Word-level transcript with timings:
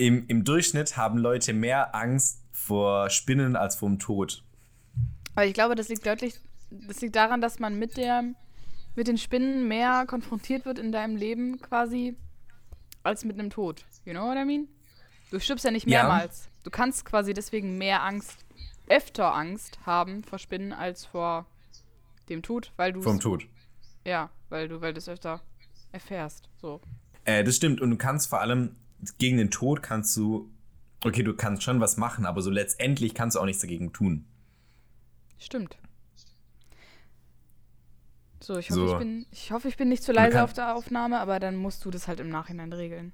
im, 0.00 0.26
im 0.28 0.44
Durchschnitt 0.44 0.96
haben 0.96 1.18
Leute 1.18 1.52
mehr 1.52 1.94
Angst 1.94 2.42
vor 2.52 3.10
Spinnen 3.10 3.54
als 3.56 3.76
vor 3.76 3.88
dem 3.88 3.98
Tod. 3.98 4.42
Aber 5.34 5.44
ich 5.46 5.54
glaube, 5.54 5.74
das 5.74 5.88
liegt 5.88 6.06
deutlich, 6.06 6.34
das 6.70 7.00
liegt 7.00 7.16
daran, 7.16 7.40
dass 7.40 7.58
man 7.58 7.78
mit 7.78 7.96
der, 7.96 8.24
mit 8.96 9.08
den 9.08 9.18
Spinnen 9.18 9.68
mehr 9.68 10.04
konfrontiert 10.06 10.64
wird 10.64 10.78
in 10.78 10.90
deinem 10.90 11.16
Leben 11.16 11.60
quasi, 11.60 12.16
als 13.02 13.24
mit 13.24 13.38
einem 13.38 13.50
Tod. 13.50 13.84
You 14.04 14.12
know 14.12 14.26
what 14.26 14.36
I 14.36 14.44
mean? 14.44 14.68
Du 15.30 15.38
stirbst 15.38 15.64
ja 15.64 15.70
nicht 15.70 15.86
Ja. 15.88 16.02
mehrmals. 16.04 16.48
Du 16.64 16.70
kannst 16.70 17.04
quasi 17.04 17.32
deswegen 17.34 17.78
mehr 17.78 18.02
Angst, 18.02 18.44
öfter 18.88 19.34
Angst 19.34 19.78
haben 19.86 20.24
vor 20.24 20.38
Spinnen 20.38 20.72
als 20.72 21.04
vor 21.04 21.46
dem 22.28 22.42
Tod, 22.42 22.72
weil 22.76 22.92
du 22.92 23.02
Vom 23.02 23.20
Tod. 23.20 23.46
ja, 24.04 24.30
weil 24.48 24.68
du, 24.68 24.80
weil 24.80 24.92
du 24.94 24.98
es 24.98 25.08
öfter 25.08 25.40
erfährst. 25.92 26.48
So. 26.60 26.80
Äh, 27.24 27.44
das 27.44 27.56
stimmt. 27.56 27.80
Und 27.80 27.90
du 27.90 27.96
kannst 27.96 28.28
vor 28.28 28.40
allem 28.40 28.76
gegen 29.18 29.36
den 29.38 29.50
Tod 29.50 29.82
kannst 29.82 30.16
du. 30.16 30.50
Okay, 31.04 31.22
du 31.22 31.34
kannst 31.34 31.62
schon 31.62 31.80
was 31.80 31.96
machen, 31.96 32.26
aber 32.26 32.42
so 32.42 32.50
letztendlich 32.50 33.14
kannst 33.14 33.36
du 33.36 33.40
auch 33.40 33.46
nichts 33.46 33.62
dagegen 33.62 33.92
tun. 33.92 34.26
Stimmt. 35.38 35.76
So, 38.42 38.56
ich 38.58 38.68
So. 38.68 38.82
hoffe, 38.82 38.92
ich 38.92 38.98
bin, 38.98 39.26
ich 39.30 39.52
hoffe, 39.52 39.68
ich 39.68 39.76
bin 39.76 39.88
nicht 39.88 40.02
zu 40.02 40.12
leise 40.12 40.32
kann- 40.36 40.44
auf 40.44 40.52
der 40.52 40.74
Aufnahme, 40.74 41.18
aber 41.20 41.40
dann 41.40 41.56
musst 41.56 41.84
du 41.84 41.90
das 41.90 42.08
halt 42.08 42.20
im 42.20 42.28
Nachhinein 42.30 42.72
regeln. 42.72 43.12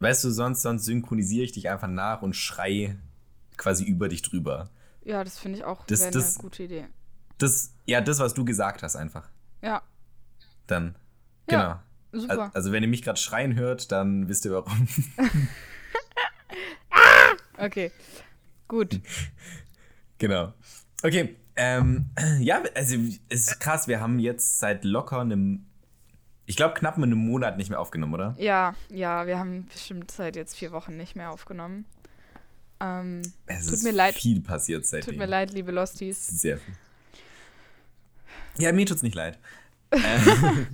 Weißt 0.00 0.24
du, 0.24 0.30
sonst, 0.30 0.62
sonst 0.62 0.84
synchronisiere 0.84 1.44
ich 1.44 1.52
dich 1.52 1.68
einfach 1.68 1.88
nach 1.88 2.22
und 2.22 2.34
schrei 2.34 2.96
quasi 3.56 3.84
über 3.84 4.08
dich 4.08 4.22
drüber. 4.22 4.70
Ja, 5.04 5.22
das 5.24 5.38
finde 5.38 5.58
ich 5.58 5.64
auch 5.64 5.84
Das- 5.86 6.10
das- 6.10 6.36
eine 6.36 6.42
gute 6.42 6.62
Idee. 6.64 6.86
Das, 7.38 7.72
ja, 7.86 8.00
das, 8.00 8.18
was 8.18 8.34
du 8.34 8.44
gesagt 8.44 8.82
hast, 8.82 8.96
einfach. 8.96 9.28
Ja, 9.62 9.82
Dann. 10.66 10.94
Ja, 11.50 11.62
Genau. 11.72 11.80
Super. 12.12 12.42
Al- 12.44 12.50
Also, 12.54 12.72
wenn 12.72 12.82
ihr 12.82 12.88
mich 12.88 13.02
gerade 13.02 13.18
schreien 13.18 13.54
hört, 13.56 13.92
dann 13.92 14.28
wisst 14.28 14.44
ihr 14.44 14.52
warum. 14.52 14.88
Okay. 17.56 17.90
Gut. 18.68 19.00
genau. 20.18 20.54
Okay. 21.02 21.36
Ähm, 21.56 22.06
ja, 22.38 22.62
also 22.74 22.96
es 23.28 23.48
ist 23.48 23.60
krass, 23.60 23.86
wir 23.86 24.00
haben 24.00 24.18
jetzt 24.18 24.60
seit 24.60 24.82
locker 24.84 25.20
einem, 25.20 25.66
ich 26.46 26.56
glaube 26.56 26.72
knapp 26.74 26.96
einem 26.96 27.18
Monat 27.18 27.58
nicht 27.58 27.68
mehr 27.68 27.78
aufgenommen, 27.80 28.14
oder? 28.14 28.34
Ja, 28.38 28.74
ja, 28.88 29.26
wir 29.26 29.38
haben 29.38 29.66
bestimmt 29.66 30.10
seit 30.10 30.36
jetzt 30.36 30.56
vier 30.56 30.72
Wochen 30.72 30.96
nicht 30.96 31.16
mehr 31.16 31.30
aufgenommen. 31.30 31.84
Ähm, 32.80 33.20
Es 33.46 33.66
Tut 33.66 33.74
ist 33.74 33.82
mir 33.84 33.92
leid. 33.92 34.14
viel 34.14 34.40
passiert 34.40 34.86
seitdem. 34.86 35.10
tut 35.10 35.18
mir 35.18 35.26
leid, 35.26 35.52
liebe 35.52 35.70
Losties. 35.70 36.26
Sehr 36.28 36.56
viel. 36.56 36.74
Ja, 38.56 38.72
mir 38.72 38.86
tut's 38.86 39.02
nicht 39.02 39.14
leid. 39.14 39.38
ähm, 39.92 40.66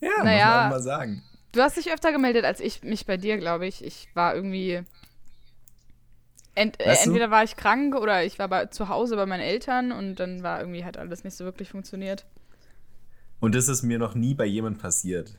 ja, 0.00 0.24
Naja. 0.24 0.46
muss 0.46 0.54
man 0.56 0.70
mal 0.70 0.82
sagen. 0.82 1.22
Du 1.52 1.60
hast 1.62 1.76
dich 1.76 1.92
öfter 1.92 2.12
gemeldet 2.12 2.44
als 2.44 2.60
ich 2.60 2.82
mich 2.82 3.06
bei 3.06 3.16
dir, 3.16 3.36
glaube 3.38 3.66
ich. 3.66 3.84
Ich 3.84 4.08
war 4.14 4.34
irgendwie. 4.34 4.82
Ent, 6.54 6.78
Weißt 6.78 7.06
du? 7.06 7.10
entweder 7.10 7.30
war 7.30 7.42
ich 7.44 7.56
krank 7.56 7.94
oder 7.94 8.24
ich 8.24 8.38
war 8.38 8.48
bei, 8.48 8.66
zu 8.66 8.88
Hause 8.88 9.16
bei 9.16 9.24
meinen 9.26 9.40
Eltern 9.40 9.92
und 9.92 10.16
dann 10.16 10.42
war 10.42 10.60
irgendwie 10.60 10.84
hat 10.84 10.96
alles 10.96 11.24
nicht 11.24 11.36
so 11.36 11.44
wirklich 11.44 11.70
funktioniert. 11.70 12.26
Und 13.40 13.54
das 13.54 13.68
ist 13.68 13.82
mir 13.82 13.98
noch 13.98 14.14
nie 14.14 14.34
bei 14.34 14.44
jemandem 14.44 14.80
passiert, 14.82 15.34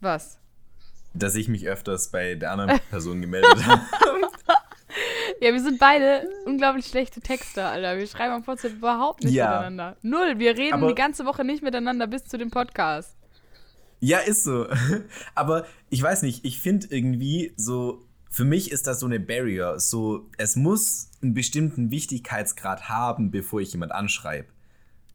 Was? 0.00 0.38
dass 1.14 1.34
ich 1.34 1.48
mich 1.48 1.66
öfters 1.66 2.10
bei 2.10 2.34
der 2.36 2.52
anderen 2.52 2.78
Person 2.90 3.20
gemeldet 3.20 3.56
habe. 3.66 3.80
Ja, 5.40 5.52
wir 5.52 5.60
sind 5.62 5.78
beide 5.78 6.28
unglaublich 6.46 6.86
schlechte 6.86 7.20
Texter, 7.20 7.68
Alter. 7.68 7.96
Wir 7.96 8.06
schreiben 8.06 8.34
am 8.34 8.46
WhatsApp 8.46 8.72
überhaupt 8.72 9.22
nicht 9.22 9.34
Ja. 9.34 9.50
miteinander. 9.50 9.96
Null. 10.02 10.38
Wir 10.38 10.56
reden 10.56 10.74
Aber- 10.74 10.88
die 10.88 10.94
ganze 10.94 11.24
Woche 11.24 11.44
nicht 11.44 11.62
miteinander 11.62 12.06
bis 12.06 12.24
zu 12.24 12.38
dem 12.38 12.50
Podcast. 12.50 13.16
Ja, 14.00 14.18
ist 14.18 14.44
so. 14.44 14.66
Aber 15.34 15.66
ich 15.90 16.02
weiß 16.02 16.22
nicht, 16.22 16.44
ich 16.44 16.58
finde 16.60 16.88
irgendwie 16.90 17.52
so, 17.56 18.04
für 18.30 18.44
mich 18.44 18.70
ist 18.72 18.86
das 18.86 19.00
so 19.00 19.06
eine 19.06 19.20
Barrier. 19.20 19.78
So, 19.78 20.28
es 20.38 20.56
muss 20.56 21.10
einen 21.22 21.34
bestimmten 21.34 21.90
Wichtigkeitsgrad 21.90 22.88
haben, 22.88 23.30
bevor 23.30 23.60
ich 23.60 23.72
jemand 23.72 23.92
anschreibe. 23.92 24.48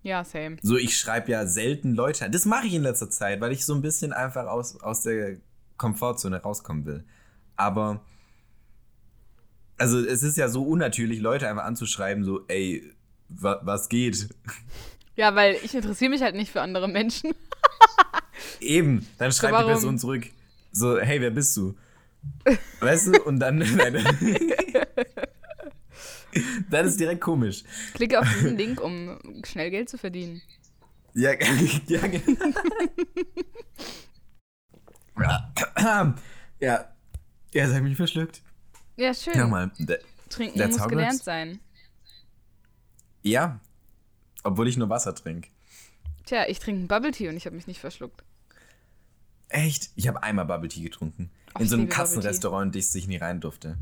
Ja, 0.03 0.23
same. 0.25 0.57
So, 0.61 0.75
ich 0.77 0.97
schreibe 0.97 1.31
ja 1.31 1.45
selten 1.47 1.95
Leute 1.95 2.25
an. 2.25 2.31
Das 2.33 2.45
mache 2.45 2.67
ich 2.67 2.73
in 2.73 2.83
letzter 2.83 3.09
Zeit, 3.09 3.39
weil 3.39 3.53
ich 3.53 3.65
so 3.65 3.73
ein 3.73 3.81
bisschen 3.81 4.11
einfach 4.11 4.47
aus, 4.47 4.81
aus 4.81 5.01
der 5.03 5.37
Komfortzone 5.77 6.41
rauskommen 6.41 6.85
will. 6.85 7.05
Aber, 7.55 8.01
also 9.83 9.99
es 9.99 10.23
ist 10.23 10.37
ja 10.37 10.47
so 10.47 10.63
unnatürlich, 10.63 11.19
Leute 11.19 11.49
einfach 11.49 11.65
anzuschreiben, 11.65 12.23
so, 12.23 12.45
ey, 12.47 12.89
wa 13.27 13.59
was 13.63 13.89
geht? 13.89 14.29
Ja, 15.17 15.35
weil 15.35 15.57
ich 15.61 15.75
interessiere 15.75 16.09
mich 16.09 16.21
halt 16.21 16.35
nicht 16.35 16.53
für 16.53 16.61
andere 16.61 16.87
Menschen. 16.87 17.33
Eben, 18.61 19.05
dann 19.17 19.33
schreibt 19.33 19.51
die 19.51 19.57
warum? 19.57 19.71
Person 19.71 19.99
zurück, 19.99 20.23
so, 20.71 20.97
hey, 20.99 21.19
wer 21.19 21.31
bist 21.31 21.57
du? 21.57 21.75
Weißt 22.79 23.07
du? 23.07 23.21
Und 23.23 23.39
dann, 23.39 23.59
dann 26.69 26.85
ist 26.85 26.97
direkt 26.97 27.19
komisch. 27.19 27.65
Klicke 27.93 28.21
auf 28.21 28.27
diesen 28.35 28.55
Link, 28.57 28.79
um 28.79 29.19
schnell 29.43 29.69
Geld 29.69 29.89
zu 29.89 29.97
verdienen. 29.97 30.41
Ja, 31.13 31.31
ja, 31.87 32.07
genau. 32.07 32.53
ja, 35.19 36.15
ja, 36.61 36.85
ja, 37.51 37.69
sag 37.69 37.83
mich 37.83 37.97
verschluckt. 37.97 38.41
Ja, 38.95 39.13
schön. 39.13 39.37
Nochmal. 39.37 39.71
Da- 39.79 39.95
Trinken 40.29 40.59
muss 40.67 40.79
how 40.79 40.85
it 40.85 40.89
gelernt 40.89 41.23
sein. 41.23 41.59
Ja, 43.21 43.59
obwohl 44.43 44.67
ich 44.67 44.77
nur 44.77 44.89
Wasser 44.89 45.13
trinke. 45.15 45.49
Tja, 46.25 46.45
ich 46.47 46.59
trinke 46.59 46.79
einen 46.79 46.87
Bubble 46.87 47.11
Tea 47.11 47.29
und 47.29 47.37
ich 47.37 47.45
habe 47.45 47.55
mich 47.55 47.67
nicht 47.67 47.79
verschluckt. 47.79 48.23
Echt? 49.49 49.91
Ich 49.95 50.07
habe 50.07 50.23
einmal 50.23 50.45
Bubble 50.45 50.69
Tea 50.69 50.81
getrunken. 50.83 51.29
Ach, 51.53 51.61
in 51.61 51.67
so 51.67 51.75
einem. 51.75 51.89
Katzenrestaurant, 51.89 52.75
in 52.75 52.81
das 52.81 52.95
ich 52.95 53.07
nie 53.07 53.17
rein 53.17 53.39
durfte. 53.39 53.77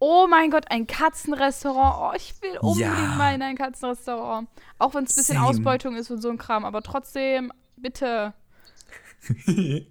Oh 0.00 0.28
mein 0.28 0.50
Gott, 0.52 0.70
ein 0.70 0.86
Katzenrestaurant. 0.86 1.96
Oh, 2.00 2.16
ich 2.16 2.32
will 2.40 2.56
unbedingt 2.58 2.94
Ja. 2.96 3.16
mal 3.16 3.34
in 3.34 3.42
ein 3.42 3.56
Katzenrestaurant. 3.56 4.48
Auch 4.78 4.94
wenn 4.94 5.04
es 5.04 5.12
ein 5.12 5.16
bisschen 5.16 5.34
Same. 5.36 5.46
Ausbeutung 5.48 5.96
ist 5.96 6.10
und 6.10 6.20
so 6.22 6.30
ein 6.30 6.38
Kram, 6.38 6.64
aber 6.64 6.82
trotzdem, 6.82 7.52
bitte. 7.76 8.32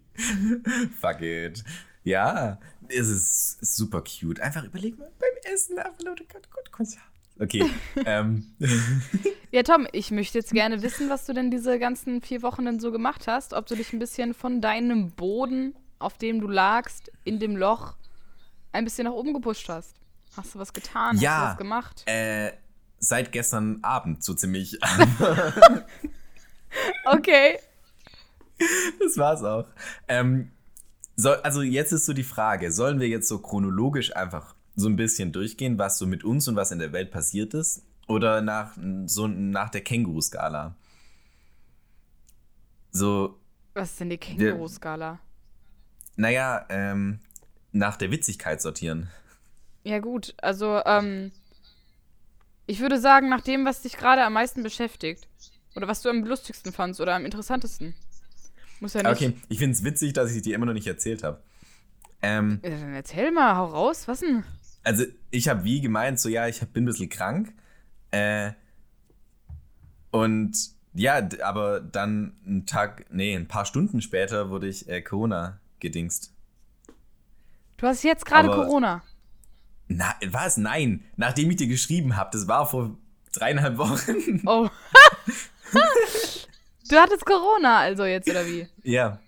Fuck 1.01 1.21
it. 1.21 1.63
Ja, 2.07 2.57
es 2.87 3.09
ist 3.09 3.75
super 3.75 4.01
cute. 4.01 4.39
Einfach 4.39 4.63
überleg 4.63 4.97
mal 4.97 5.11
beim 5.19 5.53
Essen. 5.53 5.75
Okay. 7.39 7.69
ähm, 8.05 8.55
Ja, 9.51 9.63
Tom, 9.63 9.87
ich 9.91 10.11
möchte 10.11 10.37
jetzt 10.37 10.51
gerne 10.51 10.81
wissen, 10.81 11.09
was 11.09 11.25
du 11.25 11.33
denn 11.33 11.51
diese 11.51 11.79
ganzen 11.79 12.21
vier 12.21 12.41
Wochen 12.43 12.65
denn 12.65 12.79
so 12.79 12.91
gemacht 12.91 13.27
hast. 13.27 13.53
Ob 13.53 13.65
du 13.65 13.75
dich 13.75 13.91
ein 13.93 13.99
bisschen 13.99 14.33
von 14.33 14.61
deinem 14.61 15.11
Boden, 15.11 15.73
auf 15.99 16.17
dem 16.17 16.39
du 16.41 16.47
lagst, 16.47 17.11
in 17.25 17.39
dem 17.39 17.55
Loch, 17.57 17.95
ein 18.71 18.83
bisschen 18.85 19.05
nach 19.05 19.13
oben 19.13 19.33
gepusht 19.33 19.67
hast. 19.69 19.95
Hast 20.35 20.53
du 20.55 20.59
was 20.59 20.71
getan? 20.73 21.15
Hast 21.15 21.21
Ja. 21.23 21.39
du 21.45 21.51
was 21.51 21.57
gemacht? 21.57 22.03
äh, 22.05 22.51
seit 22.99 23.31
gestern 23.33 23.79
Abend 23.83 24.23
so 24.23 24.33
ziemlich. 24.33 24.77
Okay. 27.05 27.57
das 28.99 29.17
war's 29.17 29.43
auch. 29.43 29.65
Ähm, 30.07 30.51
soll, 31.17 31.35
also 31.37 31.61
jetzt 31.61 31.91
ist 31.91 32.05
so 32.05 32.13
die 32.13 32.23
Frage, 32.23 32.71
sollen 32.71 33.01
wir 33.01 33.09
jetzt 33.09 33.27
so 33.27 33.39
chronologisch 33.39 34.15
einfach 34.15 34.55
so 34.75 34.87
ein 34.87 34.95
bisschen 34.95 35.31
durchgehen, 35.33 35.77
was 35.77 35.97
so 35.97 36.05
mit 36.07 36.23
uns 36.23 36.47
und 36.47 36.55
was 36.55 36.71
in 36.71 36.79
der 36.79 36.93
Welt 36.93 37.11
passiert 37.11 37.53
ist? 37.53 37.83
Oder 38.07 38.41
nach, 38.41 38.77
so 39.07 39.27
nach 39.27 39.69
der 39.69 39.81
Känguru-Skala? 39.81 40.75
So, 42.91 43.39
Was 43.73 43.91
ist 43.91 43.99
denn 43.99 44.09
die 44.11 44.17
Känguru-Skala? 44.17 45.19
naja, 46.15 46.65
ähm, 46.69 47.19
nach 47.71 47.97
der 47.97 48.09
Witzigkeit 48.11 48.61
sortieren. 48.61 49.09
Ja, 49.83 49.99
gut. 49.99 50.33
Also, 50.41 50.81
ähm, 50.85 51.31
ich 52.65 52.79
würde 52.79 52.99
sagen, 52.99 53.29
nach 53.29 53.41
dem, 53.41 53.65
was 53.65 53.81
dich 53.83 53.97
gerade 53.97 54.23
am 54.23 54.33
meisten 54.33 54.63
beschäftigt. 54.63 55.27
Oder 55.75 55.87
was 55.87 56.01
du 56.01 56.09
am 56.09 56.23
lustigsten 56.23 56.73
fandst 56.73 56.99
oder 57.01 57.13
am 57.15 57.23
interessantesten. 57.25 57.93
Muss 58.79 58.93
ja 58.93 59.03
nicht. 59.03 59.11
Okay, 59.11 59.33
ich 59.49 59.59
finde 59.59 59.73
es 59.73 59.83
witzig, 59.83 60.13
dass 60.13 60.35
ich 60.35 60.41
dir 60.41 60.55
immer 60.55 60.65
noch 60.65 60.73
nicht 60.73 60.87
erzählt 60.87 61.23
habe. 61.23 61.41
Ähm, 62.21 62.59
Ja, 62.63 62.69
dann 62.71 62.93
erzähl 62.93 63.31
mal, 63.31 63.55
hau 63.55 63.65
raus. 63.65 64.07
Was 64.07 64.19
denn? 64.21 64.43
also 64.87 65.03
ich 65.31 65.49
habe 65.49 65.65
wie 65.65 65.81
gemeint, 65.81 66.19
so 66.19 66.29
ja, 66.29 66.47
ich 66.47 66.61
bin 66.61 66.83
ein 66.83 66.85
bisschen 66.85 67.09
krank. 67.09 67.53
Äh, 68.11 68.51
und 70.11 70.53
ja, 70.93 71.27
aber 71.43 71.81
dann 71.81 72.37
einen 72.45 72.65
Tag, 72.65 73.05
nee, 73.11 73.35
ein 73.35 73.47
paar 73.47 73.65
Stunden 73.65 74.01
später 74.01 74.49
wurde 74.49 74.67
ich 74.67 74.87
äh, 74.87 75.01
Corona 75.01 75.59
gedingst. 75.79 76.33
Du 77.75 77.85
hast 77.85 78.03
jetzt 78.03 78.25
gerade 78.25 78.47
Corona. 78.47 79.03
Na, 79.87 80.15
was? 80.25 80.57
Nein, 80.57 81.03
nachdem 81.17 81.51
ich 81.51 81.57
dir 81.57 81.67
geschrieben 81.67 82.15
habe, 82.15 82.29
das 82.31 82.47
war 82.47 82.65
vor 82.67 82.97
dreieinhalb 83.33 83.77
Wochen. 83.77 84.41
Oh. 84.45 84.69
du 86.87 86.95
hattest 86.97 87.25
Corona 87.25 87.79
also 87.79 88.05
jetzt, 88.05 88.29
oder 88.29 88.45
wie? 88.45 88.67
ja. 88.83 89.19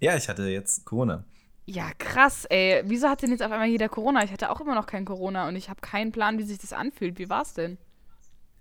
Ja, 0.00 0.16
ich 0.16 0.28
hatte 0.28 0.44
jetzt 0.48 0.84
Corona. 0.84 1.24
Ja, 1.66 1.92
krass, 1.98 2.44
ey. 2.46 2.82
Wieso 2.86 3.08
hat 3.08 3.22
denn 3.22 3.30
jetzt 3.30 3.42
auf 3.42 3.50
einmal 3.50 3.68
jeder 3.68 3.88
Corona? 3.88 4.22
Ich 4.22 4.32
hatte 4.32 4.50
auch 4.50 4.60
immer 4.60 4.74
noch 4.74 4.86
kein 4.86 5.04
Corona 5.04 5.48
und 5.48 5.56
ich 5.56 5.70
habe 5.70 5.80
keinen 5.80 6.12
Plan, 6.12 6.38
wie 6.38 6.42
sich 6.42 6.58
das 6.58 6.72
anfühlt. 6.72 7.18
Wie 7.18 7.30
war's 7.30 7.54
denn? 7.54 7.78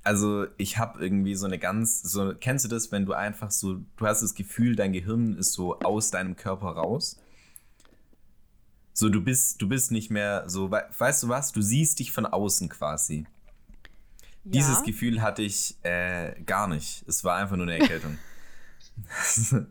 Also 0.03 0.45
ich 0.57 0.77
habe 0.77 1.03
irgendwie 1.03 1.35
so 1.35 1.45
eine 1.45 1.59
ganz, 1.59 2.01
so 2.01 2.33
kennst 2.37 2.65
du 2.65 2.69
das, 2.69 2.91
wenn 2.91 3.05
du 3.05 3.13
einfach 3.13 3.51
so, 3.51 3.79
du 3.95 4.05
hast 4.05 4.21
das 4.21 4.35
Gefühl, 4.35 4.75
dein 4.75 4.93
Gehirn 4.93 5.37
ist 5.37 5.53
so 5.53 5.79
aus 5.79 6.11
deinem 6.11 6.35
Körper 6.35 6.67
raus. 6.67 7.17
So, 8.93 9.09
du 9.09 9.21
bist, 9.21 9.61
du 9.61 9.67
bist 9.67 9.91
nicht 9.91 10.11
mehr 10.11 10.43
so, 10.47 10.71
we 10.71 10.83
weißt 10.97 11.23
du 11.23 11.29
was? 11.29 11.51
Du 11.51 11.61
siehst 11.61 11.99
dich 11.99 12.11
von 12.11 12.25
außen 12.25 12.69
quasi. 12.69 13.25
Dieses 14.45 14.79
Ja. 14.79 14.83
Gefühl 14.85 15.21
hatte 15.21 15.41
ich 15.41 15.75
äh, 15.83 16.35
gar 16.45 16.67
nicht. 16.67 17.03
Es 17.07 17.23
war 17.23 17.37
einfach 17.37 17.55
nur 17.55 17.65
eine 17.67 17.79
Erkältung. 17.79 18.17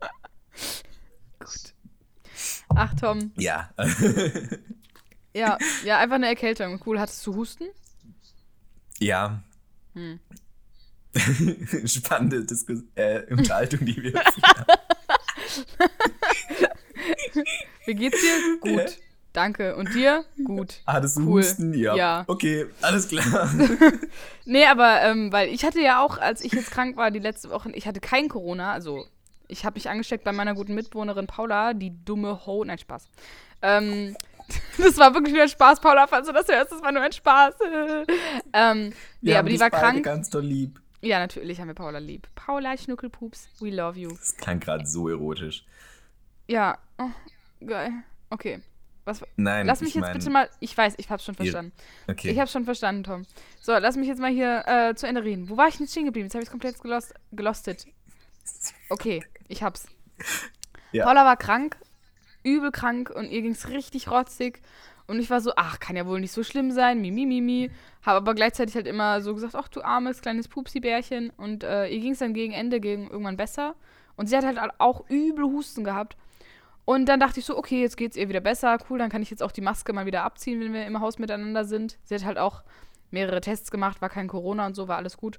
Ach, 2.74 2.94
Tom. 2.94 3.32
ja. 3.36 3.70
Ja, 5.34 5.56
ja, 5.82 5.98
einfach 5.98 6.16
eine 6.16 6.26
Erkältung. 6.26 6.78
Cool. 6.84 7.00
Hattest 7.00 7.26
du 7.26 7.34
Husten? 7.34 7.64
ja. 9.00 9.42
Hm. 9.94 10.20
Spannende 11.86 12.44
Diskus 12.44 12.80
äh, 12.94 13.22
Unterhaltung, 13.32 13.86
die 13.86 13.96
wir. 14.02 14.12
Wie 17.86 17.94
geht's 17.94 18.20
dir? 18.20 18.58
Gut. 18.60 18.98
Danke. 19.32 19.76
Und 19.76 19.94
dir? 19.94 20.24
Gut. 20.44 20.82
Hattest 20.86 21.16
du 21.16 21.22
Cool. 21.22 21.42
Husten? 21.42 21.74
Ja. 21.74 21.94
Ja. 21.94 22.24
Okay, 22.26 22.66
alles 22.80 23.08
klar. 23.08 23.50
Nee, 24.44 24.66
aber 24.66 25.02
ähm, 25.02 25.32
weil 25.32 25.48
ich 25.48 25.64
hatte 25.64 25.80
ja 25.80 26.04
auch, 26.04 26.18
als 26.18 26.44
ich 26.44 26.52
jetzt 26.52 26.70
krank 26.70 26.96
war, 26.96 27.10
die 27.10 27.20
letzte 27.20 27.48
Woche, 27.50 27.70
ich 27.72 27.86
hatte 27.86 28.00
kein 28.00 28.28
Corona, 28.28 28.72
also 28.72 29.06
ich 29.46 29.64
habe 29.64 29.74
mich 29.74 29.88
angesteckt 29.88 30.24
bei 30.24 30.32
meiner 30.32 30.54
guten 30.54 30.74
Mitbewohnerin 30.74 31.26
Paula, 31.26 31.74
die 31.74 31.92
dumme 32.04 32.44
Ho, 32.44 32.64
nein, 32.64 32.78
Spaß. 32.78 33.08
Ähm, 33.62 34.16
das 34.78 34.98
war 34.98 35.14
wirklich 35.14 35.32
nur 35.32 35.44
ein 35.44 35.48
Spaß, 35.48 35.80
Paula, 35.80 36.06
falls 36.08 36.26
du 36.26 36.32
das 36.32 36.48
hörst, 36.48 36.72
das 36.72 36.82
war 36.82 36.90
nur 36.90 37.02
ein 37.02 37.12
Spaß. 37.12 37.54
ähm, 38.52 38.92
nee, 39.20 39.34
aber 39.36 39.48
die 39.48 39.60
war 39.60 39.70
krank. 39.70 40.04
ganz 40.04 40.28
doll 40.28 40.44
lieb. 40.44 40.80
Ja, 41.00 41.18
natürlich 41.18 41.60
haben 41.60 41.68
wir 41.68 41.74
Paula 41.74 41.98
lieb. 41.98 42.28
Paula 42.34 42.76
Schnuckelpups, 42.76 43.48
we 43.60 43.70
love 43.70 43.98
you. 43.98 44.10
Das 44.10 44.36
klang 44.36 44.60
gerade 44.60 44.86
so 44.86 45.08
erotisch. 45.08 45.64
Ja, 46.48 46.78
oh, 46.98 47.10
geil. 47.64 47.92
Okay. 48.30 48.60
Was, 49.04 49.20
Nein, 49.36 49.66
lass 49.66 49.80
mich 49.80 49.90
ich 49.90 49.94
jetzt 49.96 50.02
mein, 50.02 50.12
bitte 50.12 50.30
mal, 50.30 50.48
ich 50.60 50.76
weiß, 50.76 50.94
ich 50.98 51.10
hab's 51.10 51.24
schon 51.24 51.34
verstanden. 51.34 51.72
Okay. 52.06 52.30
Ich 52.30 52.38
hab's 52.38 52.52
schon 52.52 52.64
verstanden, 52.64 53.02
Tom. 53.02 53.26
So, 53.60 53.72
lass 53.76 53.96
mich 53.96 54.06
jetzt 54.06 54.20
mal 54.20 54.30
hier 54.30 54.62
äh, 54.66 54.94
zu 54.94 55.06
Ende 55.06 55.24
reden. 55.24 55.48
Wo 55.48 55.56
war 55.56 55.68
ich 55.68 55.76
denn 55.76 55.88
stehen 55.88 56.04
geblieben? 56.04 56.26
Jetzt 56.26 56.34
habe 56.34 56.44
ich 56.44 56.50
komplett 56.50 56.80
gelost, 56.80 57.14
gelostet. 57.32 57.86
Okay, 58.88 59.24
ich 59.48 59.62
hab's. 59.62 59.86
Ja. 60.94 61.06
Paula 61.06 61.24
war 61.24 61.38
krank, 61.38 61.78
übel 62.42 62.70
krank 62.70 63.08
und 63.08 63.30
ihr 63.30 63.40
ging's 63.40 63.70
richtig 63.70 64.10
rotzig. 64.10 64.60
Und 65.06 65.20
ich 65.20 65.30
war 65.30 65.40
so, 65.40 65.52
ach, 65.56 65.80
kann 65.80 65.96
ja 65.96 66.06
wohl 66.06 66.20
nicht 66.20 66.32
so 66.32 66.42
schlimm 66.42 66.70
sein, 66.70 67.00
mimi, 67.00 67.26
mimi. 67.26 67.70
Habe 68.02 68.18
aber 68.18 68.34
gleichzeitig 68.34 68.74
halt 68.74 68.86
immer 68.86 69.20
so 69.20 69.34
gesagt, 69.34 69.54
ach 69.54 69.68
du 69.68 69.82
armes 69.82 70.20
kleines 70.20 70.48
Pupsi-Bärchen. 70.48 71.30
Und 71.36 71.64
äh, 71.64 71.88
ihr 71.88 72.00
ging's 72.00 72.18
dann 72.18 72.34
gegen 72.34 72.52
Ende 72.52 72.80
gegen 72.80 73.08
irgendwann 73.10 73.36
besser. 73.36 73.74
Und 74.16 74.28
sie 74.28 74.36
hat 74.36 74.44
halt 74.44 74.58
auch 74.78 75.08
übel 75.08 75.44
Husten 75.44 75.84
gehabt. 75.84 76.16
Und 76.84 77.06
dann 77.06 77.20
dachte 77.20 77.40
ich 77.40 77.46
so, 77.46 77.56
okay, 77.56 77.80
jetzt 77.80 77.96
geht's 77.96 78.16
ihr 78.16 78.28
wieder 78.28 78.40
besser. 78.40 78.78
Cool, 78.88 78.98
dann 78.98 79.10
kann 79.10 79.22
ich 79.22 79.30
jetzt 79.30 79.42
auch 79.42 79.52
die 79.52 79.60
Maske 79.60 79.92
mal 79.92 80.06
wieder 80.06 80.24
abziehen, 80.24 80.60
wenn 80.60 80.72
wir 80.72 80.84
im 80.84 81.00
Haus 81.00 81.18
miteinander 81.18 81.64
sind. 81.64 81.98
Sie 82.04 82.14
hat 82.14 82.24
halt 82.24 82.38
auch 82.38 82.62
mehrere 83.10 83.40
Tests 83.40 83.70
gemacht, 83.70 84.02
war 84.02 84.08
kein 84.08 84.28
Corona 84.28 84.66
und 84.66 84.74
so, 84.74 84.88
war 84.88 84.96
alles 84.96 85.16
gut. 85.16 85.38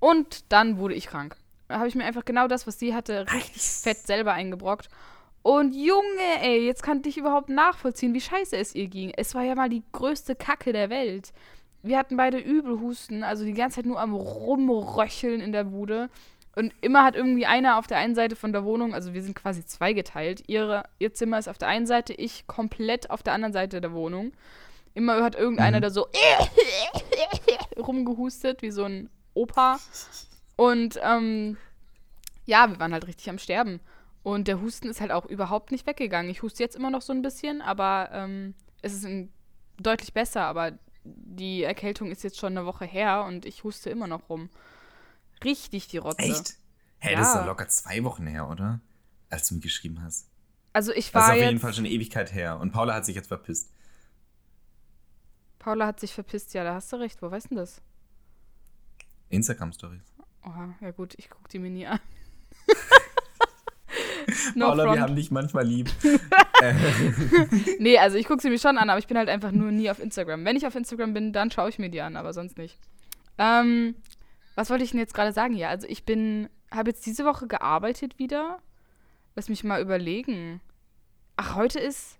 Und 0.00 0.50
dann 0.52 0.78
wurde 0.78 0.94
ich 0.94 1.06
krank. 1.06 1.36
Da 1.68 1.78
habe 1.78 1.88
ich 1.88 1.94
mir 1.94 2.04
einfach 2.04 2.24
genau 2.24 2.48
das, 2.48 2.66
was 2.66 2.78
sie 2.78 2.94
hatte, 2.94 3.26
richtig 3.32 3.62
fett 3.62 3.98
selber 3.98 4.32
eingebrockt. 4.32 4.88
Und 5.42 5.74
Junge, 5.74 6.42
ey, 6.42 6.66
jetzt 6.66 6.82
kann 6.82 7.02
ich 7.04 7.16
überhaupt 7.16 7.48
nachvollziehen, 7.48 8.12
wie 8.12 8.20
scheiße 8.20 8.56
es 8.56 8.74
ihr 8.74 8.88
ging. 8.88 9.12
Es 9.16 9.34
war 9.34 9.42
ja 9.42 9.54
mal 9.54 9.68
die 9.68 9.82
größte 9.92 10.34
Kacke 10.34 10.72
der 10.72 10.90
Welt. 10.90 11.32
Wir 11.82 11.96
hatten 11.96 12.16
beide 12.16 12.38
Übelhusten, 12.38 13.22
also 13.22 13.44
die 13.44 13.54
ganze 13.54 13.76
Zeit 13.76 13.86
nur 13.86 14.00
am 14.00 14.14
Rumröcheln 14.14 15.40
in 15.40 15.52
der 15.52 15.64
Bude. 15.64 16.10
Und 16.56 16.74
immer 16.80 17.04
hat 17.04 17.14
irgendwie 17.14 17.46
einer 17.46 17.78
auf 17.78 17.86
der 17.86 17.98
einen 17.98 18.14
Seite 18.14 18.34
von 18.34 18.52
der 18.52 18.64
Wohnung, 18.64 18.92
also 18.92 19.14
wir 19.14 19.22
sind 19.22 19.34
quasi 19.36 19.64
zweigeteilt. 19.64 20.42
Ihre, 20.48 20.84
ihr 20.98 21.14
Zimmer 21.14 21.38
ist 21.38 21.48
auf 21.48 21.58
der 21.58 21.68
einen 21.68 21.86
Seite, 21.86 22.12
ich 22.12 22.46
komplett 22.46 23.10
auf 23.10 23.22
der 23.22 23.34
anderen 23.34 23.52
Seite 23.52 23.80
der 23.80 23.92
Wohnung. 23.92 24.32
Immer 24.94 25.22
hat 25.22 25.36
irgendeiner 25.36 25.78
Mhm. 25.78 25.82
da 25.82 25.90
so 25.90 26.08
rumgehustet, 27.78 28.62
wie 28.62 28.70
so 28.70 28.84
ein 28.84 29.08
Opa. 29.34 29.78
Und 30.56 30.98
ähm, 31.02 31.56
ja, 32.46 32.68
wir 32.68 32.80
waren 32.80 32.92
halt 32.92 33.06
richtig 33.06 33.30
am 33.30 33.38
Sterben. 33.38 33.80
Und 34.22 34.48
der 34.48 34.60
Husten 34.60 34.88
ist 34.88 35.00
halt 35.00 35.12
auch 35.12 35.26
überhaupt 35.26 35.70
nicht 35.70 35.86
weggegangen. 35.86 36.30
Ich 36.30 36.42
huste 36.42 36.62
jetzt 36.62 36.76
immer 36.76 36.90
noch 36.90 37.00
so 37.02 37.12
ein 37.12 37.22
bisschen, 37.22 37.62
aber 37.62 38.10
ähm, 38.12 38.54
es 38.82 38.92
ist 38.92 39.06
deutlich 39.78 40.12
besser. 40.12 40.42
Aber 40.42 40.72
die 41.04 41.62
Erkältung 41.62 42.10
ist 42.10 42.24
jetzt 42.24 42.38
schon 42.38 42.56
eine 42.56 42.66
Woche 42.66 42.84
her 42.84 43.24
und 43.26 43.46
ich 43.46 43.64
huste 43.64 43.88
immer 43.88 44.06
noch 44.06 44.28
rum. 44.28 44.50
Richtig 45.44 45.88
die 45.88 45.98
Rotze. 45.98 46.18
Echt? 46.22 46.54
Hä, 46.98 47.14
das 47.16 47.28
ist 47.28 47.34
Ja. 47.34 47.40
doch 47.40 47.46
locker 47.46 47.68
zwei 47.68 48.02
Wochen 48.04 48.26
her, 48.26 48.48
oder? 48.48 48.80
Als 49.30 49.48
du 49.48 49.54
mir 49.54 49.60
geschrieben 49.60 50.02
hast. 50.02 50.28
Also 50.72 50.92
ich 50.92 51.06
Das 51.10 51.14
war 51.14 51.34
ist 51.34 51.40
auf 51.42 51.46
jeden 51.46 51.58
Fall 51.60 51.72
schon 51.74 51.84
eine 51.84 51.94
Ewigkeit 51.94 52.32
her. 52.34 52.58
Und 52.60 52.72
Paula 52.72 52.94
hat 52.94 53.04
sich 53.06 53.16
jetzt 53.16 53.28
verpisst. 53.28 53.70
Paula 55.58 55.86
hat 55.86 56.00
sich 56.00 56.12
verpisst, 56.14 56.54
ja, 56.54 56.64
da 56.64 56.74
hast 56.74 56.92
du 56.92 56.96
recht. 56.96 57.20
Wo 57.22 57.30
weißt 57.30 57.50
du 57.50 57.54
das? 57.56 57.80
Instagram-Stories. 59.30 60.02
Oha, 60.44 60.74
ja 60.80 60.90
gut, 60.90 61.14
ich 61.18 61.28
guck 61.30 61.48
die 61.48 61.58
mir 61.58 61.70
nie 61.70 61.86
an. 61.86 62.00
no 64.54 64.68
Paula, 64.68 64.84
front. 64.84 64.96
wir 64.96 65.02
haben 65.02 65.16
dich 65.16 65.30
manchmal 65.30 65.66
lieb. 65.66 65.90
Nee, 67.78 67.96
also 67.98 68.16
ich 68.18 68.26
gucke 68.26 68.42
sie 68.42 68.50
mir 68.50 68.58
schon 68.58 68.76
an, 68.76 68.90
aber 68.90 68.98
ich 68.98 69.06
bin 69.06 69.16
halt 69.16 69.30
einfach 69.30 69.50
nur 69.50 69.70
nie 69.72 69.90
auf 69.90 69.98
Instagram. 69.98 70.44
Wenn 70.44 70.56
ich 70.56 70.66
auf 70.66 70.74
Instagram 70.74 71.14
bin, 71.14 71.32
dann 71.32 71.50
schaue 71.50 71.70
ich 71.70 71.78
mir 71.78 71.88
die 71.88 72.02
an, 72.02 72.16
aber 72.16 72.34
sonst 72.34 72.58
nicht. 72.58 72.78
Ähm, 73.38 73.94
was 74.54 74.70
wollte 74.70 74.84
ich 74.84 74.90
denn 74.90 75.00
jetzt 75.00 75.14
gerade 75.14 75.32
sagen 75.32 75.54
hier? 75.54 75.68
Also 75.68 75.86
ich 75.88 76.04
bin, 76.04 76.48
habe 76.70 76.90
jetzt 76.90 77.06
diese 77.06 77.24
Woche 77.24 77.46
gearbeitet 77.46 78.18
wieder. 78.18 78.60
Lass 79.36 79.48
mich 79.48 79.64
mal 79.64 79.80
überlegen. 79.80 80.60
Ach, 81.36 81.54
heute 81.54 81.78
ist, 81.78 82.18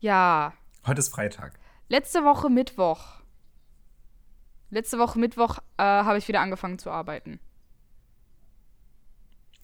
ja, 0.00 0.52
Heute 0.86 0.98
ist 0.98 1.08
Freitag. 1.10 1.52
letzte 1.88 2.24
Woche 2.24 2.50
Mittwoch. 2.50 3.20
Letzte 4.70 4.98
Woche 4.98 5.18
Mittwoch 5.18 5.58
äh, 5.76 5.82
habe 5.82 6.18
ich 6.18 6.28
wieder 6.28 6.40
angefangen 6.40 6.78
zu 6.78 6.90
arbeiten. 6.90 7.38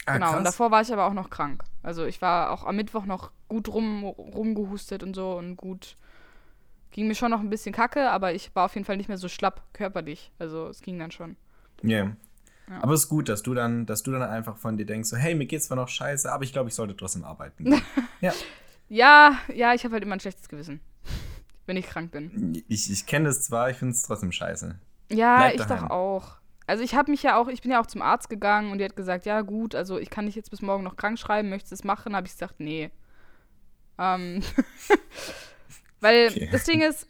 Ah, 0.06 0.14
genau, 0.14 0.28
und 0.28 0.34
krass. 0.36 0.44
davor 0.44 0.70
war 0.70 0.80
ich 0.80 0.92
aber 0.92 1.06
auch 1.06 1.12
noch 1.12 1.28
krank. 1.30 1.64
Also 1.82 2.04
ich 2.06 2.22
war 2.22 2.50
auch 2.50 2.64
am 2.64 2.76
Mittwoch 2.76 3.04
noch 3.04 3.30
gut 3.48 3.68
rum, 3.68 4.04
rumgehustet 4.04 5.02
und 5.02 5.14
so 5.14 5.36
und 5.36 5.56
gut. 5.56 5.96
Ging 6.90 7.08
mir 7.08 7.14
schon 7.14 7.30
noch 7.30 7.40
ein 7.40 7.50
bisschen 7.50 7.74
kacke, 7.74 8.10
aber 8.10 8.32
ich 8.32 8.54
war 8.54 8.64
auf 8.66 8.74
jeden 8.74 8.86
Fall 8.86 8.96
nicht 8.96 9.08
mehr 9.08 9.18
so 9.18 9.28
schlapp 9.28 9.62
körperlich. 9.74 10.32
Also 10.38 10.68
es 10.68 10.80
ging 10.80 10.98
dann 10.98 11.10
schon. 11.10 11.36
Yeah. 11.84 12.16
Ja. 12.68 12.82
Aber 12.82 12.92
es 12.94 13.04
ist 13.04 13.08
gut, 13.08 13.28
dass 13.28 13.42
du 13.42 13.54
dann, 13.54 13.86
dass 13.86 14.02
du 14.02 14.10
dann 14.12 14.22
einfach 14.22 14.56
von 14.58 14.76
dir 14.76 14.84
denkst, 14.86 15.08
so, 15.08 15.16
hey, 15.16 15.34
mir 15.34 15.46
geht's 15.46 15.66
zwar 15.66 15.76
noch 15.76 15.88
scheiße, 15.88 16.30
aber 16.30 16.44
ich 16.44 16.52
glaube, 16.52 16.68
ich 16.68 16.74
sollte 16.74 16.96
trotzdem 16.96 17.24
arbeiten. 17.24 17.80
ja, 18.20 18.32
Ja, 18.88 19.38
ja, 19.54 19.74
ich 19.74 19.84
habe 19.84 19.94
halt 19.94 20.02
immer 20.02 20.16
ein 20.16 20.20
schlechtes 20.20 20.48
Gewissen, 20.48 20.80
wenn 21.66 21.76
ich 21.76 21.86
krank 21.86 22.10
bin. 22.10 22.62
ich, 22.68 22.90
ich 22.90 23.06
kenne 23.06 23.26
das 23.26 23.42
zwar, 23.42 23.70
ich 23.70 23.76
finde 23.78 23.92
es 23.94 24.02
trotzdem 24.02 24.32
scheiße. 24.32 24.78
Ja, 25.10 25.36
Bleib 25.38 25.54
ich 25.54 25.62
daheim. 25.62 25.88
doch 25.88 25.90
auch. 25.90 26.36
Also 26.66 26.82
ich 26.84 26.94
habe 26.94 27.10
mich 27.10 27.22
ja 27.22 27.38
auch, 27.38 27.48
ich 27.48 27.62
bin 27.62 27.70
ja 27.70 27.80
auch 27.80 27.86
zum 27.86 28.02
Arzt 28.02 28.28
gegangen 28.28 28.70
und 28.72 28.78
die 28.78 28.84
hat 28.84 28.94
gesagt, 28.96 29.24
ja 29.24 29.40
gut, 29.40 29.74
also 29.74 29.98
ich 29.98 30.10
kann 30.10 30.26
dich 30.26 30.34
jetzt 30.34 30.50
bis 30.50 30.60
morgen 30.60 30.84
noch 30.84 30.96
krank 30.96 31.18
schreiben, 31.18 31.48
möchtest 31.48 31.72
du 31.72 31.74
es 31.76 31.84
machen? 31.84 32.14
Habe 32.14 32.26
ich 32.26 32.34
gesagt, 32.34 32.60
nee. 32.60 32.90
Ähm, 33.98 34.42
weil 36.00 36.28
Okay. 36.28 36.48
das 36.52 36.64
Ding 36.64 36.82
ist, 36.82 37.06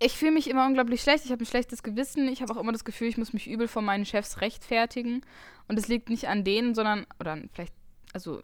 ich 0.00 0.16
fühle 0.16 0.32
mich 0.32 0.48
immer 0.48 0.66
unglaublich 0.66 1.02
schlecht, 1.02 1.24
ich 1.24 1.32
habe 1.32 1.42
ein 1.42 1.46
schlechtes 1.46 1.82
Gewissen, 1.82 2.28
ich 2.28 2.42
habe 2.42 2.52
auch 2.52 2.60
immer 2.60 2.72
das 2.72 2.84
Gefühl, 2.84 3.08
ich 3.08 3.18
muss 3.18 3.32
mich 3.32 3.48
übel 3.48 3.68
vor 3.68 3.82
meinen 3.82 4.04
Chefs 4.04 4.40
rechtfertigen 4.40 5.22
und 5.68 5.78
es 5.78 5.88
liegt 5.88 6.08
nicht 6.08 6.28
an 6.28 6.42
denen, 6.42 6.74
sondern, 6.74 7.06
oder 7.18 7.38
vielleicht, 7.52 7.74
also 8.12 8.42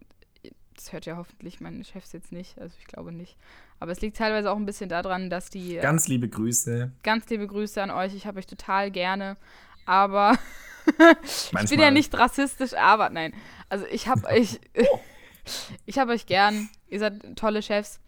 das 0.74 0.92
hört 0.92 1.06
ja 1.06 1.16
hoffentlich 1.16 1.60
meine 1.60 1.82
Chefs 1.84 2.12
jetzt 2.12 2.30
nicht, 2.32 2.58
also 2.58 2.76
ich 2.78 2.86
glaube 2.86 3.10
nicht, 3.10 3.36
aber 3.78 3.92
es 3.92 4.00
liegt 4.00 4.16
teilweise 4.16 4.50
auch 4.50 4.56
ein 4.56 4.66
bisschen 4.66 4.88
daran, 4.88 5.28
dass 5.28 5.50
die 5.50 5.76
Ganz 5.76 6.08
liebe 6.08 6.28
Grüße. 6.28 6.92
Ganz 7.02 7.28
liebe 7.28 7.46
Grüße 7.46 7.82
an 7.82 7.90
euch. 7.90 8.14
Ich 8.14 8.26
habe 8.26 8.38
euch 8.38 8.46
total 8.46 8.90
gerne. 8.90 9.36
Aber 9.84 10.38
ich 11.62 11.70
bin 11.70 11.80
ja 11.80 11.90
nicht 11.90 12.14
rassistisch, 12.14 12.74
aber 12.74 13.10
nein. 13.10 13.34
Also 13.68 13.84
ich 13.90 14.08
habe 14.08 14.26
euch, 14.28 14.60
ich 15.86 15.98
habe 15.98 16.12
euch 16.12 16.26
gern. 16.26 16.68
Ihr 16.88 17.00
seid 17.00 17.36
tolle 17.36 17.62
Chefs. 17.62 18.00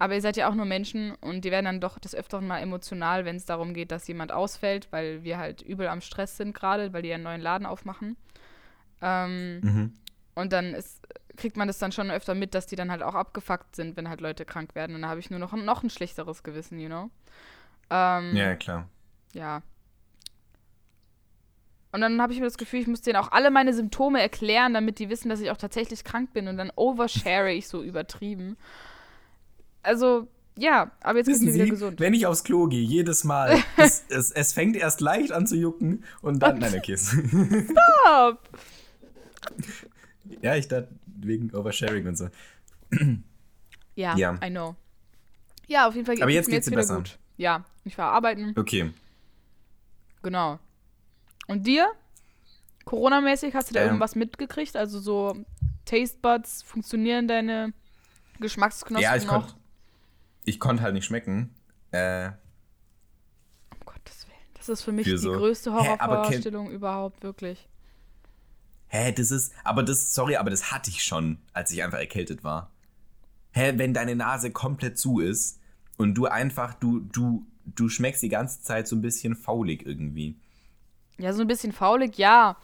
Aber 0.00 0.14
ihr 0.14 0.20
seid 0.22 0.36
ja 0.38 0.48
auch 0.48 0.54
nur 0.54 0.64
Menschen 0.64 1.14
und 1.20 1.44
die 1.44 1.50
werden 1.50 1.66
dann 1.66 1.80
doch 1.80 1.98
des 1.98 2.14
Öfteren 2.14 2.46
mal 2.46 2.58
emotional, 2.58 3.24
wenn 3.26 3.36
es 3.36 3.44
darum 3.44 3.74
geht, 3.74 3.92
dass 3.92 4.08
jemand 4.08 4.32
ausfällt, 4.32 4.88
weil 4.90 5.22
wir 5.22 5.36
halt 5.38 5.60
übel 5.62 5.86
am 5.88 6.00
Stress 6.00 6.36
sind 6.38 6.54
gerade, 6.54 6.92
weil 6.92 7.02
die 7.02 7.12
einen 7.12 7.22
neuen 7.22 7.40
Laden 7.42 7.66
aufmachen. 7.66 8.16
Ähm, 9.02 9.60
Mhm. 9.60 9.92
und 10.34 10.52
dann 10.54 10.72
ist, 10.74 11.06
kriegt 11.36 11.56
man 11.58 11.68
das 11.68 11.78
dann 11.78 11.92
schon 11.92 12.10
öfter 12.10 12.34
mit, 12.34 12.54
dass 12.54 12.66
die 12.66 12.76
dann 12.76 12.90
halt 12.90 13.02
auch 13.02 13.14
abgefuckt 13.14 13.76
sind, 13.76 13.96
wenn 13.96 14.08
halt 14.08 14.20
Leute 14.22 14.44
krank 14.46 14.74
werden. 14.74 14.96
Und 14.96 15.02
da 15.02 15.08
habe 15.08 15.20
ich 15.20 15.30
nur 15.30 15.38
noch, 15.38 15.52
noch 15.52 15.82
ein 15.82 15.90
schlechteres 15.90 16.42
Gewissen, 16.42 16.80
you 16.80 16.88
know? 16.88 17.10
Ähm, 17.90 18.34
Ja, 18.36 18.54
klar. 18.56 18.88
ja. 19.34 19.62
Und 21.92 22.02
dann 22.02 22.22
habe 22.22 22.32
ich 22.32 22.38
mir 22.38 22.44
das 22.46 22.56
Gefühl, 22.58 22.80
ich 22.80 22.86
muss 22.86 23.02
denen 23.02 23.16
auch 23.16 23.32
alle 23.32 23.50
meine 23.50 23.74
Symptome 23.74 24.20
erklären, 24.20 24.74
damit 24.74 24.98
die 24.98 25.08
wissen, 25.10 25.28
dass 25.28 25.40
ich 25.40 25.50
auch 25.50 25.56
tatsächlich 25.56 26.04
krank 26.04 26.32
bin. 26.32 26.46
Und 26.46 26.56
dann 26.56 26.70
overshare 26.76 27.52
ich 27.52 27.66
so 27.68 27.82
übertrieben. 27.82 28.56
Also, 29.82 30.28
ja, 30.56 30.90
aber 31.00 31.18
jetzt 31.18 31.28
Wissen 31.28 31.52
wieder 31.52 31.64
Sie, 31.64 31.70
gesund. 31.70 32.00
wenn 32.00 32.12
ich 32.14 32.26
aufs 32.26 32.44
Klo 32.44 32.66
gehe, 32.66 32.82
jedes 32.82 33.24
Mal, 33.24 33.58
es, 33.76 34.04
es, 34.08 34.30
es 34.30 34.52
fängt 34.52 34.76
erst 34.76 35.00
leicht 35.00 35.32
an 35.32 35.46
zu 35.46 35.56
jucken 35.56 36.04
und 36.22 36.40
dann, 36.40 36.58
nein, 36.58 36.74
okay. 36.76 36.96
ja, 40.42 40.56
ich 40.56 40.68
dachte 40.68 40.88
wegen 41.06 41.54
Oversharing 41.54 42.06
und 42.06 42.16
so. 42.16 42.28
Ja, 43.94 44.16
Ja. 44.16 44.38
I 44.44 44.50
know. 44.50 44.74
Ja, 45.66 45.86
auf 45.86 45.94
jeden 45.94 46.06
Fall 46.06 46.16
Aber 46.16 46.26
geht's 46.26 46.34
jetzt 46.34 46.48
mir 46.48 46.54
geht's 46.54 46.66
dir 46.66 46.70
wieder 46.72 46.80
besser. 46.82 46.96
gut. 46.96 47.18
Ja, 47.36 47.64
ich 47.84 47.96
war 47.96 48.12
arbeiten. 48.12 48.54
Okay. 48.58 48.92
Genau. 50.22 50.58
Und 51.46 51.66
dir? 51.66 51.90
Corona-mäßig 52.84 53.54
hast 53.54 53.70
du 53.70 53.74
da 53.74 53.80
Ähm. 53.80 53.86
irgendwas 53.86 54.14
mitgekriegt? 54.16 54.76
Also 54.76 54.98
so 54.98 55.36
Taste 55.84 56.18
Buds, 56.20 56.62
funktionieren 56.62 57.28
deine 57.28 57.72
Geschmacksknospen 58.40 59.02
Ja, 59.02 59.16
ich 59.16 59.26
noch? 59.26 59.54
Konnte 60.58 60.76
ich 60.76 60.78
konnt 60.78 60.80
halt 60.80 60.94
nicht 60.94 61.04
schmecken. 61.04 61.54
Äh, 61.92 62.26
Um 63.72 63.80
Gottes 63.84 64.26
Willen. 64.26 64.38
Das 64.54 64.68
ist 64.68 64.82
für 64.82 64.92
mich 64.92 65.04
Für 65.06 65.12
die 65.12 65.18
so- 65.18 65.32
größte 65.32 65.72
Horrorvorstellung 65.72 66.70
überhaupt, 66.70 67.22
wirklich. 67.22 67.68
hä, 68.88 69.12
das 69.12 69.30
ist, 69.30 69.52
aber 69.64 69.82
das, 69.82 70.14
sorry, 70.14 70.36
aber 70.36 70.50
das 70.50 70.72
hatte 70.72 70.90
ich 70.90 71.02
schon, 71.04 71.38
als 71.52 71.70
ich 71.70 71.82
einfach 71.82 71.98
erkältet 71.98 72.42
war. 72.44 72.70
Hä, 73.52 73.72
wenn 73.76 73.94
deine 73.94 74.16
Nase 74.16 74.50
komplett 74.50 74.98
zu 74.98 75.20
ist 75.20 75.60
und 75.96 76.14
du 76.14 76.26
einfach, 76.26 76.74
du, 76.74 77.00
du, 77.00 77.46
du 77.66 77.88
schmeckst 77.88 78.22
die 78.22 78.28
ganze 78.28 78.62
Zeit 78.62 78.86
so 78.88 78.96
ein 78.96 79.00
bisschen 79.02 79.34
faulig 79.36 79.84
irgendwie. 79.86 80.36
Ja, 81.18 81.32
so 81.32 81.42
ein 81.42 81.46
bisschen 81.48 81.72
faulig, 81.72 82.16
ja. 82.18 82.56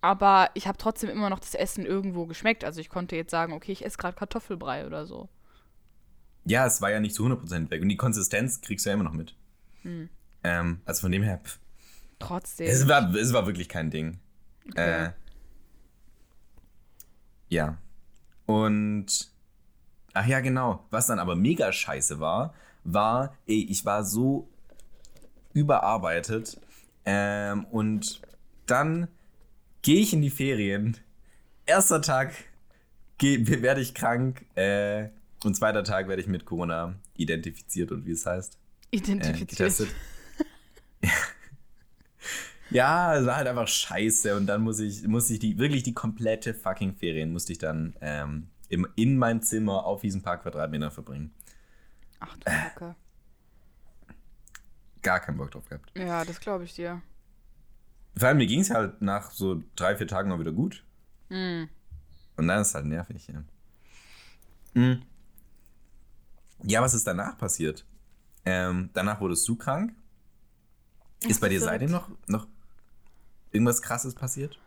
Aber 0.00 0.50
ich 0.54 0.66
habe 0.66 0.78
trotzdem 0.78 1.10
immer 1.10 1.30
noch 1.30 1.38
das 1.38 1.54
Essen 1.54 1.86
irgendwo 1.86 2.26
geschmeckt. 2.26 2.64
Also 2.64 2.80
ich 2.80 2.88
konnte 2.88 3.14
jetzt 3.16 3.30
sagen, 3.30 3.52
okay, 3.52 3.70
ich 3.72 3.84
esse 3.84 3.96
gerade 3.98 4.16
Kartoffelbrei 4.16 4.84
oder 4.86 5.06
so. 5.06 5.28
Ja, 6.44 6.66
es 6.66 6.80
war 6.80 6.90
ja 6.90 7.00
nicht 7.00 7.14
zu 7.14 7.24
100% 7.24 7.70
weg 7.70 7.82
und 7.82 7.88
die 7.88 7.96
Konsistenz 7.96 8.60
kriegst 8.60 8.84
du 8.84 8.90
ja 8.90 8.94
immer 8.94 9.04
noch 9.04 9.12
mit. 9.12 9.36
Hm. 9.82 10.08
Ähm, 10.44 10.80
also 10.84 11.02
von 11.02 11.12
dem 11.12 11.22
her, 11.22 11.40
pff, 11.42 11.58
Trotzdem. 12.18 12.68
es, 12.68 12.88
war, 12.88 13.14
es 13.14 13.32
war 13.32 13.46
wirklich 13.46 13.68
kein 13.68 13.90
Ding. 13.90 14.18
Okay. 14.68 15.06
Äh, 15.06 15.10
ja. 17.48 17.78
Und, 18.46 19.30
ach 20.14 20.26
ja, 20.26 20.40
genau. 20.40 20.86
Was 20.90 21.06
dann 21.06 21.18
aber 21.18 21.36
mega 21.36 21.72
scheiße 21.72 22.18
war, 22.18 22.54
war, 22.84 23.36
ey, 23.46 23.66
ich 23.68 23.84
war 23.84 24.04
so 24.04 24.48
überarbeitet 25.52 26.60
ähm, 27.04 27.64
und 27.66 28.22
dann 28.66 29.08
gehe 29.82 30.00
ich 30.00 30.12
in 30.12 30.22
die 30.22 30.30
Ferien. 30.30 30.96
Erster 31.66 32.00
Tag 32.00 32.32
geh, 33.18 33.44
werde 33.62 33.80
ich 33.80 33.94
krank 33.94 34.44
äh, 34.56 35.08
und 35.44 35.54
zweiter 35.54 35.84
Tag 35.84 36.08
werde 36.08 36.22
ich 36.22 36.28
mit 36.28 36.44
Corona 36.44 36.94
identifiziert 37.16 37.92
und 37.92 38.06
wie 38.06 38.12
es 38.12 38.26
heißt. 38.26 38.58
Äh, 38.90 38.96
Identifiziert. 38.96 39.48
getestet. 39.48 39.88
ja, 42.70 43.16
es 43.16 43.26
war 43.26 43.36
halt 43.36 43.48
einfach 43.48 43.68
scheiße 43.68 44.36
und 44.36 44.46
dann 44.46 44.62
muss 44.62 44.80
ich, 44.80 45.06
muss 45.06 45.30
ich 45.30 45.38
die, 45.38 45.58
wirklich 45.58 45.82
die 45.82 45.94
komplette 45.94 46.54
fucking 46.54 46.94
Ferien 46.94 47.32
musste 47.32 47.52
ich 47.52 47.58
dann 47.58 47.94
ähm, 48.00 48.48
im, 48.68 48.86
in 48.96 49.18
mein 49.18 49.42
Zimmer 49.42 49.84
auf 49.84 50.02
diesen 50.02 50.22
paar 50.22 50.38
Quadratmetern 50.38 50.90
verbringen. 50.90 51.32
Ach 52.20 52.36
du 52.36 52.44
Kacke. 52.44 52.94
Gar 55.02 55.20
keinen 55.20 55.36
Bock 55.36 55.50
drauf 55.50 55.68
gehabt. 55.68 55.90
Ja, 55.98 56.24
das 56.24 56.40
glaube 56.40 56.64
ich 56.64 56.74
dir. 56.74 57.02
Vor 58.16 58.28
allem 58.28 58.38
mir 58.38 58.46
ging 58.46 58.60
es 58.60 58.70
halt 58.70 59.02
nach 59.02 59.30
so 59.30 59.62
drei, 59.74 59.96
vier 59.96 60.06
Tagen 60.06 60.28
mal 60.28 60.38
wieder 60.38 60.52
gut. 60.52 60.84
Hm. 61.28 61.68
Und 62.36 62.48
dann 62.48 62.60
ist 62.60 62.68
es 62.68 62.74
halt 62.74 62.86
nervig, 62.86 63.26
ja. 63.26 63.42
Mhm. 64.74 65.02
Ja, 66.64 66.82
was 66.82 66.94
ist 66.94 67.06
danach 67.06 67.38
passiert? 67.38 67.84
Ähm, 68.44 68.90
danach 68.92 69.20
wurdest 69.20 69.46
du 69.48 69.56
krank. 69.56 69.94
Ist 71.26 71.40
bei 71.40 71.48
dir 71.48 71.60
seitdem 71.60 71.90
noch, 71.90 72.08
noch 72.26 72.46
irgendwas 73.52 73.82
krasses 73.82 74.14
passiert? 74.14 74.58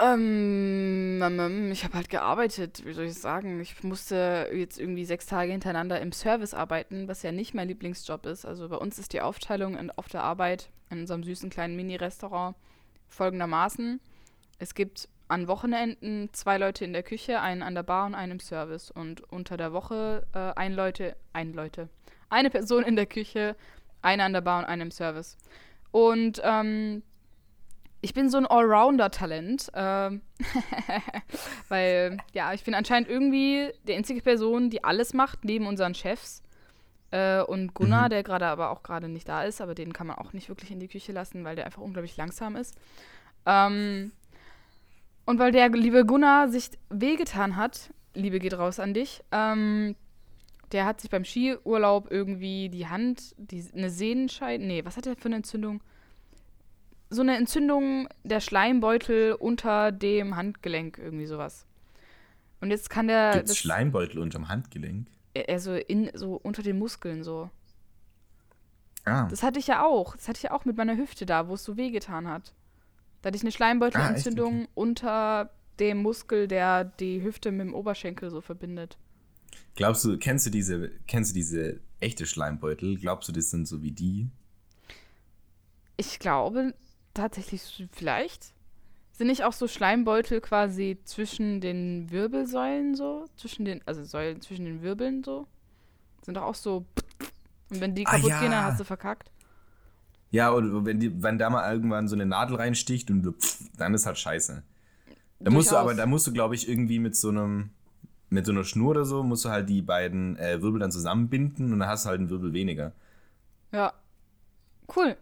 Ähm, 0.00 1.20
ähm, 1.22 1.70
ich 1.70 1.84
habe 1.84 1.94
halt 1.94 2.08
gearbeitet, 2.08 2.82
wie 2.86 2.92
soll 2.92 3.04
ich 3.04 3.14
sagen. 3.14 3.60
Ich 3.60 3.82
musste 3.82 4.48
jetzt 4.52 4.78
irgendwie 4.78 5.04
sechs 5.04 5.26
Tage 5.26 5.52
hintereinander 5.52 6.00
im 6.00 6.12
Service 6.12 6.54
arbeiten, 6.54 7.08
was 7.08 7.22
ja 7.22 7.32
nicht 7.32 7.52
mein 7.54 7.68
Lieblingsjob 7.68 8.24
ist. 8.26 8.46
Also 8.46 8.68
bei 8.68 8.76
uns 8.76 8.98
ist 8.98 9.12
die 9.12 9.20
Aufteilung 9.20 9.76
in, 9.76 9.90
auf 9.90 10.08
der 10.08 10.22
Arbeit 10.22 10.70
in 10.90 11.00
unserem 11.00 11.24
süßen 11.24 11.50
kleinen 11.50 11.76
Mini-Restaurant 11.76 12.56
folgendermaßen. 13.08 14.00
Es 14.58 14.74
gibt 14.74 15.08
an 15.28 15.48
Wochenenden 15.48 16.28
zwei 16.32 16.58
Leute 16.58 16.84
in 16.84 16.92
der 16.92 17.02
Küche, 17.02 17.40
einen 17.40 17.62
an 17.62 17.74
der 17.74 17.82
Bar 17.82 18.06
und 18.06 18.14
einen 18.14 18.32
im 18.32 18.40
Service. 18.40 18.90
Und 18.90 19.22
unter 19.32 19.56
der 19.56 19.72
Woche 19.72 20.26
äh, 20.34 20.52
ein 20.58 20.74
Leute, 20.74 21.16
ein 21.32 21.52
Leute, 21.52 21.88
eine 22.28 22.50
Person 22.50 22.82
in 22.82 22.96
der 22.96 23.06
Küche, 23.06 23.56
eine 24.02 24.24
an 24.24 24.32
der 24.32 24.40
Bar 24.40 24.60
und 24.60 24.64
eine 24.66 24.82
im 24.82 24.90
Service. 24.90 25.36
Und 25.90 26.40
ähm, 26.44 27.02
ich 28.00 28.14
bin 28.14 28.28
so 28.28 28.36
ein 28.38 28.46
Allrounder-Talent, 28.46 29.70
ähm, 29.74 30.22
weil 31.68 32.18
ja, 32.32 32.52
ich 32.52 32.64
bin 32.64 32.74
anscheinend 32.74 33.08
irgendwie 33.08 33.70
die 33.86 33.94
einzige 33.94 34.20
Person, 34.22 34.70
die 34.70 34.82
alles 34.82 35.14
macht, 35.14 35.44
neben 35.44 35.66
unseren 35.66 35.94
Chefs. 35.94 36.42
Äh, 37.12 37.42
und 37.42 37.74
Gunnar, 37.74 38.06
Mhm. 38.06 38.10
der 38.10 38.22
gerade 38.22 38.46
aber 38.46 38.70
auch 38.70 38.82
gerade 38.82 39.08
nicht 39.08 39.28
da 39.28 39.44
ist, 39.44 39.60
aber 39.60 39.74
den 39.74 39.92
kann 39.92 40.06
man 40.06 40.16
auch 40.16 40.32
nicht 40.32 40.48
wirklich 40.48 40.70
in 40.70 40.80
die 40.80 40.88
Küche 40.88 41.12
lassen, 41.12 41.44
weil 41.44 41.56
der 41.56 41.66
einfach 41.66 41.82
unglaublich 41.82 42.16
langsam 42.16 42.56
ist. 42.56 42.74
Ähm, 43.46 44.12
und 45.26 45.38
weil 45.38 45.52
der 45.52 45.68
liebe 45.70 46.04
Gunnar 46.04 46.48
sich 46.48 46.70
wehgetan 46.90 47.56
hat, 47.56 47.92
Liebe 48.14 48.38
geht 48.38 48.54
raus 48.54 48.78
an 48.78 48.92
dich, 48.94 49.22
ähm, 49.32 49.96
der 50.72 50.84
hat 50.86 51.00
sich 51.00 51.10
beim 51.10 51.24
Skiurlaub 51.24 52.10
irgendwie 52.10 52.68
die 52.68 52.86
Hand, 52.88 53.34
die, 53.38 53.64
eine 53.74 53.90
Sehnenscheide, 53.90 54.64
nee, 54.64 54.84
was 54.84 54.96
hat 54.96 55.06
er 55.06 55.16
für 55.16 55.26
eine 55.26 55.36
Entzündung? 55.36 55.82
So 57.10 57.20
eine 57.22 57.36
Entzündung 57.36 58.08
der 58.24 58.40
Schleimbeutel 58.40 59.32
unter 59.34 59.92
dem 59.92 60.34
Handgelenk, 60.36 60.98
irgendwie 60.98 61.26
sowas. 61.26 61.66
Und 62.62 62.70
jetzt 62.70 62.88
kann 62.90 63.06
der. 63.08 63.32
Gibt's 63.34 63.50
das- 63.50 63.58
Schleimbeutel 63.58 64.18
unterm 64.18 64.48
Handgelenk? 64.48 65.08
Also 65.48 65.74
in, 65.74 66.10
so 66.14 66.36
unter 66.36 66.62
den 66.62 66.78
Muskeln 66.78 67.22
so. 67.22 67.50
Ah, 69.04 69.26
Das 69.28 69.42
hatte 69.42 69.58
ich 69.58 69.66
ja 69.66 69.84
auch. 69.84 70.16
Das 70.16 70.28
hatte 70.28 70.38
ich 70.38 70.42
ja 70.44 70.50
auch 70.52 70.64
mit 70.64 70.76
meiner 70.76 70.96
Hüfte 70.96 71.26
da, 71.26 71.48
wo 71.48 71.54
es 71.54 71.64
so 71.64 71.76
wehgetan 71.76 72.28
hat. 72.28 72.54
Da 73.22 73.28
hatte 73.28 73.36
ich 73.36 73.42
eine 73.42 73.52
Schleimbeutelentzündung 73.52 74.54
Ah, 74.54 74.62
echt? 74.62 74.70
unter 74.74 75.50
dem 75.80 75.98
Muskel, 76.02 76.48
der 76.48 76.84
die 76.84 77.22
Hüfte 77.22 77.50
mit 77.52 77.66
dem 77.66 77.74
Oberschenkel 77.74 78.30
so 78.30 78.40
verbindet. 78.40 78.98
glaubst 79.74 80.04
du, 80.04 80.18
kennst 80.18 80.44
du 80.46 80.50
diese, 80.50 80.90
kennst 81.06 81.30
du 81.30 81.34
diese 81.34 81.80
echte 82.00 82.26
Schleimbeutel? 82.26 82.98
Glaubst 82.98 83.28
du, 83.28 83.32
das 83.32 83.50
sind 83.50 83.66
so 83.66 83.82
wie 83.82 83.92
die? 83.92 84.28
Ich 85.96 86.18
glaube 86.18 86.74
tatsächlich 87.14 87.88
vielleicht. 87.92 88.52
Sind 89.12 89.26
nicht 89.28 89.44
auch 89.44 89.52
so 89.52 89.68
Schleimbeutel 89.68 90.40
quasi 90.40 90.98
zwischen 91.04 91.60
den 91.60 92.10
Wirbelsäulen 92.10 92.94
so? 92.94 93.26
Zwischen 93.36 93.64
den, 93.64 93.80
also 93.86 94.02
Säulen 94.04 94.40
zwischen 94.40 94.64
den 94.64 94.82
Wirbeln 94.82 95.22
so? 95.22 95.46
Sind 96.24 96.36
doch 96.36 96.42
auch 96.44 96.54
so. 96.54 96.84
Und 97.70 97.80
wenn 97.80 97.94
die 97.94 98.06
Ah, 98.06 98.12
kaputt 98.12 98.30
ja. 98.30 98.40
gehen, 98.40 98.50
dann 98.50 98.64
hast 98.64 98.80
du 98.80 98.84
verkackt. 98.84 99.30
Ja, 100.32 100.50
und 100.50 100.84
wenn, 100.86 100.98
die, 100.98 101.22
wenn 101.22 101.38
da 101.38 101.48
mal 101.50 101.72
irgendwann 101.72 102.08
so 102.08 102.16
eine 102.16 102.26
Nadel 102.26 102.56
reinsticht 102.56 103.10
und 103.10 103.22
du, 103.22 103.32
pff, 103.32 103.60
dann 103.76 103.94
ist 103.94 104.06
halt 104.06 104.18
scheiße. 104.18 104.62
Da 105.38 105.50
musst 105.50 105.70
du 105.70 105.76
aber, 105.76 105.94
da 105.94 106.06
musst 106.06 106.26
du, 106.26 106.32
glaube 106.32 106.54
ich, 106.54 106.68
irgendwie 106.68 106.98
mit 106.98 107.14
so 107.16 107.28
einem, 107.28 107.70
mit 108.30 108.46
so 108.46 108.52
einer 108.52 108.64
Schnur 108.64 108.90
oder 108.90 109.04
so, 109.04 109.22
musst 109.22 109.44
du 109.44 109.50
halt 109.50 109.68
die 109.68 109.82
beiden 109.82 110.36
äh, 110.38 110.60
Wirbel 110.62 110.80
dann 110.80 110.90
zusammenbinden 110.90 111.72
und 111.72 111.78
dann 111.80 111.88
hast 111.88 112.04
du 112.06 112.08
halt 112.10 112.18
einen 112.20 112.30
Wirbel 112.30 112.52
weniger. 112.52 112.92
Ja. 113.72 113.92
Cool. 114.96 115.16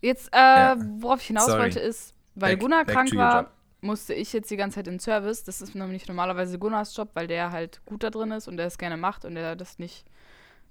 Jetzt, 0.00 0.28
äh, 0.32 0.38
Ja. 0.38 0.76
worauf 1.00 1.20
ich 1.20 1.26
hinaus 1.26 1.46
Sorry. 1.46 1.60
wollte, 1.64 1.80
ist, 1.80 2.14
weil 2.34 2.54
Back- 2.56 2.60
Gunnar 2.62 2.84
back 2.84 2.94
krank 2.94 3.14
war, 3.16 3.50
musste 3.80 4.14
ich 4.14 4.32
jetzt 4.32 4.50
die 4.50 4.56
ganze 4.56 4.76
Zeit 4.76 4.88
in 4.88 4.98
Service. 4.98 5.44
Das 5.44 5.60
ist 5.60 5.74
nämlich 5.74 6.08
normalerweise 6.08 6.58
Gunnars 6.58 6.96
Job, 6.96 7.10
weil 7.14 7.26
der 7.26 7.50
halt 7.52 7.84
gut 7.84 8.02
da 8.02 8.10
drin 8.10 8.30
ist 8.30 8.48
und 8.48 8.56
der 8.56 8.66
es 8.66 8.78
gerne 8.78 8.96
macht 8.96 9.24
und 9.24 9.34
der 9.34 9.56
das 9.56 9.78
nicht, 9.78 10.04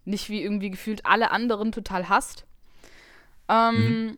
nicht 0.05 0.29
wie 0.29 0.41
irgendwie 0.41 0.71
gefühlt 0.71 1.05
alle 1.05 1.29
anderen 1.31 1.71
total 1.71 2.09
hasst. 2.09 2.45
Ähm, 3.49 3.75
Mhm. 4.07 4.17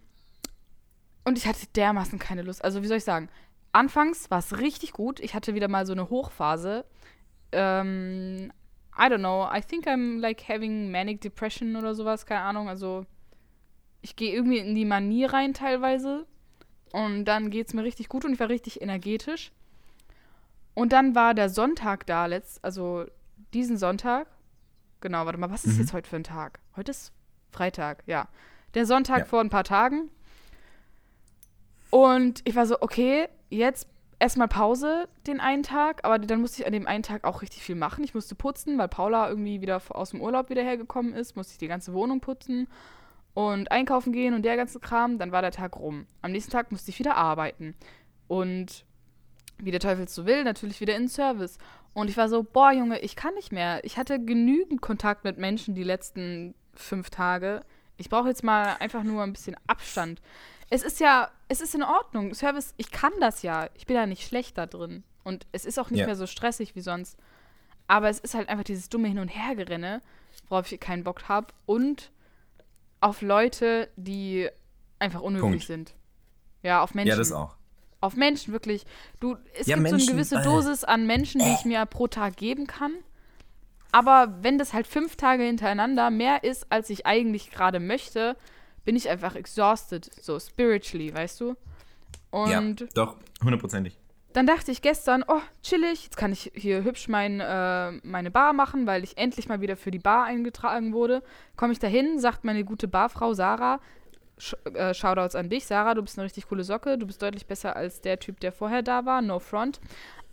Und 1.25 1.37
ich 1.37 1.45
hatte 1.45 1.67
dermaßen 1.75 2.17
keine 2.17 2.41
Lust. 2.41 2.63
Also, 2.63 2.81
wie 2.81 2.87
soll 2.87 2.97
ich 2.97 3.03
sagen? 3.03 3.29
Anfangs 3.71 4.31
war 4.31 4.39
es 4.39 4.57
richtig 4.57 4.93
gut. 4.93 5.19
Ich 5.19 5.35
hatte 5.35 5.53
wieder 5.53 5.67
mal 5.67 5.85
so 5.85 5.93
eine 5.93 6.09
Hochphase. 6.09 6.85
Ähm, 7.51 8.51
I 8.97 9.01
don't 9.03 9.19
know. 9.19 9.47
I 9.53 9.61
think 9.61 9.85
I'm 9.87 10.19
like 10.19 10.47
having 10.49 10.91
manic 10.91 11.21
depression 11.21 11.75
oder 11.75 11.93
sowas. 11.93 12.25
Keine 12.25 12.41
Ahnung. 12.41 12.67
Also, 12.67 13.05
ich 14.01 14.15
gehe 14.15 14.33
irgendwie 14.33 14.57
in 14.57 14.73
die 14.75 14.85
Manie 14.85 15.25
rein 15.25 15.53
teilweise. 15.53 16.25
Und 16.91 17.25
dann 17.25 17.51
geht 17.51 17.67
es 17.67 17.73
mir 17.73 17.83
richtig 17.83 18.09
gut 18.09 18.25
und 18.25 18.33
ich 18.33 18.39
war 18.39 18.49
richtig 18.49 18.81
energetisch. 18.81 19.51
Und 20.73 20.91
dann 20.93 21.13
war 21.13 21.33
der 21.35 21.49
Sonntag 21.49 22.07
da, 22.07 22.25
letzt, 22.25 22.63
also 22.63 23.05
diesen 23.53 23.77
Sonntag. 23.77 24.27
Genau, 25.01 25.25
warte 25.25 25.37
mal, 25.37 25.51
was 25.51 25.65
ist 25.65 25.75
Mhm. 25.75 25.81
jetzt 25.81 25.93
heute 25.93 26.09
für 26.09 26.15
ein 26.15 26.23
Tag? 26.23 26.59
Heute 26.75 26.91
ist 26.91 27.11
Freitag, 27.51 28.01
ja. 28.07 28.27
Der 28.73 28.85
Sonntag 28.85 29.19
Ja. 29.19 29.25
vor 29.25 29.41
ein 29.41 29.49
paar 29.49 29.63
Tagen. 29.63 30.09
Und 31.89 32.41
ich 32.45 32.55
war 32.55 32.65
so, 32.65 32.77
okay, 32.81 33.27
jetzt 33.49 33.87
erstmal 34.19 34.47
Pause 34.47 35.07
den 35.25 35.39
einen 35.39 35.63
Tag, 35.63 36.01
aber 36.03 36.19
dann 36.19 36.41
musste 36.41 36.61
ich 36.61 36.67
an 36.67 36.73
dem 36.73 36.87
einen 36.87 37.03
Tag 37.03 37.23
auch 37.23 37.41
richtig 37.41 37.63
viel 37.63 37.75
machen. 37.75 38.03
Ich 38.03 38.13
musste 38.13 38.35
putzen, 38.35 38.77
weil 38.77 38.87
Paula 38.87 39.29
irgendwie 39.29 39.61
wieder 39.61 39.81
aus 39.89 40.11
dem 40.11 40.21
Urlaub 40.21 40.49
wieder 40.49 40.61
hergekommen 40.61 41.13
ist, 41.13 41.35
musste 41.35 41.53
ich 41.53 41.57
die 41.57 41.67
ganze 41.67 41.93
Wohnung 41.93 42.19
putzen 42.19 42.67
und 43.33 43.71
einkaufen 43.71 44.11
gehen 44.11 44.33
und 44.33 44.43
der 44.43 44.57
ganze 44.57 44.79
Kram. 44.79 45.17
Dann 45.17 45.31
war 45.31 45.41
der 45.41 45.51
Tag 45.51 45.77
rum. 45.77 46.05
Am 46.21 46.31
nächsten 46.31 46.51
Tag 46.51 46.71
musste 46.71 46.91
ich 46.91 46.99
wieder 46.99 47.15
arbeiten. 47.15 47.75
Und 48.27 48.85
wie 49.57 49.71
der 49.71 49.79
Teufel 49.79 50.07
so 50.07 50.25
will, 50.25 50.43
natürlich 50.43 50.79
wieder 50.81 50.95
in 50.95 51.07
Service. 51.07 51.57
Und 51.93 52.09
ich 52.09 52.17
war 52.17 52.29
so, 52.29 52.43
boah, 52.43 52.71
Junge, 52.71 52.99
ich 52.99 53.15
kann 53.15 53.33
nicht 53.33 53.51
mehr. 53.51 53.83
Ich 53.83 53.97
hatte 53.97 54.23
genügend 54.23 54.81
Kontakt 54.81 55.23
mit 55.23 55.37
Menschen 55.37 55.73
die 55.75 55.83
letzten 55.83 56.53
fünf 56.73 57.09
Tage. 57.09 57.61
Ich 57.99 58.09
brauche 58.09 58.27
jetzt 58.29 58.43
mal 58.43 58.75
einfach 58.79 59.03
nur 59.03 59.21
ein 59.23 59.33
bisschen 59.33 59.55
Abstand. 59.67 60.21
Es 60.69 60.83
ist 60.83 60.99
ja, 60.99 61.29
es 61.47 61.61
ist 61.61 61.75
in 61.75 61.83
Ordnung. 61.83 62.33
Service, 62.33 62.73
ich 62.77 62.91
kann 62.91 63.11
das 63.19 63.41
ja. 63.41 63.69
Ich 63.75 63.85
bin 63.85 63.95
ja 63.95 64.05
nicht 64.05 64.25
schlecht 64.27 64.57
da 64.57 64.65
drin. 64.65 65.03
Und 65.23 65.45
es 65.51 65.65
ist 65.65 65.77
auch 65.79 65.89
nicht 65.89 65.99
Ja. 65.99 66.05
mehr 66.05 66.15
so 66.15 66.25
stressig 66.27 66.75
wie 66.75 66.81
sonst. 66.81 67.17
Aber 67.87 68.09
es 68.09 68.19
ist 68.19 68.33
halt 68.35 68.49
einfach 68.49 68.63
dieses 68.63 68.89
dumme 68.89 69.07
Hin- 69.07 69.19
und 69.19 69.27
Hergerenne, 69.29 70.01
worauf 70.47 70.71
ich 70.71 70.79
keinen 70.79 71.03
Bock 71.03 71.27
habe. 71.27 71.47
Und 71.65 72.11
auf 73.01 73.21
Leute, 73.21 73.89
die 73.95 74.47
einfach 74.99 75.21
unhöflich 75.21 75.51
Punkt. 75.51 75.65
sind. 75.67 75.95
Ja, 76.63 76.81
auf 76.81 76.93
Menschen. 76.93 77.09
Ja, 77.09 77.15
das 77.17 77.31
auch. 77.31 77.55
Auf 78.01 78.15
Menschen, 78.15 78.53
wirklich. 78.53 78.85
Du, 79.19 79.35
es 79.53 79.67
Ja, 79.67 79.75
gibt 79.75 79.87
so 79.87 79.93
Menschen, 79.95 80.09
eine 80.09 80.15
gewisse 80.17 80.35
äh. 80.37 80.43
Dosis 80.43 80.83
an 80.85 81.05
Menschen, 81.05 81.41
die 81.41 81.51
ich 81.51 81.65
mir 81.65 81.85
pro 81.85 82.07
Tag 82.07 82.37
geben 82.37 82.65
kann. 82.67 82.93
Aber 83.91 84.35
wenn 84.41 84.57
das 84.57 84.73
halt 84.73 84.87
fünf 84.87 85.15
Tage 85.15 85.43
hintereinander 85.43 86.09
mehr 86.11 86.43
ist, 86.43 86.71
als 86.71 86.89
ich 86.89 87.05
eigentlich 87.05 87.51
gerade 87.51 87.79
möchte, 87.79 88.35
bin 88.85 88.95
ich 88.95 89.09
einfach 89.09 89.35
exhausted, 89.35 90.09
so 90.21 90.39
spiritually, 90.39 91.13
weißt 91.13 91.41
du? 91.41 91.55
Und 92.31 92.49
ja, 92.81 92.87
doch, 92.93 93.17
hundertprozentig. 93.43 93.97
dann 94.33 94.45
dachte 94.45 94.71
ich 94.71 94.81
gestern, 94.81 95.23
oh, 95.27 95.41
chillig, 95.63 96.03
jetzt 96.03 96.17
kann 96.17 96.31
ich 96.31 96.51
hier 96.53 96.83
hübsch 96.83 97.07
mein, 97.07 97.39
äh, 97.39 97.91
meine 98.03 98.29
Bar 98.31 98.53
machen, 98.53 98.85
weil 98.85 99.03
ich 99.03 99.17
endlich 99.17 99.49
mal 99.49 99.61
wieder 99.61 99.75
für 99.75 99.91
die 99.91 99.99
Bar 99.99 100.25
eingetragen 100.25 100.93
wurde. 100.93 101.23
Komme 101.55 101.73
ich 101.73 101.79
dahin, 101.79 102.19
sagt 102.19 102.43
meine 102.45 102.63
gute 102.63 102.87
Barfrau 102.87 103.33
Sarah, 103.33 103.79
Sch 104.37 104.55
äh, 104.73 104.93
Shoutouts 104.93 105.35
an 105.35 105.49
dich, 105.49 105.65
Sarah, 105.65 105.95
du 105.95 106.01
bist 106.01 106.17
eine 106.17 106.25
richtig 106.25 106.47
coole 106.47 106.63
Socke, 106.63 106.97
du 106.97 107.05
bist 107.05 107.21
deutlich 107.21 107.45
besser 107.45 107.75
als 107.75 108.01
der 108.01 108.19
Typ, 108.19 108.39
der 108.39 108.51
vorher 108.51 108.83
da 108.83 109.05
war, 109.05 109.21
no 109.21 109.39
front. 109.39 109.81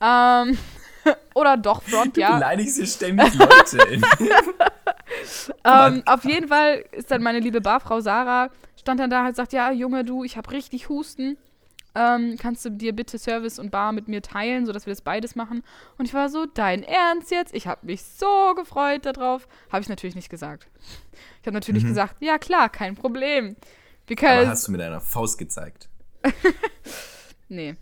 Ähm, 0.00 0.58
oder 1.34 1.56
doch 1.56 1.82
front, 1.82 2.16
Du 2.16 2.20
ja. 2.20 2.34
beleidigst 2.34 2.76
hier 2.76 2.86
ständig 2.86 3.34
Leute. 3.34 3.78
Ähm, 5.64 6.02
auf 6.06 6.24
jeden 6.24 6.48
Fall 6.48 6.84
ist 6.92 7.10
dann 7.10 7.22
meine 7.22 7.38
liebe 7.38 7.60
Barfrau 7.60 8.00
Sarah, 8.00 8.50
stand 8.78 9.00
dann 9.00 9.10
da 9.10 9.26
und 9.26 9.36
sagt, 9.36 9.52
ja, 9.52 9.70
Junge, 9.70 10.04
du, 10.04 10.24
ich 10.24 10.36
habe 10.36 10.50
richtig 10.50 10.88
Husten. 10.88 11.36
Ähm, 11.94 12.36
kannst 12.38 12.64
du 12.64 12.70
dir 12.70 12.92
bitte 12.92 13.18
Service 13.18 13.58
und 13.58 13.70
Bar 13.70 13.92
mit 13.92 14.06
mir 14.06 14.20
teilen, 14.20 14.66
sodass 14.66 14.84
wir 14.84 14.92
das 14.92 15.00
beides 15.00 15.34
machen? 15.34 15.62
Und 15.96 16.04
ich 16.04 16.12
war 16.12 16.28
so, 16.28 16.44
dein 16.44 16.82
Ernst 16.82 17.30
jetzt? 17.30 17.54
Ich 17.54 17.66
habe 17.66 17.86
mich 17.86 18.02
so 18.04 18.54
gefreut 18.54 19.06
darauf. 19.06 19.48
Habe 19.72 19.82
ich 19.82 19.88
natürlich 19.88 20.14
nicht 20.14 20.28
gesagt. 20.28 20.68
Ich 21.40 21.46
habe 21.46 21.54
natürlich 21.54 21.84
gesagt, 21.84 22.16
ja 22.20 22.36
klar, 22.36 22.68
kein 22.68 22.96
Problem. 22.96 23.46
aber 23.46 23.56
Because, 24.06 24.48
hast 24.48 24.68
du 24.68 24.72
mit 24.72 24.80
deiner 24.80 25.00
Faust 25.00 25.38
gezeigt. 25.38 25.88
nee, 27.48 27.76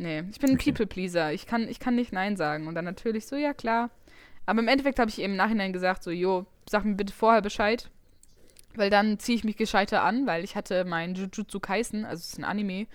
nee, 0.00 0.24
ich 0.30 0.38
bin 0.40 0.50
ein. 0.50 0.58
People-Pleaser. 0.58 1.32
Ich 1.32 1.46
kann, 1.46 1.68
ich 1.68 1.78
kann 1.78 1.94
nicht 1.94 2.12
Nein 2.12 2.36
sagen. 2.36 2.66
Und 2.66 2.74
dann 2.74 2.84
natürlich 2.84 3.26
so, 3.26 3.36
ja 3.36 3.54
klar. 3.54 3.90
Aber 4.46 4.60
im 4.60 4.68
Endeffekt 4.68 4.98
habe 4.98 5.10
ich 5.10 5.18
ihr 5.18 5.26
im 5.26 5.36
Nachhinein 5.36 5.72
gesagt, 5.72 6.02
so, 6.02 6.10
jo, 6.10 6.46
sag 6.68 6.84
mir 6.84 6.94
bitte 6.94 7.12
vorher 7.12 7.42
Bescheid. 7.42 7.90
Weil 8.74 8.90
dann 8.90 9.18
ziehe 9.18 9.36
ich 9.36 9.44
mich 9.44 9.56
gescheiter 9.56 10.02
an, 10.02 10.26
weil 10.26 10.44
ich 10.44 10.56
hatte 10.56 10.84
mein 10.84 11.14
Jujutsu 11.14 11.60
Kaisen, 11.60 12.04
also 12.04 12.20
es 12.20 12.32
ist 12.32 12.38
ein 12.38 12.44
Anime, 12.44 12.86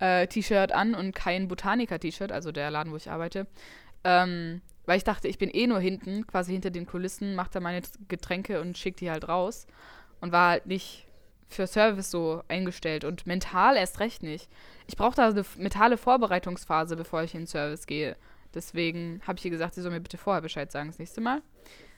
äh, 0.00 0.26
T-Shirt 0.26 0.72
an 0.72 0.94
und 0.94 1.14
kein 1.14 1.48
Botanica-T-Shirt, 1.48 2.32
also 2.32 2.52
der 2.52 2.70
Laden, 2.70 2.92
wo 2.92 2.96
ich 2.96 3.10
arbeite. 3.10 3.46
Ähm, 4.02 4.60
weil 4.86 4.96
ich 4.96 5.04
dachte, 5.04 5.28
ich 5.28 5.38
bin 5.38 5.50
eh 5.50 5.66
nur 5.66 5.78
hinten, 5.78 6.26
quasi 6.26 6.52
hinter 6.52 6.70
den 6.70 6.86
Kulissen, 6.86 7.34
mache 7.34 7.50
da 7.52 7.60
meine 7.60 7.82
Getränke 8.08 8.60
und 8.60 8.76
schicke 8.76 8.98
die 8.98 9.10
halt 9.10 9.28
raus. 9.28 9.66
Und 10.20 10.32
war 10.32 10.50
halt 10.50 10.66
nicht 10.66 11.06
für 11.50 11.66
Service 11.66 12.10
so 12.10 12.42
eingestellt 12.48 13.04
und 13.04 13.26
mental 13.26 13.76
erst 13.76 14.00
recht 14.00 14.22
nicht. 14.22 14.48
Ich 14.86 14.96
brauche 14.96 15.16
da 15.16 15.28
eine 15.28 15.44
mentale 15.58 15.96
Vorbereitungsphase, 15.96 16.96
bevor 16.96 17.22
ich 17.22 17.34
in 17.34 17.42
den 17.42 17.46
Service 17.46 17.86
gehe. 17.86 18.16
Deswegen 18.54 19.20
habe 19.26 19.38
ich 19.38 19.44
ihr 19.44 19.50
gesagt, 19.50 19.74
sie 19.74 19.82
soll 19.82 19.90
mir 19.90 20.00
bitte 20.00 20.18
vorher 20.18 20.42
Bescheid 20.42 20.70
sagen 20.72 20.88
das 20.88 20.98
nächste 20.98 21.20
Mal. 21.20 21.42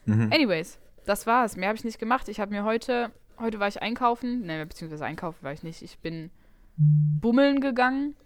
Mhm. 0.05 0.31
Anyways, 0.33 0.79
das 1.07 1.27
war's. 1.27 1.57
Mehr 1.57 1.69
habe 1.69 1.77
ich 1.77 1.85
nicht 1.85 1.99
gemacht. 1.99 2.29
Ich 2.29 2.41
habe 2.41 2.51
mir 2.51 2.65
heute, 2.65 3.11
heute 3.39 3.61
war 3.61 3.69
ich 3.69 3.81
einkaufen, 3.81 4.43
ne, 4.43 4.67
beziehungsweise 4.67 5.05
einkaufen 5.05 5.39
war 5.43 5.53
ich 5.53 5.63
nicht. 5.63 5.83
Ich 5.83 5.99
bin 5.99 6.31
bummeln 6.77 7.61
gegangen 7.61 8.17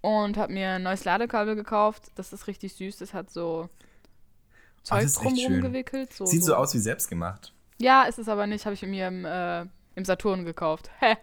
und 0.00 0.36
habe 0.36 0.52
mir 0.52 0.70
ein 0.72 0.82
neues 0.82 1.04
Ladekabel 1.04 1.54
gekauft. 1.56 2.10
Das 2.14 2.32
ist 2.32 2.46
richtig 2.46 2.74
süß. 2.74 2.98
Das 2.98 3.14
hat 3.14 3.30
so 3.30 3.68
Ah, 4.88 4.98
Zeug 4.98 5.04
echt 5.04 5.16
drumherum 5.16 5.60
gewickelt. 5.60 6.12
So, 6.12 6.26
Sieht 6.26 6.42
so 6.42 6.54
aus 6.56 6.74
wie 6.74 6.78
selbstgemacht. 6.78 7.52
Ja, 7.78 8.02
ist 8.02 8.18
es 8.18 8.28
aber 8.28 8.46
nicht. 8.48 8.64
Habe 8.64 8.74
ich 8.74 8.82
mir 8.82 9.08
im, 9.08 9.24
äh, 9.24 9.66
im 9.94 10.04
Saturn 10.04 10.44
gekauft. 10.44 10.90
Hä. 11.00 11.16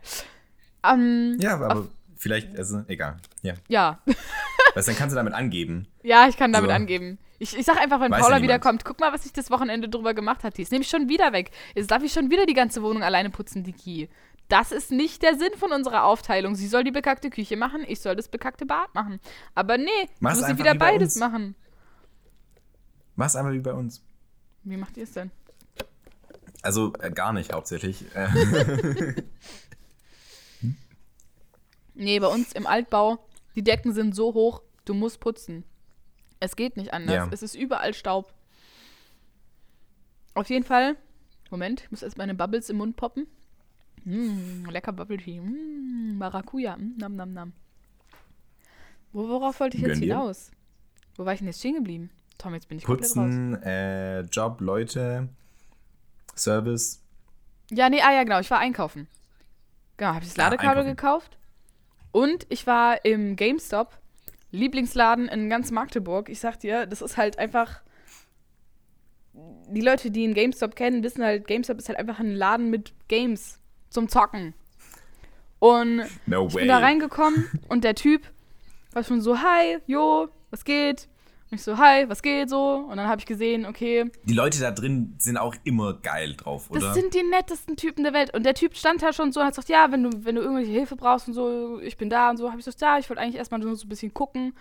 Ähm, 0.83 1.37
Ja, 1.39 1.53
aber 1.55 1.87
vielleicht, 2.15 2.57
also, 2.57 2.83
egal. 2.87 3.17
Ja. 3.41 3.53
ja. 3.67 3.99
Weißt, 4.75 4.87
dann 4.87 4.95
kannst 4.95 5.13
du 5.13 5.15
damit 5.17 5.33
angeben. 5.33 5.87
Ja, 6.03 6.27
ich 6.27 6.37
kann 6.37 6.53
damit 6.53 6.69
So. 6.69 6.75
angeben. 6.75 7.17
Ich, 7.39 7.57
ich 7.57 7.65
sag 7.65 7.79
einfach, 7.79 7.99
wenn 8.01 8.11
Weiß 8.11 8.21
Paula 8.21 8.37
ja 8.37 8.43
wiederkommt, 8.43 8.83
guck 8.85 8.99
mal, 8.99 9.13
was 9.13 9.25
ich 9.25 9.33
das 9.33 9.49
Wochenende 9.49 9.87
drüber 9.89 10.13
gemacht 10.13 10.43
hat. 10.43 10.57
Die 10.57 10.61
ist 10.61 10.71
nämlich 10.71 10.89
schon 10.89 11.07
wieder 11.09 11.31
weg. 11.33 11.51
Jetzt 11.73 11.89
darf 11.89 12.03
ich 12.03 12.11
schon 12.11 12.29
wieder 12.29 12.45
die 12.45 12.53
ganze 12.53 12.83
Wohnung 12.83 13.01
alleine 13.03 13.29
putzen, 13.29 13.63
Diki. 13.63 14.09
Das 14.49 14.71
ist 14.71 14.91
nicht 14.91 15.21
der 15.21 15.35
Sinn 15.37 15.51
von 15.57 15.71
unserer 15.71 16.03
Aufteilung. 16.03 16.55
Sie 16.55 16.67
soll 16.67 16.83
die 16.83 16.91
bekackte 16.91 17.29
Küche 17.29 17.55
machen, 17.55 17.83
ich 17.87 18.01
soll 18.01 18.15
das 18.15 18.27
bekackte 18.29 18.65
Bad 18.65 18.93
machen. 18.95 19.19
Aber 19.55 19.77
nee, 19.77 19.89
Mach's 20.19 20.39
muss 20.39 20.47
sie 20.47 20.57
wieder 20.57 20.73
wie 20.73 20.77
bei 20.79 20.91
beides 20.93 21.13
uns. 21.15 21.19
machen. 21.19 21.55
Mach's 23.15 23.35
einmal 23.35 23.53
wie 23.53 23.59
bei 23.59 23.73
uns. 23.73 24.03
Wie 24.63 24.77
macht 24.77 24.97
ihr 24.97 25.03
es 25.03 25.11
denn? 25.11 25.31
Also 26.61 26.93
äh, 26.99 27.11
gar 27.11 27.33
nicht 27.33 27.53
hauptsächlich. 27.53 28.05
Äh, 28.15 29.13
Nee, 31.99 32.19
bei 32.19 32.27
uns 32.27 32.53
im 32.53 32.65
Altbau, 32.65 33.19
die 33.55 33.61
Decken 33.63 33.93
sind 33.93 34.15
so 34.15 34.33
hoch, 34.33 34.61
du 34.85 34.93
musst 34.93 35.19
putzen. 35.19 35.65
Es 36.39 36.55
geht 36.55 36.77
nicht 36.77 36.93
anders. 36.93 37.13
Ja. 37.13 37.27
Es 37.29 37.43
ist 37.43 37.55
überall 37.55 37.93
Staub. 37.93 38.33
Auf 40.33 40.49
jeden 40.49 40.63
Fall. 40.63 40.95
Moment, 41.51 41.81
ich 41.81 41.91
muss 41.91 42.01
erst 42.01 42.17
meine 42.17 42.35
Bubbles 42.35 42.69
im 42.69 42.77
Mund 42.77 42.95
poppen. 42.95 43.27
Mm, 44.05 44.63
lecker 44.69 44.93
Bubble 44.93 45.17
Tea. 45.17 45.41
Mm, 45.41 46.17
Maracuja. 46.17 46.77
Mm, 46.77 46.95
nam, 46.97 47.15
nam, 47.17 47.33
nam. 47.33 47.53
Wo, 49.11 49.27
worauf 49.27 49.59
wollte 49.59 49.75
ich 49.75 49.83
jetzt 49.83 49.93
Gönn 49.95 50.01
dir. 50.01 50.13
hinaus? 50.15 50.51
Wo 51.15 51.25
war 51.25 51.33
ich 51.33 51.39
denn 51.39 51.47
jetzt 51.47 51.59
stehen 51.59 51.75
geblieben? 51.75 52.11
Tom, 52.37 52.53
jetzt 52.53 52.69
bin 52.69 52.77
ich 52.77 52.85
komplett 52.85 53.09
raus. 53.09 53.15
Putzen, 53.15 53.61
äh, 53.63 54.21
Job, 54.21 54.61
Leute, 54.61 55.27
Service. 56.39 57.01
Ja, 57.71 57.89
nee, 57.89 58.01
ah 58.01 58.11
ja, 58.11 58.23
genau. 58.23 58.39
Ich 58.39 58.49
war 58.51 58.59
einkaufen. 58.59 59.07
Genau, 59.97 60.13
habe 60.13 60.23
ich 60.23 60.29
das 60.33 60.39
Ah, 60.39 60.43
Ladekabel 60.49 60.83
einkaufen. 60.85 60.95
gekauft. 60.95 61.37
Und 62.11 62.45
ich 62.49 62.65
war 62.65 63.05
im 63.05 63.35
GameStop, 63.35 63.97
Lieblingsladen 64.51 65.27
in 65.27 65.49
ganz 65.49 65.69
Magdeburg. 65.71 66.29
Ich 66.29 66.39
sag 66.39 66.59
dir, 66.59 66.85
das 66.87 67.01
ist 67.01 67.17
halt 67.17 67.37
einfach. 67.37 67.81
Die 69.33 69.81
Leute, 69.81 70.09
die 70.09 70.23
einen 70.23 70.33
GameStop 70.33 70.75
kennen, 70.75 71.03
wissen 71.03 71.23
halt, 71.23 71.45
GameStop 71.47 71.77
ist 71.77 71.87
halt 71.87 71.99
einfach 71.99 72.19
ein 72.19 72.33
Laden 72.33 72.69
mit 72.71 72.93
Games 73.07 73.59
zum 73.89 74.09
Zocken. 74.09 74.53
Und 75.59 76.03
No 76.25 76.47
ich 76.47 76.55
bin 76.55 76.67
da 76.67 76.79
reingekommen 76.79 77.47
und 77.67 77.83
der 77.83 77.93
Typ 77.95 78.23
war 78.93 79.03
schon 79.03 79.21
so, 79.21 79.37
hi, 79.39 79.77
jo, 79.85 80.29
was 80.49 80.65
geht? 80.65 81.07
Und 81.51 81.55
ich 81.55 81.63
so, 81.63 81.77
hi, 81.79 82.07
was 82.07 82.21
geht 82.21 82.47
so? 82.49 82.75
Und 82.75 82.97
dann 82.97 83.07
habe 83.07 83.19
ich 83.19 83.25
gesehen, 83.25 83.65
okay, 83.65 84.11
Die 84.25 84.33
Leute 84.33 84.59
da 84.59 84.69
drin 84.69 85.15
sind 85.17 85.37
auch 85.37 85.55
immer 85.63 85.93
geil 85.95 86.35
drauf, 86.35 86.69
oder? 86.69 86.79
das 86.79 86.93
sind 86.93 87.13
die 87.15 87.23
nettesten 87.23 87.75
Typen 87.75 88.03
der 88.03 88.13
Welt. 88.13 88.33
Und 88.35 88.43
der 88.43 88.53
Typ 88.53 88.77
stand 88.77 89.01
da 89.01 89.13
schon 89.13 89.31
so 89.31 89.39
und 89.39 89.47
hat 89.47 89.53
gesagt, 89.53 89.69
ja, 89.69 89.91
wenn 89.91 90.03
du, 90.03 90.25
wenn 90.25 90.35
du 90.35 90.41
irgendwelche 90.41 90.71
Hilfe 90.71 90.95
brauchst 90.95 91.27
und 91.27 91.33
so, 91.33 91.79
ich 91.79 91.97
bin 91.97 92.09
da 92.09 92.29
und 92.29 92.37
so, 92.37 92.49
habe 92.49 92.59
ich 92.59 92.65
gesagt, 92.65 92.81
ja, 92.81 92.99
ich 92.99 93.09
wollte 93.09 93.21
eigentlich 93.21 93.37
erstmal 93.37 93.59
nur 93.59 93.75
so 93.75 93.85
ein 93.87 93.89
bisschen 93.89 94.13
gucken. 94.13 94.53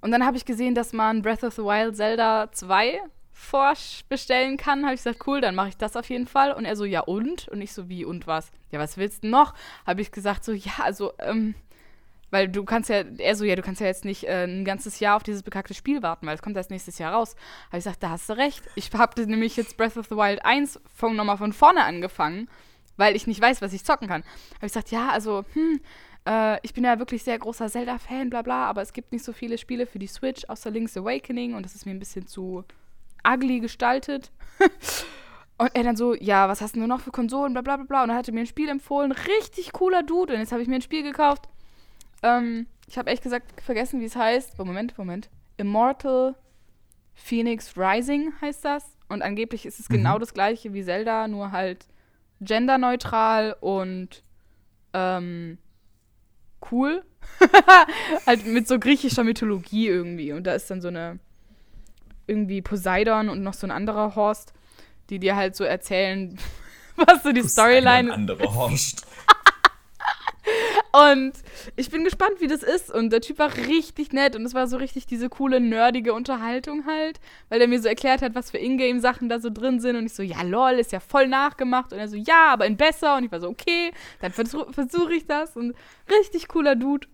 Und 0.00 0.10
dann 0.10 0.26
habe 0.26 0.36
ich 0.36 0.44
gesehen, 0.44 0.74
dass 0.74 0.92
man 0.92 1.22
Breath 1.22 1.44
of 1.44 1.54
the 1.54 1.62
Wild 1.62 1.96
Zelda 1.96 2.50
2 2.50 3.00
vorbestellen 3.32 4.56
kann. 4.56 4.84
Habe 4.84 4.94
ich 4.94 5.00
gesagt, 5.02 5.26
cool, 5.26 5.40
dann 5.40 5.54
mache 5.54 5.68
ich 5.68 5.76
das 5.76 5.94
auf 5.96 6.08
jeden 6.10 6.26
Fall. 6.26 6.52
Und 6.52 6.64
er 6.64 6.74
so, 6.74 6.84
ja 6.84 7.00
und? 7.00 7.48
Und 7.48 7.60
ich 7.60 7.72
so, 7.72 7.88
wie 7.88 8.04
und 8.04 8.26
was? 8.26 8.50
Ja, 8.72 8.78
was 8.80 8.96
willst 8.96 9.24
du 9.24 9.28
noch? 9.28 9.54
Habe 9.86 10.00
ich 10.00 10.10
gesagt, 10.10 10.44
so, 10.44 10.52
ja, 10.52 10.72
also, 10.82 11.12
ähm, 11.20 11.54
weil 12.30 12.48
du 12.48 12.64
kannst 12.64 12.88
ja, 12.88 13.02
er 13.18 13.36
so, 13.36 13.44
ja, 13.44 13.56
du 13.56 13.62
kannst 13.62 13.80
ja 13.80 13.86
jetzt 13.86 14.04
nicht 14.04 14.24
äh, 14.24 14.44
ein 14.44 14.64
ganzes 14.64 15.00
Jahr 15.00 15.16
auf 15.16 15.22
dieses 15.22 15.42
bekackte 15.42 15.74
Spiel 15.74 16.02
warten, 16.02 16.26
weil 16.26 16.34
es 16.34 16.42
kommt 16.42 16.56
erst 16.56 16.70
nächstes 16.70 16.98
Jahr 16.98 17.14
raus. 17.14 17.34
Habe 17.68 17.78
ich 17.78 17.84
gesagt, 17.84 18.02
da 18.02 18.10
hast 18.10 18.28
du 18.28 18.36
recht. 18.36 18.62
Ich 18.76 18.90
habe 18.92 19.26
nämlich 19.26 19.56
jetzt 19.56 19.76
Breath 19.76 19.96
of 19.96 20.06
the 20.06 20.16
Wild 20.16 20.44
1 20.44 20.80
von, 20.94 21.16
nochmal 21.16 21.38
von 21.38 21.52
vorne 21.52 21.84
angefangen, 21.84 22.48
weil 22.96 23.16
ich 23.16 23.26
nicht 23.26 23.40
weiß, 23.40 23.62
was 23.62 23.72
ich 23.72 23.84
zocken 23.84 24.08
kann. 24.08 24.22
Habe 24.22 24.66
ich 24.66 24.72
gesagt, 24.72 24.90
ja, 24.90 25.08
also, 25.10 25.44
hm, 25.54 25.80
äh, 26.26 26.58
ich 26.62 26.74
bin 26.74 26.84
ja 26.84 26.98
wirklich 26.98 27.24
sehr 27.24 27.38
großer 27.38 27.68
Zelda-Fan, 27.68 28.30
bla 28.30 28.42
bla, 28.42 28.66
aber 28.66 28.82
es 28.82 28.92
gibt 28.92 29.12
nicht 29.12 29.24
so 29.24 29.32
viele 29.32 29.58
Spiele 29.58 29.86
für 29.86 29.98
die 29.98 30.06
Switch, 30.06 30.44
außer 30.48 30.70
Link's 30.70 30.96
Awakening 30.96 31.54
und 31.54 31.64
das 31.64 31.74
ist 31.74 31.86
mir 31.86 31.92
ein 31.92 31.98
bisschen 31.98 32.26
zu 32.26 32.64
ugly 33.26 33.60
gestaltet. 33.60 34.30
Und 35.58 35.76
er 35.76 35.82
dann 35.82 35.94
so, 35.94 36.14
ja, 36.14 36.48
was 36.48 36.62
hast 36.62 36.74
du 36.74 36.80
denn 36.80 36.88
noch 36.88 37.02
für 37.02 37.10
Konsolen, 37.10 37.52
bla 37.52 37.60
bla 37.60 37.76
bla 37.76 37.84
bla. 37.84 38.02
Und 38.02 38.08
er 38.08 38.16
hatte 38.16 38.32
mir 38.32 38.40
ein 38.40 38.46
Spiel 38.46 38.70
empfohlen, 38.70 39.12
richtig 39.12 39.74
cooler 39.74 40.02
Dude. 40.02 40.32
Und 40.32 40.40
jetzt 40.40 40.52
habe 40.52 40.62
ich 40.62 40.68
mir 40.68 40.76
ein 40.76 40.80
Spiel 40.80 41.02
gekauft. 41.02 41.50
Ähm, 42.22 42.66
ich 42.86 42.98
habe 42.98 43.08
ehrlich 43.08 43.22
gesagt 43.22 43.60
vergessen, 43.62 44.00
wie 44.00 44.04
es 44.06 44.16
heißt. 44.16 44.54
Oh, 44.58 44.64
Moment, 44.64 44.96
Moment. 44.98 45.30
Immortal 45.56 46.34
Phoenix 47.14 47.76
Rising 47.76 48.32
heißt 48.40 48.64
das. 48.64 48.84
Und 49.08 49.22
angeblich 49.22 49.66
ist 49.66 49.80
es 49.80 49.88
Mhm. 49.88 49.94
genau 49.94 50.18
das 50.18 50.34
gleiche 50.34 50.72
wie 50.72 50.84
Zelda, 50.84 51.28
nur 51.28 51.52
halt 51.52 51.86
genderneutral 52.40 53.54
und 53.60 54.22
ähm, 54.92 55.58
cool. 56.70 57.04
halt 58.26 58.46
mit 58.46 58.66
so 58.66 58.78
griechischer 58.78 59.24
Mythologie 59.24 59.88
irgendwie. 59.88 60.32
Und 60.32 60.44
da 60.46 60.54
ist 60.54 60.70
dann 60.70 60.80
so 60.80 60.88
eine 60.88 61.18
irgendwie 62.26 62.62
Poseidon 62.62 63.28
und 63.28 63.42
noch 63.42 63.54
so 63.54 63.66
ein 63.66 63.70
anderer 63.70 64.14
Horst, 64.14 64.52
die 65.10 65.18
dir 65.18 65.36
halt 65.36 65.54
so 65.56 65.64
erzählen, 65.64 66.38
was 66.96 67.22
so 67.22 67.32
die 67.32 67.42
Storyline. 67.42 67.88
Ein 67.88 68.10
anderer 68.10 68.54
Horst. 68.54 69.06
Und 70.92 71.32
ich 71.76 71.90
bin 71.90 72.02
gespannt, 72.04 72.40
wie 72.40 72.48
das 72.48 72.62
ist. 72.62 72.90
Und 72.90 73.10
der 73.10 73.20
Typ 73.20 73.38
war 73.38 73.56
richtig 73.56 74.12
nett 74.12 74.34
und 74.34 74.44
es 74.44 74.54
war 74.54 74.66
so 74.66 74.76
richtig 74.76 75.06
diese 75.06 75.28
coole, 75.28 75.60
nerdige 75.60 76.12
Unterhaltung 76.14 76.84
halt, 76.86 77.20
weil 77.48 77.60
er 77.60 77.68
mir 77.68 77.80
so 77.80 77.88
erklärt 77.88 78.22
hat, 78.22 78.34
was 78.34 78.50
für 78.50 78.58
Ingame-Sachen 78.58 79.28
da 79.28 79.38
so 79.38 79.50
drin 79.50 79.80
sind. 79.80 79.96
Und 79.96 80.06
ich 80.06 80.14
so, 80.14 80.22
ja, 80.22 80.42
lol, 80.42 80.72
ist 80.72 80.92
ja 80.92 81.00
voll 81.00 81.28
nachgemacht. 81.28 81.92
Und 81.92 81.98
er 81.98 82.08
so, 82.08 82.16
ja, 82.16 82.52
aber 82.52 82.66
in 82.66 82.76
besser. 82.76 83.16
Und 83.16 83.24
ich 83.24 83.32
war 83.32 83.40
so, 83.40 83.48
okay, 83.48 83.92
dann 84.20 84.32
versuche 84.32 84.72
versuch 84.72 85.10
ich 85.10 85.26
das. 85.26 85.56
Und 85.56 85.74
richtig 86.10 86.48
cooler 86.48 86.74
Dude. 86.74 87.06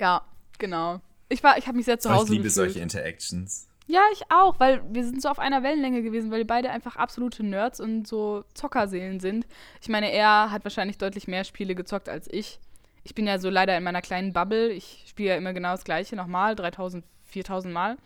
Ja, 0.00 0.22
genau. 0.58 1.00
Ich 1.28 1.42
war, 1.42 1.58
ich 1.58 1.66
habe 1.66 1.76
mich 1.76 1.86
sehr 1.86 1.98
zu 1.98 2.10
Hause 2.10 2.24
ich 2.24 2.30
liebe 2.30 2.44
gefühlt. 2.44 2.54
solche 2.54 2.80
Interactions. 2.80 3.68
Ja, 3.86 4.00
ich 4.12 4.22
auch, 4.30 4.60
weil 4.60 4.82
wir 4.92 5.04
sind 5.04 5.20
so 5.20 5.28
auf 5.28 5.38
einer 5.38 5.62
Wellenlänge 5.62 6.02
gewesen, 6.02 6.30
weil 6.30 6.38
wir 6.38 6.46
beide 6.46 6.70
einfach 6.70 6.96
absolute 6.96 7.44
Nerds 7.44 7.80
und 7.80 8.06
so 8.06 8.44
Zockerseelen 8.54 9.20
sind. 9.20 9.46
Ich 9.80 9.88
meine, 9.88 10.12
er 10.12 10.50
hat 10.50 10.64
wahrscheinlich 10.64 10.98
deutlich 10.98 11.26
mehr 11.26 11.44
Spiele 11.44 11.74
gezockt 11.74 12.08
als 12.08 12.28
ich. 12.30 12.60
Ich 13.04 13.14
bin 13.14 13.26
ja 13.26 13.38
so 13.38 13.50
leider 13.50 13.76
in 13.76 13.82
meiner 13.82 14.02
kleinen 14.02 14.32
Bubble. 14.32 14.70
Ich 14.70 15.04
spiele 15.08 15.30
ja 15.30 15.36
immer 15.36 15.52
genau 15.52 15.72
das 15.72 15.84
Gleiche 15.84 16.14
nochmal, 16.14 16.54
3000, 16.54 17.04
4000 17.24 17.74
Mal. 17.74 17.96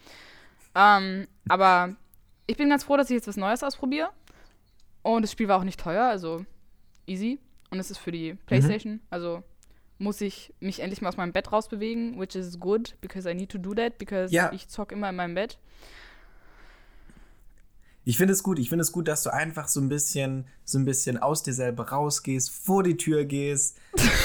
Ähm, 0.75 1.27
aber 1.49 1.95
ich 2.47 2.57
bin 2.57 2.71
ganz 2.71 2.85
froh, 2.85 2.97
dass 2.97 3.11
ich 3.11 3.15
jetzt 3.15 3.29
was 3.29 3.37
Neues 3.37 3.63
ausprobiere. 3.63 4.11
Und 5.03 5.23
das 5.23 5.33
Spiel 5.33 5.49
war 5.49 5.59
auch 5.59 5.65
nicht 5.65 5.79
teuer, 5.79 6.05
also 6.05 6.45
easy. 7.07 7.39
Und 7.71 7.79
es 7.79 7.91
ist 7.91 7.99
für 7.99 8.13
die 8.13 8.35
Playstation, 8.47 9.01
also 9.11 9.43
muss 9.99 10.21
ich 10.21 10.53
mich 10.61 10.81
endlich 10.81 11.01
mal 11.01 11.09
aus 11.09 11.17
meinem 11.17 11.33
Bett 11.33 11.53
rausbewegen, 11.53 12.19
which 12.21 12.35
is 12.35 12.59
good, 12.61 12.97
because 13.01 13.29
I 13.31 13.35
need 13.35 13.51
to 13.51 13.59
do 13.59 13.75
that, 13.75 13.99
because 13.99 14.33
Ja. 14.35 14.53
ich 14.53 14.69
zock 14.69 14.93
immer 14.93 15.09
in 15.11 15.17
meinem 15.17 15.35
Bett. 15.35 15.59
Ich 18.05 18.19
finde 18.19 18.35
es 18.35 18.43
gut. 18.45 18.59
Ich 18.61 18.69
finde 18.69 18.83
es 18.83 18.93
gut, 18.93 19.09
dass 19.09 19.25
du 19.25 19.33
einfach 19.33 19.67
so 19.67 19.81
ein 19.81 19.89
bisschen, 19.89 20.47
so 20.65 20.79
ein 20.79 20.85
bisschen 20.85 21.19
aus 21.19 21.43
dir 21.43 21.53
selber 21.53 21.89
rausgehst, 21.89 22.51
vor 22.51 22.85
die 22.85 22.97
Tür 22.97 23.25
gehst, 23.25 23.79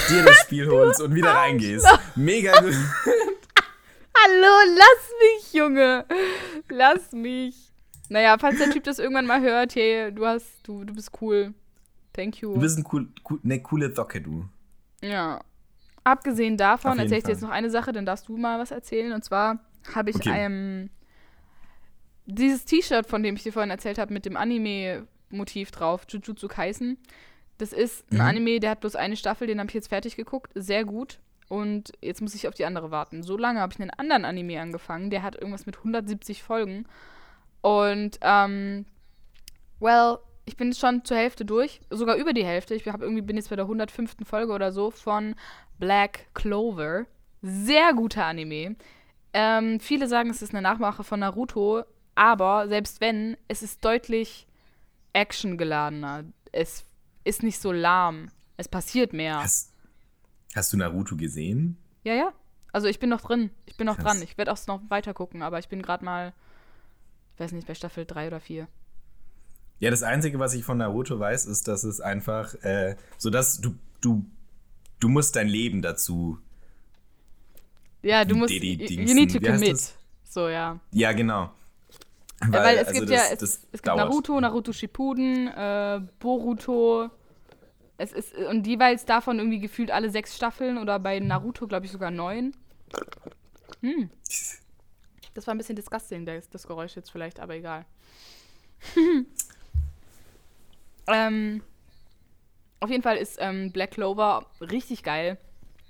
dir 0.08 0.22
das 0.22 0.36
Spiel 0.42 0.68
holst 0.70 1.00
und 1.00 1.14
wieder 1.16 1.32
reingehst. 1.32 1.86
Mega 2.14 2.52
gut. 2.60 2.74
Hallo, 4.24 4.76
lass 4.76 5.10
mich, 5.20 5.52
Junge. 5.52 6.06
Lass 6.68 7.10
mich. 7.10 7.72
Naja, 8.08 8.36
falls 8.38 8.58
der 8.58 8.70
Typ 8.70 8.84
das 8.84 9.00
irgendwann 9.00 9.26
mal 9.26 9.40
hört, 9.40 9.74
hey, 9.74 10.12
du 10.12 10.26
hast, 10.26 10.46
du, 10.62 10.84
du 10.84 10.94
bist 10.94 11.10
cool. 11.20 11.52
Thank 12.12 12.40
you. 12.40 12.54
Du 12.54 12.60
bist 12.60 12.78
ein 12.78 12.86
cool, 12.92 13.08
cool, 13.28 13.40
eine 13.42 13.60
coole 13.62 13.92
Socke, 13.92 14.20
du. 14.20 14.44
Ja. 15.02 15.40
Abgesehen 16.04 16.56
davon 16.56 16.98
erzähle 16.98 17.18
ich 17.18 17.24
dir 17.24 17.30
jetzt 17.32 17.42
noch 17.42 17.50
eine 17.50 17.70
Sache, 17.70 17.92
dann 17.92 18.04
darfst 18.06 18.28
du 18.28 18.36
mal 18.36 18.58
was 18.58 18.70
erzählen. 18.70 19.12
Und 19.12 19.24
zwar 19.24 19.60
habe 19.94 20.10
ich 20.10 20.16
Okay. 20.16 20.32
ähm, 20.34 20.90
dieses 22.26 22.64
T-Shirt, 22.64 23.06
von 23.06 23.22
dem 23.22 23.36
ich 23.36 23.42
dir 23.42 23.52
vorhin 23.52 23.70
erzählt 23.70 23.98
habe, 23.98 24.12
mit 24.12 24.24
dem 24.24 24.36
Anime-Motiv 24.36 25.70
drauf, 25.70 26.04
Jujutsu 26.08 26.48
Kaisen. 26.48 26.98
Das 27.58 27.72
ist 27.72 28.10
ein 28.10 28.16
Mhm. 28.16 28.20
Anime, 28.22 28.60
der 28.60 28.70
hat 28.70 28.80
bloß 28.80 28.96
eine 28.96 29.16
Staffel, 29.16 29.46
den 29.46 29.58
habe 29.60 29.68
ich 29.68 29.74
jetzt 29.74 29.88
fertig 29.88 30.16
geguckt. 30.16 30.50
Sehr 30.54 30.84
gut. 30.84 31.18
Und 31.48 31.92
jetzt 32.00 32.22
muss 32.22 32.34
ich 32.34 32.48
auf 32.48 32.54
die 32.54 32.64
andere 32.64 32.90
warten. 32.90 33.22
So 33.22 33.36
lange 33.36 33.60
habe 33.60 33.72
ich 33.74 33.80
einen 33.80 33.90
anderen 33.90 34.24
Anime 34.24 34.60
angefangen, 34.60 35.10
der 35.10 35.22
hat 35.22 35.34
irgendwas 35.36 35.66
mit 35.66 35.76
170 35.78 36.42
Folgen. 36.42 36.86
Und, 37.60 38.18
ähm, 38.22 38.86
well, 39.78 40.18
ich 40.46 40.56
bin 40.56 40.72
schon 40.72 41.04
zur 41.04 41.16
Hälfte 41.16 41.44
durch, 41.44 41.80
sogar 41.90 42.16
über 42.16 42.32
die 42.32 42.44
Hälfte. 42.44 42.74
Ich 42.74 42.88
hab 42.88 43.02
irgendwie, 43.02 43.22
bin 43.22 43.36
jetzt 43.36 43.50
bei 43.50 43.56
der 43.56 43.66
105. 43.66 44.16
Folge 44.24 44.52
oder 44.52 44.72
so 44.72 44.90
von 44.90 45.34
Black 45.82 46.28
Clover. 46.34 47.06
Sehr 47.42 47.92
guter 47.92 48.24
Anime. 48.24 48.76
Ähm, 49.32 49.80
viele 49.80 50.06
sagen, 50.06 50.30
es 50.30 50.40
ist 50.40 50.54
eine 50.54 50.62
Nachmache 50.62 51.02
von 51.02 51.18
Naruto, 51.18 51.82
aber 52.14 52.68
selbst 52.68 53.00
wenn, 53.00 53.36
es 53.48 53.64
ist 53.64 53.84
deutlich 53.84 54.46
actiongeladener. 55.12 56.22
Es 56.52 56.84
ist 57.24 57.42
nicht 57.42 57.58
so 57.58 57.72
lahm. 57.72 58.30
Es 58.56 58.68
passiert 58.68 59.12
mehr. 59.12 59.42
Hast, 59.42 59.72
hast 60.54 60.72
du 60.72 60.76
Naruto 60.76 61.16
gesehen? 61.16 61.76
Ja, 62.04 62.14
ja. 62.14 62.32
Also 62.70 62.86
ich 62.86 63.00
bin 63.00 63.10
noch 63.10 63.22
drin. 63.22 63.50
Ich 63.66 63.76
bin 63.76 63.86
noch 63.86 63.96
Krass. 63.96 64.04
dran. 64.04 64.22
Ich 64.22 64.38
werde 64.38 64.52
auch 64.52 64.66
noch 64.68 64.88
weiter 64.88 65.14
gucken, 65.14 65.42
aber 65.42 65.58
ich 65.58 65.68
bin 65.68 65.82
gerade 65.82 66.04
mal, 66.04 66.32
ich 67.34 67.40
weiß 67.40 67.50
nicht, 67.50 67.66
bei 67.66 67.74
Staffel 67.74 68.06
3 68.06 68.28
oder 68.28 68.38
4. 68.38 68.68
Ja, 69.80 69.90
das 69.90 70.04
Einzige, 70.04 70.38
was 70.38 70.54
ich 70.54 70.62
von 70.62 70.78
Naruto 70.78 71.18
weiß, 71.18 71.46
ist, 71.46 71.66
dass 71.66 71.82
es 71.82 72.00
einfach, 72.00 72.54
äh, 72.62 72.94
so 73.18 73.30
dass 73.30 73.60
du, 73.60 73.74
du, 74.00 74.24
du 75.02 75.08
musst 75.08 75.34
dein 75.36 75.48
Leben 75.48 75.82
dazu. 75.82 76.38
Ja, 78.02 78.24
du 78.24 78.36
musst, 78.36 78.52
die- 78.52 78.76
die 78.76 78.94
you, 78.96 79.14
need 79.14 79.32
to 79.32 79.40
commit. 79.40 79.94
So, 80.24 80.48
ja. 80.48 80.78
Ja, 80.92 81.12
genau. 81.12 81.50
Weil, 82.40 82.52
Weil 82.64 82.78
es 82.78 82.88
also 82.88 83.00
gibt 83.00 83.12
das- 83.12 83.16
ja, 83.28 83.32
es, 83.32 83.38
das 83.38 83.60
es 83.72 83.82
gibt. 83.82 83.96
Naruto, 83.96 84.40
Naruto 84.40 84.72
Shippuden, 84.72 85.48
äh, 85.48 86.00
Boruto. 86.18 87.10
Es 87.98 88.12
ist, 88.12 88.34
und 88.34 88.66
jeweils 88.66 89.04
davon 89.04 89.38
irgendwie 89.38 89.60
gefühlt 89.60 89.90
alle 89.92 90.10
sechs 90.10 90.34
Staffeln 90.34 90.78
oder 90.78 90.98
bei 90.98 91.20
Naruto, 91.20 91.66
glaube 91.68 91.86
ich, 91.86 91.92
sogar 91.92 92.10
neun. 92.10 92.54
Hm. 93.80 94.10
Das 95.34 95.46
war 95.46 95.54
ein 95.54 95.58
bisschen 95.58 95.76
disgusting, 95.76 96.26
das, 96.26 96.48
das 96.50 96.66
Geräusch 96.66 96.96
jetzt 96.96 97.10
vielleicht, 97.10 97.38
aber 97.38 97.54
egal. 97.54 97.84
ähm, 101.06 101.62
auf 102.82 102.90
jeden 102.90 103.02
Fall 103.02 103.16
ist 103.16 103.36
ähm, 103.40 103.70
Black 103.70 103.92
Clover 103.92 104.46
richtig 104.60 105.02
geil. 105.02 105.38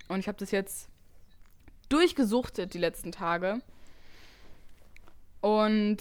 Und 0.09 0.19
ich 0.19 0.27
habe 0.27 0.37
das 0.37 0.51
jetzt 0.51 0.89
durchgesuchtet 1.89 2.73
die 2.73 2.79
letzten 2.79 3.11
Tage. 3.11 3.61
Und 5.41 5.97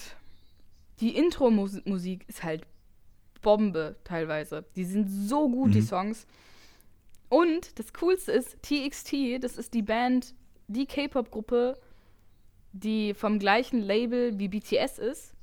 die 1.00 1.16
Intro-Musik 1.16 2.28
ist 2.28 2.42
halt 2.42 2.66
Bombe 3.40 3.96
teilweise. 4.04 4.64
Die 4.76 4.84
sind 4.84 5.08
so 5.08 5.48
gut, 5.48 5.74
die 5.74 5.80
Mhm. 5.80 5.86
Songs. 5.86 6.26
Und 7.28 7.78
das 7.78 7.94
Coolste 7.94 8.30
ist, 8.32 8.62
TXT, 8.62 9.42
das 9.42 9.56
ist 9.56 9.72
die 9.72 9.82
Band, 9.82 10.34
die 10.68 10.86
K-Pop-Gruppe, 10.86 11.78
die 12.72 13.14
vom 13.14 13.38
gleichen 13.38 13.80
Label 13.80 14.38
wie 14.38 14.48
BTS 14.48 14.98
ist. 14.98 15.34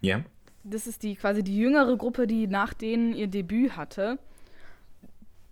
Ja. 0.00 0.24
Das 0.64 0.86
ist 0.86 1.02
die 1.02 1.14
quasi 1.16 1.44
die 1.44 1.56
jüngere 1.56 1.96
Gruppe, 1.96 2.26
die 2.26 2.46
nach 2.46 2.72
denen 2.72 3.14
ihr 3.14 3.28
Debüt 3.28 3.76
hatte. 3.76 4.18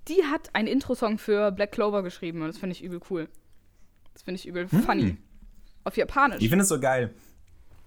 Die 0.09 0.25
hat 0.25 0.55
einen 0.55 0.69
Intro-Song 0.69 1.19
für 1.19 1.51
Black 1.53 1.73
Clover 1.73 2.03
geschrieben 2.03 2.43
und 2.43 2.49
das 2.49 2.59
finde 2.59 2.75
ich 2.75 2.83
übel 2.83 3.01
cool. 3.11 3.29
Das 4.15 4.23
finde 4.23 4.41
ich 4.41 4.47
übel 4.47 4.69
funny. 4.69 5.17
Auf 5.85 5.97
Japanisch. 5.97 6.41
Ich 6.43 6.49
finde 6.49 6.63
es 6.63 6.69
so 6.69 6.81
geil, 6.81 7.15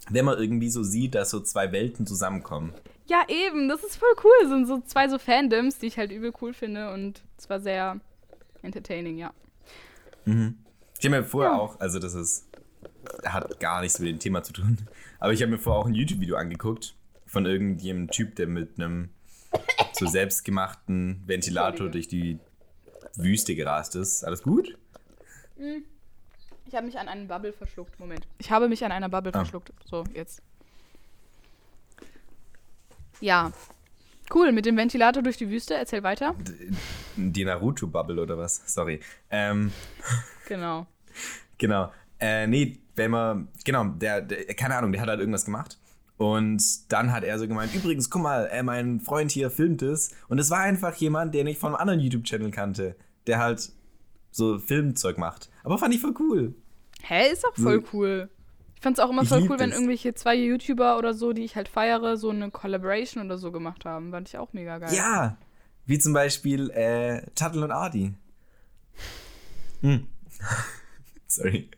wenn 0.09 0.25
man 0.25 0.37
irgendwie 0.37 0.69
so 0.69 0.83
sieht, 0.83 1.15
dass 1.15 1.29
so 1.29 1.39
zwei 1.39 1.71
Welten 1.71 2.05
zusammenkommen. 2.05 2.73
Ja, 3.07 3.23
eben, 3.27 3.67
das 3.67 3.83
ist 3.83 3.95
voll 3.97 4.13
cool. 4.23 4.31
Das 4.41 4.49
sind 4.49 4.67
so 4.67 4.81
zwei 4.85 5.09
so 5.09 5.17
Fandoms, 5.17 5.79
die 5.79 5.87
ich 5.87 5.97
halt 5.97 6.11
übel 6.11 6.31
cool 6.41 6.53
finde 6.53 6.93
und 6.93 7.23
es 7.37 7.49
war 7.49 7.59
sehr 7.59 7.99
entertaining, 8.61 9.17
ja. 9.17 9.33
Ich 10.25 11.05
habe 11.05 11.09
mir 11.09 11.23
vorher 11.23 11.51
Ja. 11.53 11.57
auch, 11.57 11.79
also 11.79 11.97
das 11.99 12.13
ist, 12.13 12.47
hat 13.25 13.59
gar 13.59 13.81
nichts 13.81 13.97
mit 13.99 14.09
dem 14.09 14.19
Thema 14.19 14.43
zu 14.43 14.53
tun, 14.53 14.77
aber 15.19 15.33
ich 15.33 15.41
habe 15.41 15.51
mir 15.51 15.57
vorher 15.57 15.81
auch 15.81 15.87
ein 15.87 15.95
YouTube-Video 15.95 16.35
angeguckt 16.35 16.95
von 17.25 17.45
irgendeinem 17.45 18.09
Typ, 18.09 18.35
der 18.35 18.47
mit 18.47 18.77
einem 18.79 19.09
so 19.93 20.05
selbstgemachten 20.07 21.23
Ventilator 21.25 21.89
durch 21.89 22.07
die 22.07 22.39
Wüste 23.15 23.55
gerast 23.55 23.95
ist. 23.95 24.23
Alles 24.23 24.43
gut? 24.43 24.77
Ich 26.65 26.75
habe 26.75 26.85
mich 26.85 26.97
an 26.99 27.07
einen 27.07 27.27
Bubble 27.27 27.51
verschluckt. 27.53 27.99
Moment. 27.99 28.27
Ich 28.37 28.51
habe 28.51 28.69
mich 28.69 28.83
an 28.85 28.91
einer 28.91 29.09
Bubble 29.09 29.33
Ah. 29.33 29.39
verschluckt. 29.39 29.71
So, 29.85 30.03
jetzt. 30.13 30.41
Ja. 33.19 33.51
Cool, 34.33 34.51
mit 34.51 34.65
dem 34.65 34.77
Ventilator 34.77 35.23
durch 35.23 35.37
die 35.37 35.49
Wüste. 35.49 35.73
Erzähl 35.73 36.03
weiter. 36.03 36.35
Die 37.15 37.43
Naruto-Bubble 37.43 38.21
oder 38.21 38.37
was? 38.37 38.61
Sorry. 38.73 38.99
Ähm, 39.29 39.71
Genau. 40.47 40.85
Genau. 41.57 41.91
Äh, 42.21 42.47
nee, 42.47 42.77
wenn 42.95 43.11
man, 43.11 43.49
genau, 43.65 43.83
der, 43.83 44.21
der, 44.21 44.45
keine 44.55 44.77
Ahnung, 44.77 44.93
der 44.93 45.01
hat 45.01 45.09
halt 45.09 45.19
irgendwas 45.19 45.43
gemacht. 45.43 45.77
Und 46.19 46.91
dann 46.91 47.13
hat 47.13 47.23
er 47.23 47.39
so 47.39 47.47
gemeint, 47.47 47.73
übrigens, 47.73 48.09
guck 48.09 48.21
mal, 48.21 48.49
äh, 48.51 48.61
mein 48.61 48.99
Freund 48.99 49.31
hier 49.31 49.49
filmt 49.49 49.81
es. 49.81 50.13
Und 50.27 50.37
es 50.37 50.49
war 50.49 50.59
einfach 50.59 50.93
jemand, 50.95 51.33
den 51.33 51.47
ich 51.47 51.57
von 51.57 51.69
einem 51.69 51.79
anderen 51.79 52.01
YouTube-Channel 52.01 52.51
kannte, 52.51 52.97
der 53.25 53.39
halt 53.39 53.71
so 54.29 54.59
Filmzeug 54.59 55.17
macht. 55.17 55.49
Aber 55.63 55.77
fand 55.77 55.95
ich 55.95 56.01
voll 56.01 56.13
cool. 56.19 56.55
Hä, 57.01 57.31
ist 57.31 57.47
auch 57.47 57.55
voll 57.55 57.81
cool. 57.93 58.29
Ich 58.75 58.81
fand's 58.81 58.99
auch 58.99 59.09
immer 59.09 59.23
voll 59.23 59.43
cool, 59.43 59.59
wenn 59.59 59.69
das. 59.69 59.77
irgendwelche 59.79 60.13
zwei 60.13 60.35
YouTuber 60.35 60.97
oder 60.97 61.13
so, 61.13 61.31
die 61.31 61.45
ich 61.45 61.55
halt 61.55 61.69
feiere, 61.69 62.17
so 62.17 62.31
eine 62.31 62.51
Collaboration 62.51 63.25
oder 63.25 63.37
so 63.37 63.53
gemacht 63.53 63.85
haben. 63.85 64.11
Fand 64.11 64.27
ich 64.27 64.37
auch 64.37 64.51
mega 64.51 64.77
geil. 64.77 64.93
Ja, 64.93 65.37
wie 65.85 65.99
zum 65.99 66.11
Beispiel 66.11 66.69
äh, 66.71 67.21
Tuttle 67.33 67.63
und 67.63 67.71
Ardi. 67.71 68.13
Hm. 69.79 70.05
Sorry. 71.27 71.69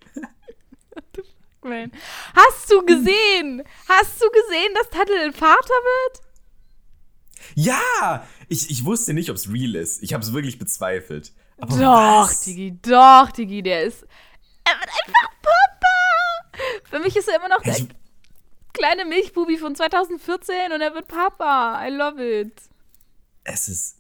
Man. 1.63 1.91
Hast 2.35 2.71
du 2.71 2.83
gesehen? 2.85 3.63
Hast 3.87 4.21
du 4.21 4.25
gesehen, 4.29 4.73
dass 4.75 4.89
Tuttle 4.89 5.21
ein 5.25 5.33
Vater 5.33 5.57
wird? 5.69 6.21
Ja! 7.55 8.27
Ich, 8.47 8.69
ich 8.69 8.85
wusste 8.85 9.13
nicht, 9.13 9.29
ob 9.29 9.35
es 9.35 9.51
real 9.51 9.75
ist. 9.75 10.01
Ich 10.03 10.13
habe 10.13 10.23
es 10.23 10.33
wirklich 10.33 10.57
bezweifelt. 10.59 11.33
Aber 11.59 11.75
doch, 11.77 12.27
was? 12.29 12.41
Digi, 12.41 12.77
doch, 12.81 13.31
Digi, 13.31 13.61
der 13.61 13.83
ist. 13.83 14.03
Er 14.63 14.73
wird 14.73 14.89
einfach 14.89 15.31
Papa! 15.41 16.67
Für 16.85 16.99
mich 16.99 17.15
ist 17.15 17.27
er 17.27 17.37
immer 17.37 17.49
noch 17.49 17.61
der. 17.61 17.77
Ich- 17.77 17.87
kleine 18.73 19.05
Milchbubi 19.05 19.57
von 19.57 19.75
2014 19.75 20.71
und 20.73 20.81
er 20.81 20.93
wird 20.93 21.07
Papa. 21.07 21.85
I 21.85 21.89
love 21.91 22.23
it. 22.41 22.53
Es 23.43 23.67
ist. 23.67 23.97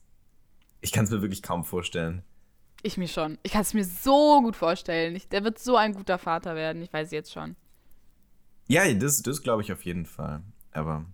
Ich 0.81 0.91
kann 0.91 1.05
es 1.05 1.11
mir 1.11 1.21
wirklich 1.21 1.43
kaum 1.43 1.63
vorstellen. 1.63 2.23
Ich 2.83 2.97
mir 2.97 3.07
schon. 3.07 3.37
Ich 3.43 3.51
kann 3.51 3.61
es 3.61 3.73
mir 3.73 3.85
so 3.85 4.41
gut 4.41 4.55
vorstellen. 4.55 5.15
Ich, 5.15 5.27
der 5.29 5.43
wird 5.43 5.59
so 5.59 5.75
ein 5.75 5.93
guter 5.93 6.17
Vater 6.17 6.55
werden. 6.55 6.81
Ich 6.81 6.91
weiß 6.91 7.11
jetzt 7.11 7.31
schon. 7.31 7.55
Ja, 8.67 8.91
das, 8.93 9.21
das 9.21 9.41
glaube 9.43 9.61
ich 9.61 9.71
auf 9.71 9.83
jeden 9.85 10.05
Fall. 10.05 10.41
Aber. 10.71 11.05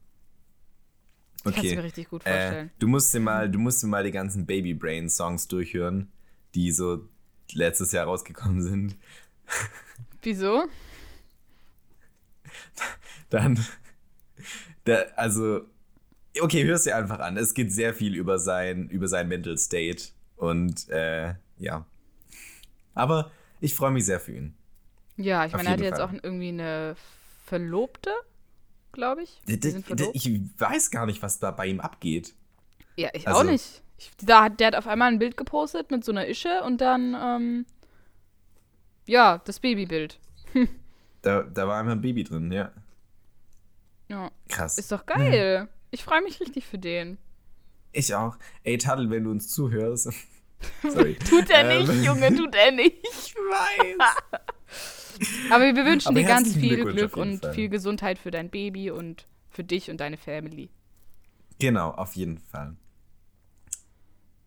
Ich 1.37 1.43
kann 1.43 1.53
es 1.53 1.59
Okay. 1.59 1.75
mir 1.75 1.83
richtig 1.83 2.09
gut 2.09 2.25
Äh, 2.25 2.31
vorstellen. 2.31 2.71
du 2.79 2.87
musst 2.87 3.13
dir 3.13 3.19
mal, 3.19 3.49
du 3.49 3.59
musst 3.59 3.81
dir 3.83 3.87
mal 3.87 4.03
die 4.03 4.11
ganzen 4.11 4.45
Baby 4.45 4.73
Brain 4.73 5.09
Songs 5.09 5.47
durchhören, 5.47 6.11
die 6.55 6.71
so 6.71 7.07
letztes 7.53 7.91
Jahr 7.91 8.05
rausgekommen 8.05 8.61
sind. 8.61 8.95
Wieso? 10.21 10.65
Dann, 13.29 13.63
da, 14.85 15.03
also, 15.15 15.61
okay, 16.41 16.63
hörst 16.65 16.85
dir 16.85 16.95
einfach 16.97 17.19
an. 17.19 17.37
Es 17.37 17.53
geht 17.53 17.71
sehr 17.71 17.93
viel 17.93 18.15
über 18.15 18.39
sein, 18.39 18.89
über 18.89 19.07
sein 19.07 19.27
Mental 19.27 19.57
State 19.57 20.09
und 20.37 20.87
äh, 20.89 21.33
ja. 21.59 21.85
Aber 22.93 23.31
ich 23.59 23.73
freue 23.75 23.91
mich 23.91 24.05
sehr 24.05 24.19
für 24.19 24.33
ihn. 24.33 24.55
Ja, 25.17 25.45
ich 25.45 25.53
Auf 25.53 25.57
meine, 25.63 25.69
er 25.69 25.73
hat 25.73 25.81
jetzt 25.81 25.97
Fall. 25.99 26.07
auch 26.07 26.13
irgendwie 26.23 26.49
eine 26.49 26.95
Verlobte, 27.45 28.11
glaube 28.91 29.23
ich. 29.23 29.41
Ich 29.45 30.41
weiß 30.59 30.91
gar 30.91 31.05
nicht, 31.05 31.21
was 31.21 31.39
da 31.39 31.51
bei 31.51 31.67
ihm 31.67 31.79
abgeht. 31.79 32.33
Ja, 32.95 33.09
ich 33.13 33.27
Also- 33.27 33.39
auch 33.39 33.43
nicht. 33.43 33.81
Ich, 33.99 34.11
da 34.21 34.43
hat, 34.43 34.59
der 34.59 34.67
hat 34.67 34.75
auf 34.75 34.85
einmal 34.85 35.11
ein 35.11 35.17
Bild 35.17 35.37
gepostet 35.37 35.89
mit 35.89 36.05
so 36.05 36.11
einer 36.11 36.27
Ische 36.27 36.61
und 36.63 36.81
dann, 36.81 37.15
ähm, 37.19 37.65
ja, 39.07 39.39
das 39.45 39.59
Babybild. 39.59 40.19
Da, 41.23 41.41
da 41.41 41.67
war 41.67 41.79
einfach 41.79 41.93
ein 41.93 42.01
Baby 42.01 42.23
drin, 42.23 42.51
ja. 42.51 42.71
Ja, 44.07 44.31
Krass. 44.47 44.77
ist 44.77 44.91
doch 44.91 45.05
geil. 45.05 45.67
Ich 45.91 46.03
freue 46.03 46.21
mich 46.21 46.39
richtig 46.39 46.65
für 46.65 46.77
den. 46.77 47.17
Ich 47.91 48.13
auch. 48.15 48.37
Ey, 48.63 48.77
Tadel, 48.77 49.09
wenn 49.09 49.23
du 49.25 49.31
uns 49.31 49.49
zuhörst. 49.49 50.09
Sorry. 50.81 51.15
Tut 51.29 51.49
er 51.49 51.69
Ähm, 51.69 51.85
nicht, 51.87 52.05
Junge, 52.05 52.35
tut 52.35 52.55
er 52.55 52.71
nicht. 52.71 52.97
Ich 53.03 53.35
weiß. 53.35 54.41
Aber 55.51 55.63
wir 55.63 55.85
wünschen 55.85 56.09
Aber 56.09 56.19
dir 56.19 56.27
ganz 56.27 56.53
viel 56.53 56.83
Glück 56.83 57.15
jeden 57.15 57.33
und 57.33 57.41
Fall. 57.41 57.53
viel 57.53 57.69
Gesundheit 57.69 58.19
für 58.19 58.31
dein 58.31 58.49
Baby 58.49 58.91
und 58.91 59.27
für 59.49 59.63
dich 59.63 59.89
und 59.89 59.97
deine 59.99 60.17
Family. 60.17 60.69
Genau, 61.59 61.89
auf 61.91 62.15
jeden 62.15 62.37
Fall. 62.37 62.75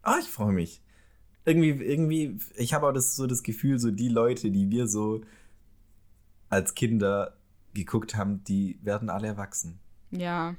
Ah, 0.03 0.19
ich 0.21 0.29
freue 0.29 0.53
mich. 0.53 0.81
Irgendwie, 1.45 1.71
irgendwie, 1.71 2.39
ich 2.55 2.73
habe 2.75 2.87
auch 2.87 2.93
das, 2.93 3.17
so 3.17 3.27
das 3.27 3.43
Gefühl, 3.43 3.79
so 3.79 3.91
die 3.91 4.09
Leute, 4.09 4.51
die 4.51 4.71
wir 4.71 4.87
so 4.87 5.23
als 6.49 6.75
Kinder 6.75 7.37
geguckt 7.75 8.15
haben, 8.15 8.45
die 8.45 8.79
werden 8.83 9.11
alle 9.11 9.29
erwachsen. 9.29 9.81
Ja. 10.11 10.55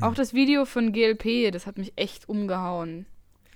Auch 0.00 0.14
das 0.14 0.34
Video 0.34 0.64
von 0.64 0.92
GLP, 0.92 1.52
das 1.52 1.66
hat 1.66 1.78
mich 1.78 1.92
echt 1.96 2.28
umgehauen. 2.28 3.06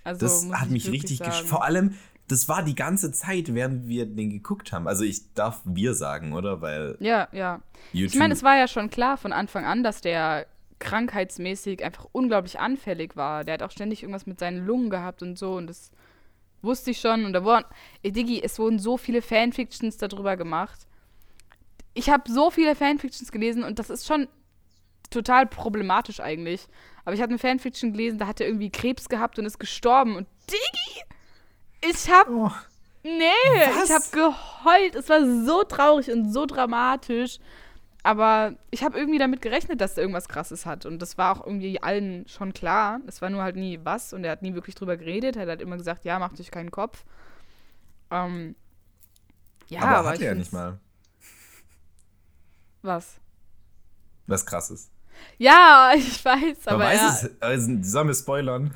Also, 0.04 0.20
Das 0.20 0.50
hat 0.52 0.66
ich 0.66 0.72
mich 0.72 0.90
richtig 0.90 1.20
gesch. 1.20 1.42
Vor 1.42 1.64
allem, 1.64 1.94
das 2.28 2.48
war 2.48 2.62
die 2.62 2.74
ganze 2.74 3.12
Zeit, 3.12 3.54
während 3.54 3.88
wir 3.88 4.06
den 4.06 4.30
geguckt 4.30 4.72
haben. 4.72 4.86
Also 4.88 5.04
ich 5.04 5.34
darf 5.34 5.60
wir 5.64 5.94
sagen, 5.94 6.32
oder? 6.32 6.60
Weil 6.60 6.96
Ja, 7.00 7.28
ja. 7.32 7.60
YouTube. 7.92 8.12
Ich 8.14 8.18
meine, 8.18 8.34
es 8.34 8.42
war 8.42 8.56
ja 8.56 8.68
schon 8.68 8.90
klar 8.90 9.16
von 9.16 9.32
Anfang 9.32 9.64
an, 9.64 9.82
dass 9.82 10.00
der 10.00 10.46
krankheitsmäßig 10.78 11.84
einfach 11.84 12.06
unglaublich 12.12 12.60
anfällig 12.60 13.16
war. 13.16 13.44
Der 13.44 13.54
hat 13.54 13.62
auch 13.62 13.70
ständig 13.70 14.02
irgendwas 14.02 14.26
mit 14.26 14.38
seinen 14.38 14.66
Lungen 14.66 14.90
gehabt 14.90 15.22
und 15.22 15.38
so 15.38 15.54
und 15.56 15.66
das 15.66 15.90
wusste 16.62 16.90
ich 16.90 17.00
schon. 17.00 17.24
Und 17.24 17.32
da 17.32 17.44
wurden, 17.44 17.64
ey, 18.02 18.12
Diggi, 18.12 18.42
es 18.42 18.58
wurden 18.58 18.78
so 18.78 18.96
viele 18.96 19.22
Fanfictions 19.22 19.96
darüber 19.98 20.36
gemacht. 20.36 20.86
Ich 21.92 22.10
habe 22.10 22.30
so 22.30 22.50
viele 22.50 22.74
Fanfictions 22.74 23.30
gelesen 23.30 23.62
und 23.62 23.78
das 23.78 23.90
ist 23.90 24.06
schon 24.06 24.28
total 25.10 25.46
problematisch 25.46 26.20
eigentlich. 26.20 26.66
Aber 27.04 27.14
ich 27.14 27.20
habe 27.20 27.30
eine 27.30 27.38
Fanfiction 27.38 27.92
gelesen, 27.92 28.18
da 28.18 28.26
hat 28.26 28.40
er 28.40 28.46
irgendwie 28.46 28.70
Krebs 28.70 29.08
gehabt 29.08 29.38
und 29.38 29.44
ist 29.44 29.58
gestorben. 29.58 30.16
Und 30.16 30.26
Diggi, 30.48 31.04
ich 31.82 32.10
hab 32.10 32.28
oh, 32.28 32.50
Nee, 33.04 33.28
Was? 33.76 33.84
ich 33.84 33.94
habe 33.94 34.04
geheult. 34.10 34.94
Es 34.94 35.10
war 35.10 35.20
so 35.44 35.62
traurig 35.64 36.10
und 36.10 36.32
so 36.32 36.46
dramatisch. 36.46 37.38
Aber 38.02 38.54
ich 38.70 38.82
habe 38.82 38.98
irgendwie 38.98 39.18
damit 39.18 39.42
gerechnet, 39.42 39.80
dass 39.80 39.96
er 39.96 40.02
irgendwas 40.02 40.28
Krasses 40.28 40.64
hat. 40.64 40.86
Und 40.86 41.00
das 41.00 41.18
war 41.18 41.36
auch 41.36 41.46
irgendwie 41.46 41.82
allen 41.82 42.26
schon 42.28 42.54
klar. 42.54 43.00
Es 43.06 43.20
war 43.20 43.28
nur 43.28 43.42
halt 43.42 43.56
nie 43.56 43.78
was. 43.82 44.14
Und 44.14 44.24
er 44.24 44.32
hat 44.32 44.40
nie 44.40 44.54
wirklich 44.54 44.74
drüber 44.74 44.96
geredet. 44.96 45.36
Er 45.36 45.42
hat 45.42 45.48
halt 45.50 45.60
immer 45.60 45.76
gesagt, 45.76 46.06
ja, 46.06 46.18
macht 46.18 46.40
euch 46.40 46.50
keinen 46.50 46.70
Kopf. 46.70 47.04
Ähm, 48.10 48.56
ja, 49.68 49.80
aber, 49.82 49.96
aber, 49.98 50.08
hat 50.08 50.16
ich 50.16 50.22
er 50.22 50.28
ja 50.28 50.34
nicht 50.34 50.52
mal. 50.52 50.78
Was? 52.80 53.20
Was 54.26 54.46
krasses. 54.46 54.90
Ja, 55.38 55.92
ich 55.96 56.24
weiß, 56.24 56.66
Aber 56.66 56.76
aber 56.76 56.84
weiß 56.84 57.00
ja, 57.00 57.08
es, 57.28 57.30
also, 57.42 57.78
sollen 57.82 58.08
wir 58.08 58.14
spoilern? 58.14 58.70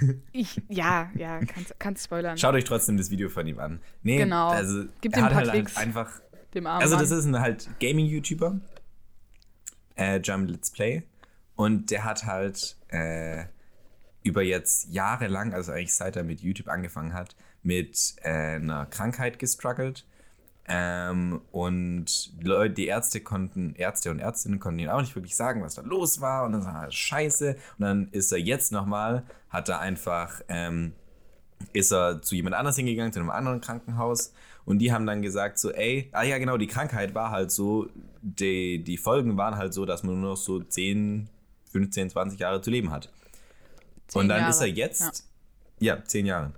ich, 0.32 0.60
ja, 0.68 1.10
ja, 1.14 1.40
kannst, 1.44 1.78
kannst 1.78 2.04
spoilern. 2.04 2.36
Schaut 2.38 2.54
euch 2.54 2.64
trotzdem 2.64 2.96
das 2.96 3.10
Video 3.10 3.28
von 3.28 3.46
ihm 3.46 3.58
an. 3.58 3.80
Nee, 4.02 4.18
Genau. 4.18 4.48
also 4.48 4.84
Gib 5.00 5.12
er 5.12 5.18
ein 5.18 5.24
hat 5.26 5.34
halt 5.34 5.50
Klicks. 5.50 5.76
einfach 5.76 6.10
dem 6.54 6.66
armen 6.66 6.82
Also 6.82 6.96
das 6.96 7.10
ist 7.10 7.24
ein 7.26 7.38
halt 7.38 7.68
Gaming-YouTuber, 7.80 8.58
äh, 9.96 10.20
German 10.20 10.48
Let's 10.48 10.70
Play. 10.70 11.02
Und 11.56 11.90
der 11.90 12.04
hat 12.04 12.24
halt 12.24 12.76
äh, 12.88 13.44
über 14.22 14.42
jetzt 14.42 14.88
jahrelang, 14.92 15.52
also 15.54 15.72
eigentlich 15.72 15.94
seit 15.94 16.16
er 16.16 16.22
mit 16.24 16.40
YouTube 16.40 16.68
angefangen 16.68 17.12
hat, 17.14 17.34
mit 17.62 18.14
äh, 18.22 18.30
einer 18.56 18.86
Krankheit 18.86 19.38
gestruggelt. 19.38 20.06
Ähm, 20.68 21.40
und 21.50 22.32
Leute, 22.42 22.74
die 22.74 22.86
Ärzte 22.86 23.20
konnten, 23.20 23.74
Ärzte 23.74 24.10
und 24.10 24.18
Ärztinnen 24.18 24.60
konnten 24.60 24.80
ihnen 24.80 24.90
auch 24.90 25.00
nicht 25.00 25.16
wirklich 25.16 25.34
sagen, 25.34 25.62
was 25.62 25.76
da 25.76 25.82
los 25.82 26.20
war. 26.20 26.44
Und 26.44 26.52
dann 26.52 26.64
war 26.64 26.84
er 26.84 26.92
scheiße. 26.92 27.56
Und 27.78 27.80
dann 27.80 28.08
ist 28.12 28.30
er 28.32 28.38
jetzt 28.38 28.70
nochmal, 28.70 29.24
hat 29.48 29.68
er 29.68 29.80
einfach, 29.80 30.42
ähm, 30.48 30.92
ist 31.72 31.92
er 31.92 32.20
zu 32.20 32.34
jemand 32.34 32.54
anders 32.54 32.76
hingegangen, 32.76 33.12
zu 33.12 33.20
einem 33.20 33.30
anderen 33.30 33.60
Krankenhaus. 33.60 34.32
Und 34.66 34.80
die 34.80 34.92
haben 34.92 35.06
dann 35.06 35.22
gesagt 35.22 35.58
so, 35.58 35.72
ey, 35.72 36.10
ah 36.12 36.24
ja 36.24 36.36
genau, 36.36 36.58
die 36.58 36.66
Krankheit 36.66 37.14
war 37.14 37.30
halt 37.30 37.50
so, 37.50 37.88
die, 38.20 38.84
die 38.84 38.98
Folgen 38.98 39.38
waren 39.38 39.56
halt 39.56 39.72
so, 39.72 39.86
dass 39.86 40.02
man 40.02 40.20
nur 40.20 40.32
noch 40.32 40.36
so 40.36 40.60
10, 40.60 41.30
15, 41.72 42.10
20 42.10 42.38
Jahre 42.38 42.60
zu 42.60 42.70
leben 42.70 42.90
hat. 42.90 43.10
Zehn 44.08 44.20
Und 44.20 44.28
dann 44.28 44.40
Jahre, 44.40 44.50
ist 44.50 44.60
er 44.60 44.66
jetzt, 44.66 45.24
ja. 45.78 46.04
10 46.04 46.26
Jahre. 46.26 46.52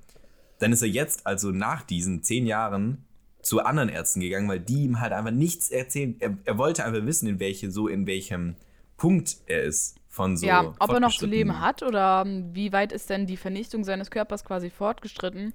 Dann 0.59 0.73
ist 0.73 0.83
er 0.83 0.88
jetzt, 0.88 1.25
also 1.27 1.53
nach 1.53 1.83
diesen 1.83 2.25
10 2.25 2.46
Jahren, 2.46 3.05
zu 3.42 3.61
anderen 3.61 3.88
Ärzten 3.88 4.20
gegangen, 4.20 4.48
weil 4.48 4.61
die 4.61 4.85
ihm 4.85 5.00
halt 5.00 5.12
einfach 5.12 5.31
nichts 5.31 5.70
erzählen. 5.70 6.16
Er, 6.20 6.37
er 6.44 6.59
wollte 6.59 6.85
einfach 6.85 7.05
wissen, 7.07 7.29
in 7.29 7.40
welche, 7.40 7.70
so 7.70 7.88
in 7.88 8.07
welchem 8.07 8.57
Punkt 8.96 9.37
er 9.46 9.62
ist 9.62 9.96
von 10.09 10.37
so. 10.37 10.46
ja, 10.46 10.74
ob 10.79 10.90
er 10.90 11.00
noch 11.00 11.16
zu 11.16 11.26
leben 11.26 11.61
hat 11.61 11.83
oder 11.83 12.24
ähm, 12.26 12.50
wie 12.53 12.72
weit 12.72 12.92
ist 12.92 13.09
denn 13.09 13.26
die 13.26 13.37
Vernichtung 13.37 13.85
seines 13.85 14.11
Körpers 14.11 14.44
quasi 14.44 14.68
fortgeschritten? 14.68 15.55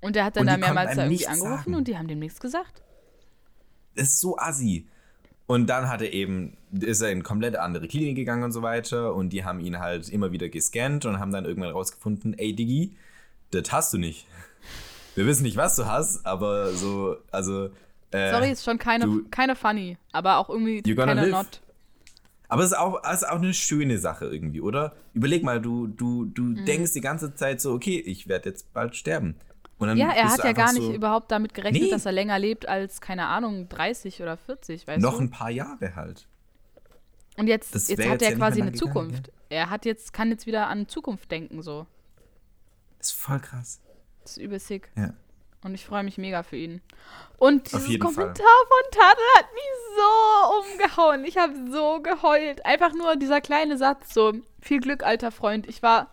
Und 0.00 0.16
der 0.16 0.24
hat 0.24 0.36
dann 0.36 0.46
da 0.46 0.56
mehrmals 0.56 0.94
da 0.94 1.04
irgendwie 1.04 1.26
angerufen 1.26 1.56
sagen. 1.56 1.74
und 1.74 1.88
die 1.88 1.98
haben 1.98 2.06
dem 2.06 2.20
nichts 2.20 2.40
gesagt. 2.40 2.82
Das 3.96 4.08
ist 4.08 4.20
so 4.20 4.38
assi. 4.38 4.86
Und 5.46 5.66
dann 5.66 5.88
hat 5.88 6.02
er 6.02 6.12
eben, 6.12 6.56
ist 6.72 7.00
er 7.00 7.10
in 7.10 7.22
komplett 7.22 7.56
andere 7.56 7.88
Klinik 7.88 8.16
gegangen 8.16 8.44
und 8.44 8.52
so 8.52 8.62
weiter. 8.62 9.14
Und 9.14 9.30
die 9.30 9.44
haben 9.44 9.60
ihn 9.60 9.78
halt 9.78 10.08
immer 10.08 10.30
wieder 10.30 10.48
gescannt 10.48 11.04
und 11.04 11.18
haben 11.18 11.32
dann 11.32 11.46
irgendwann 11.46 11.70
rausgefunden, 11.70 12.38
ey 12.38 12.54
Diggi, 12.54 12.96
das 13.50 13.72
hast 13.72 13.92
du 13.92 13.98
nicht. 13.98 14.26
Wir 15.18 15.26
wissen 15.26 15.42
nicht, 15.42 15.56
was 15.56 15.76
du 15.76 15.86
hast, 15.86 16.24
aber 16.24 16.72
so, 16.72 17.16
also. 17.30 17.70
Äh, 18.10 18.30
Sorry, 18.30 18.50
ist 18.52 18.64
schon 18.64 18.78
keine, 18.78 19.04
du- 19.04 19.24
keine 19.30 19.54
funny, 19.56 19.98
aber 20.12 20.38
auch 20.38 20.48
irgendwie 20.48 20.80
keine 20.94 21.14
live. 21.14 21.30
not. 21.30 21.60
Aber 22.48 22.62
es 22.62 22.70
ist 22.70 22.78
auch, 22.78 23.02
es 23.04 23.22
ist 23.22 23.28
auch 23.28 23.36
eine 23.36 23.52
schöne 23.52 23.98
Sache 23.98 24.26
irgendwie, 24.26 24.60
oder? 24.62 24.94
Überleg 25.12 25.42
mal, 25.42 25.60
du, 25.60 25.86
du, 25.88 26.24
du 26.24 26.42
Mhm. 26.42 26.64
denkst 26.64 26.92
die 26.92 27.00
ganze 27.02 27.34
Zeit 27.34 27.60
so, 27.60 27.72
okay, 27.74 27.98
ich 28.00 28.26
werde 28.28 28.48
jetzt 28.48 28.72
bald 28.72 28.96
sterben. 28.96 29.34
Ja, 29.80 30.10
er 30.12 30.30
hat 30.30 30.42
ja 30.42 30.52
gar 30.52 30.72
nicht 30.72 30.82
so, 30.82 30.92
überhaupt 30.92 31.30
damit 31.30 31.52
gerechnet, 31.54 31.82
Nee. 31.82 31.90
dass 31.90 32.04
er 32.06 32.12
länger 32.12 32.38
lebt 32.38 32.66
als, 32.68 33.00
keine 33.00 33.26
Ahnung, 33.26 33.68
30 33.68 34.22
oder 34.22 34.36
40, 34.36 34.86
weißt 34.88 35.00
Noch 35.02 35.14
du? 35.18 35.20
ein 35.24 35.30
paar 35.30 35.50
Jahre 35.50 35.94
halt. 35.94 36.26
Und 37.36 37.46
jetzt, 37.46 37.74
Das 37.74 37.88
jetzt 37.88 38.00
hat 38.04 38.12
jetzt 38.12 38.22
er 38.22 38.30
ja 38.30 38.36
quasi 38.36 38.62
eine 38.62 38.72
gegangen, 38.72 38.92
Zukunft. 38.92 39.30
Er 39.50 39.68
hat 39.70 39.84
jetzt, 39.84 40.12
kann 40.12 40.30
jetzt 40.30 40.46
wieder 40.46 40.68
an 40.68 40.88
Zukunft 40.88 41.30
denken, 41.30 41.62
so. 41.62 41.86
Das 42.98 43.08
ist 43.08 43.12
voll 43.20 43.38
krass. 43.40 43.80
Das 44.28 44.36
ist 44.36 44.44
übel 44.44 44.58
sick. 44.58 44.90
Ja. 44.94 45.14
Und 45.64 45.74
ich 45.74 45.86
freue 45.86 46.04
mich 46.04 46.18
mega 46.18 46.42
für 46.42 46.56
ihn. 46.56 46.82
Und 47.38 47.72
dieses 47.72 47.98
Kommentar 47.98 48.34
Fall. 48.34 48.34
von 48.34 48.90
Tadel 48.92 49.24
hat 49.38 49.46
mich 49.54 49.62
so 49.96 50.72
umgehauen. 50.72 51.24
Ich 51.24 51.38
habe 51.38 51.54
so 51.70 52.02
geheult. 52.02 52.64
Einfach 52.66 52.92
nur 52.92 53.16
dieser 53.16 53.40
kleine 53.40 53.78
Satz, 53.78 54.12
so, 54.12 54.34
viel 54.60 54.80
Glück, 54.80 55.02
alter 55.02 55.30
Freund. 55.30 55.66
Ich 55.66 55.82
war. 55.82 56.12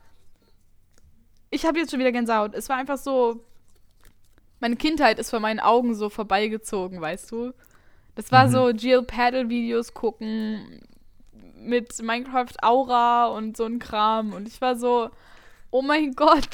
Ich 1.50 1.66
habe 1.66 1.78
jetzt 1.78 1.92
schon 1.92 2.00
wieder 2.00 2.14
Gänsehaut. 2.14 2.54
Es 2.54 2.70
war 2.70 2.78
einfach 2.78 2.98
so. 2.98 3.44
Meine 4.62 4.78
Kindheit 4.78 5.20
ist 5.20 5.30
vor 5.30 5.42
meinen 5.42 5.60
Augen 5.60 5.94
so 5.94 6.10
vorbeigezogen, 6.10 7.02
weißt 7.02 7.30
du? 7.32 7.52
Das 8.16 8.32
war 8.32 8.48
so 8.50 8.70
Jill 8.70 9.04
Paddle-Videos 9.04 9.94
gucken 9.94 10.82
mit 11.58 12.02
Minecraft 12.02 12.54
Aura 12.62 13.26
und 13.26 13.58
so 13.58 13.66
ein 13.66 13.80
Kram. 13.80 14.32
Und 14.32 14.48
ich 14.48 14.62
war 14.62 14.78
so, 14.78 15.10
oh 15.70 15.82
mein 15.82 16.14
Gott, 16.14 16.48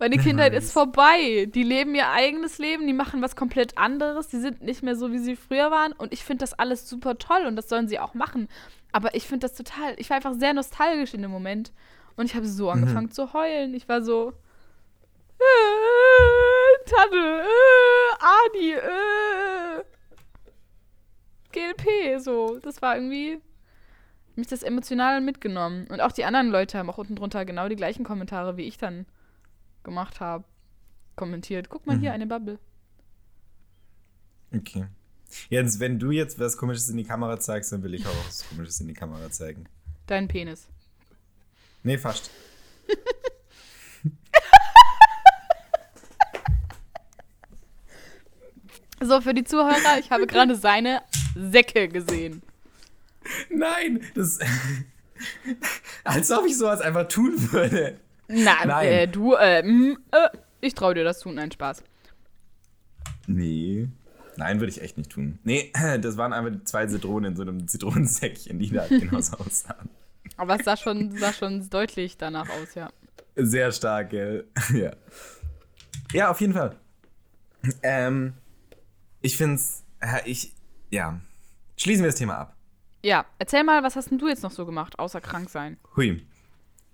Meine 0.00 0.16
Wer 0.16 0.22
Kindheit 0.22 0.54
ist 0.54 0.72
vorbei. 0.72 1.46
Die 1.52 1.64
leben 1.64 1.94
ihr 1.94 2.08
eigenes 2.10 2.58
Leben, 2.58 2.86
die 2.86 2.92
machen 2.92 3.20
was 3.20 3.34
komplett 3.34 3.76
anderes, 3.76 4.28
die 4.28 4.38
sind 4.38 4.62
nicht 4.62 4.82
mehr 4.82 4.94
so, 4.94 5.10
wie 5.12 5.18
sie 5.18 5.34
früher 5.34 5.70
waren. 5.72 5.92
Und 5.92 6.12
ich 6.12 6.24
finde 6.24 6.42
das 6.42 6.54
alles 6.54 6.88
super 6.88 7.18
toll 7.18 7.46
und 7.46 7.56
das 7.56 7.68
sollen 7.68 7.88
sie 7.88 7.98
auch 7.98 8.14
machen. 8.14 8.48
Aber 8.92 9.14
ich 9.14 9.26
finde 9.26 9.48
das 9.48 9.56
total, 9.56 9.94
ich 9.98 10.08
war 10.10 10.16
einfach 10.16 10.34
sehr 10.34 10.54
nostalgisch 10.54 11.14
in 11.14 11.22
dem 11.22 11.30
Moment. 11.32 11.72
Und 12.16 12.26
ich 12.26 12.34
habe 12.34 12.46
Mhm. 12.46 12.50
so 12.50 12.70
angefangen 12.70 13.10
zu 13.10 13.32
heulen. 13.32 13.74
Ich 13.74 13.88
war 13.88 14.02
so, 14.02 14.32
äh, 15.38 16.90
Tanne, 16.90 17.42
äh, 17.42 18.24
Adi, 18.46 18.72
äh, 18.74 19.84
GLP, 21.52 22.18
so. 22.20 22.58
Das 22.62 22.82
war 22.82 22.96
irgendwie 22.96 23.40
mich 24.36 24.46
das 24.46 24.62
emotional 24.62 25.20
mitgenommen. 25.20 25.86
Und 25.90 26.00
auch 26.00 26.12
die 26.12 26.24
anderen 26.24 26.50
Leute 26.50 26.78
haben 26.78 26.90
auch 26.90 26.98
unten 26.98 27.16
drunter 27.16 27.44
genau 27.44 27.68
die 27.68 27.76
gleichen 27.76 28.04
Kommentare, 28.04 28.56
wie 28.56 28.64
ich 28.66 28.78
dann 28.78 29.06
gemacht 29.88 30.20
habe, 30.20 30.44
kommentiert. 31.16 31.68
Guck 31.70 31.86
mal 31.86 31.96
Mhm. 31.96 32.00
hier, 32.00 32.12
eine 32.12 32.26
Bubble. 32.26 32.58
Okay. 34.54 34.86
Jetzt, 35.50 35.80
wenn 35.80 35.98
du 35.98 36.10
jetzt 36.10 36.38
was 36.38 36.56
Komisches 36.56 36.88
in 36.88 36.96
die 36.96 37.04
Kamera 37.04 37.38
zeigst, 37.40 37.72
dann 37.72 37.82
will 37.82 37.94
ich 37.94 38.06
auch 38.06 38.26
was 38.26 38.48
Komisches 38.48 38.80
in 38.80 38.88
die 38.88 38.94
Kamera 38.94 39.30
zeigen. 39.30 39.64
Dein 40.06 40.26
Penis. 40.28 40.68
Nee, 41.82 41.98
fast. 41.98 42.30
So, 49.00 49.20
für 49.20 49.32
die 49.34 49.44
Zuhörer, 49.44 49.98
ich 50.00 50.10
habe 50.10 50.26
gerade 50.26 50.56
seine 50.56 51.02
Säcke 51.36 51.88
gesehen. 51.88 52.42
Nein, 53.48 54.00
das. 54.14 54.38
Als 56.04 56.30
ob 56.30 56.46
ich 56.46 56.56
sowas 56.58 56.80
einfach 56.80 57.06
tun 57.06 57.34
würde. 57.52 58.00
Na, 58.28 58.64
Nein. 58.64 58.86
Äh, 58.86 59.08
du, 59.08 59.34
äh, 59.34 59.62
mm, 59.62 59.98
äh, 60.12 60.28
ich 60.60 60.74
traue 60.74 60.94
dir 60.94 61.04
das 61.04 61.20
tun, 61.20 61.34
nein, 61.34 61.50
Spaß. 61.50 61.82
Nee. 63.26 63.88
Nein, 64.36 64.60
würde 64.60 64.70
ich 64.70 64.80
echt 64.80 64.96
nicht 64.98 65.10
tun. 65.10 65.38
Nee, 65.42 65.72
das 66.00 66.16
waren 66.16 66.32
einfach 66.32 66.64
zwei 66.64 66.86
Zitronen 66.86 67.32
in 67.32 67.36
so 67.36 67.42
einem 67.42 67.66
Zitronensäckchen, 67.66 68.58
die 68.58 68.70
da 68.70 68.86
genauso 68.88 69.36
aussahen. 69.38 69.88
Aber 70.36 70.56
es 70.56 70.64
sah 70.64 70.76
schon, 70.76 71.16
sah 71.16 71.32
schon 71.32 71.68
deutlich 71.68 72.16
danach 72.16 72.48
aus, 72.48 72.74
ja. 72.74 72.90
Sehr 73.34 73.72
stark, 73.72 74.10
gell? 74.10 74.46
Ja. 74.74 74.92
Ja, 76.12 76.30
auf 76.30 76.40
jeden 76.40 76.54
Fall. 76.54 76.76
Ähm, 77.82 78.34
ich 79.20 79.36
find's. 79.36 79.84
ja, 80.02 80.20
Ich. 80.24 80.54
Ja. 80.90 81.20
Schließen 81.76 82.02
wir 82.02 82.08
das 82.10 82.18
Thema 82.18 82.38
ab. 82.38 82.56
Ja, 83.02 83.26
erzähl 83.38 83.62
mal, 83.62 83.82
was 83.82 83.94
hast 83.94 84.10
denn 84.10 84.18
du 84.18 84.28
jetzt 84.28 84.42
noch 84.42 84.50
so 84.50 84.64
gemacht, 84.66 84.98
außer 84.98 85.20
krank 85.20 85.50
sein? 85.50 85.76
Hui. 85.96 86.26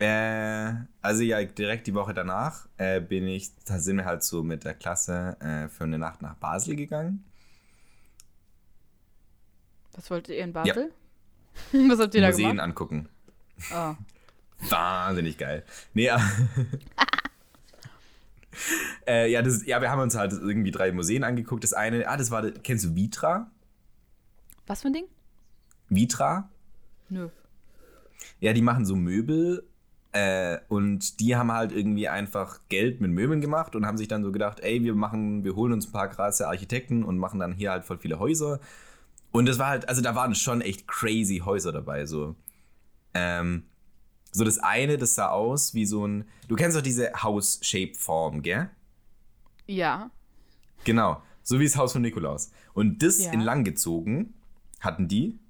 Äh, 0.04 0.74
also 1.00 1.22
ja, 1.22 1.42
direkt 1.42 1.86
die 1.86 1.94
Woche 1.94 2.12
danach 2.12 2.68
äh, 2.76 3.00
bin 3.00 3.26
ich, 3.26 3.52
da 3.64 3.78
sind 3.78 3.96
wir 3.96 4.04
halt 4.04 4.22
so 4.22 4.42
mit 4.42 4.64
der 4.64 4.74
Klasse 4.74 5.38
äh, 5.40 5.68
für 5.68 5.84
eine 5.84 5.98
Nacht 5.98 6.20
nach 6.20 6.34
Basel 6.34 6.76
gegangen. 6.76 7.24
Was 9.92 10.10
wolltet 10.10 10.36
ihr 10.36 10.44
in 10.44 10.52
Basel? 10.52 10.92
Was 11.88 12.00
habt 12.00 12.14
ihr 12.14 12.20
da 12.20 12.28
Museen 12.28 12.50
gemacht? 12.50 12.64
angucken. 12.64 13.08
Oh. 13.72 13.94
Wahnsinnig 14.68 15.38
geil. 15.38 15.64
Nee, 15.94 16.10
aber 16.10 16.24
äh, 19.06 19.30
ja, 19.30 19.40
das, 19.40 19.64
ja, 19.64 19.80
wir 19.80 19.90
haben 19.90 20.02
uns 20.02 20.16
halt 20.16 20.32
irgendwie 20.32 20.70
drei 20.70 20.92
Museen 20.92 21.24
angeguckt. 21.24 21.64
Das 21.64 21.72
eine, 21.72 22.06
ah, 22.08 22.18
das 22.18 22.30
war, 22.30 22.50
kennst 22.50 22.84
du 22.84 22.94
Vitra? 22.94 23.50
Was 24.66 24.82
für 24.82 24.88
ein 24.88 24.92
Ding? 24.92 25.06
Vitra? 25.88 26.50
Nö. 27.08 27.30
Ja, 28.40 28.52
die 28.52 28.62
machen 28.62 28.84
so 28.84 28.96
Möbel 28.96 29.66
äh, 30.14 30.60
und 30.68 31.18
die 31.18 31.34
haben 31.34 31.50
halt 31.50 31.72
irgendwie 31.72 32.08
einfach 32.08 32.60
Geld 32.68 33.00
mit 33.00 33.10
Möbeln 33.10 33.40
gemacht 33.40 33.74
und 33.74 33.84
haben 33.84 33.98
sich 33.98 34.06
dann 34.06 34.22
so 34.22 34.30
gedacht, 34.30 34.60
ey, 34.60 34.82
wir 34.84 34.94
machen, 34.94 35.42
wir 35.42 35.56
holen 35.56 35.72
uns 35.72 35.88
ein 35.88 35.92
paar 35.92 36.08
krasse 36.08 36.46
Architekten 36.46 37.02
und 37.02 37.18
machen 37.18 37.40
dann 37.40 37.52
hier 37.52 37.72
halt 37.72 37.84
voll 37.84 37.98
viele 37.98 38.20
Häuser. 38.20 38.60
Und 39.32 39.46
das 39.46 39.58
war 39.58 39.66
halt, 39.68 39.88
also 39.88 40.00
da 40.02 40.14
waren 40.14 40.36
schon 40.36 40.60
echt 40.60 40.86
crazy 40.86 41.42
Häuser 41.44 41.72
dabei, 41.72 42.06
so. 42.06 42.36
Ähm, 43.12 43.64
so 44.30 44.44
das 44.44 44.58
eine, 44.58 44.98
das 44.98 45.16
sah 45.16 45.30
aus 45.30 45.74
wie 45.74 45.84
so 45.84 46.06
ein, 46.06 46.28
du 46.46 46.54
kennst 46.54 46.76
doch 46.76 46.82
diese 46.82 47.12
House-Shape-Form, 47.22 48.42
gell? 48.42 48.70
Ja. 49.66 50.10
Genau, 50.84 51.20
so 51.42 51.58
wie 51.58 51.64
das 51.64 51.76
Haus 51.76 51.92
von 51.92 52.02
Nikolaus. 52.02 52.52
Und 52.72 53.02
das 53.02 53.18
Ja. 53.18 53.32
in 53.32 53.40
lang 53.40 53.64
gezogen 53.64 54.34
hatten 54.78 55.08
die, 55.08 55.40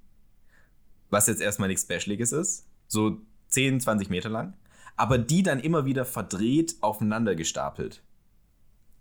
was 1.11 1.27
jetzt 1.27 1.43
erstmal 1.43 1.69
nichts 1.69 1.83
Specialiges 1.85 2.33
ist, 2.33 2.67
so 2.89 3.21
10, 3.55 3.81
20 3.81 4.11
Meter 4.11 4.29
lang, 4.29 4.55
aber 4.97 5.17
die 5.19 5.43
dann 5.43 5.61
immer 5.61 5.85
wieder 5.85 6.05
verdreht 6.05 6.77
aufeinander 6.81 7.35
gestapelt. 7.35 8.03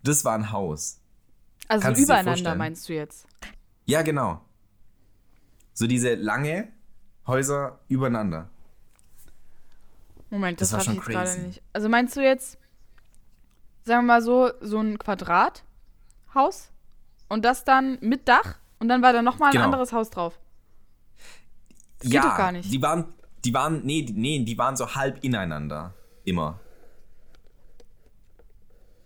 Das 0.02 0.24
war 0.24 0.34
ein 0.34 0.50
Haus. 0.52 1.00
Also 1.68 1.82
Kannst 1.82 2.02
übereinander 2.02 2.54
meinst 2.54 2.88
du 2.88 2.94
jetzt? 2.94 3.26
Ja, 3.86 4.02
genau. 4.02 4.40
So 5.72 5.86
diese 5.86 6.14
lange 6.14 6.68
Häuser 7.26 7.80
übereinander. 7.88 8.48
Moment, 10.30 10.60
Das 10.60 10.70
das, 10.70 10.78
war 10.78 10.84
schon 10.84 10.94
ich 10.96 11.00
gerade 11.02 11.30
crazy. 11.30 11.46
nicht. 11.46 11.62
Also 11.72 11.88
meinst 11.88 12.16
du 12.16 12.20
jetzt, 12.22 12.58
sagen 13.84 14.06
wir 14.06 14.14
mal 14.14 14.22
so, 14.22 14.50
so 14.60 14.78
ein 14.80 14.98
Quadrathaus 14.98 16.70
und 17.28 17.44
das 17.44 17.64
dann 17.64 17.98
mit 18.00 18.28
Dach 18.28 18.56
und 18.78 18.88
dann 18.88 19.02
war 19.02 19.12
da 19.12 19.22
nochmal 19.22 19.48
ein 19.50 19.52
Genau. 19.52 19.64
anderes 19.66 19.92
Haus 19.92 20.10
drauf? 20.10 20.38
Das 22.00 22.12
ja, 22.12 22.20
geht 22.20 22.30
doch 22.30 22.36
gar 22.36 22.52
nicht. 22.52 22.70
Die 22.72 22.82
waren, 22.82 23.12
die 23.44 23.54
waren, 23.54 23.84
nee, 23.84 24.02
die- 24.02 24.12
nee, 24.14 24.44
die 24.44 24.56
waren 24.58 24.76
so 24.76 24.94
halb 24.94 25.22
ineinander. 25.24 25.94
Immer. 26.24 26.60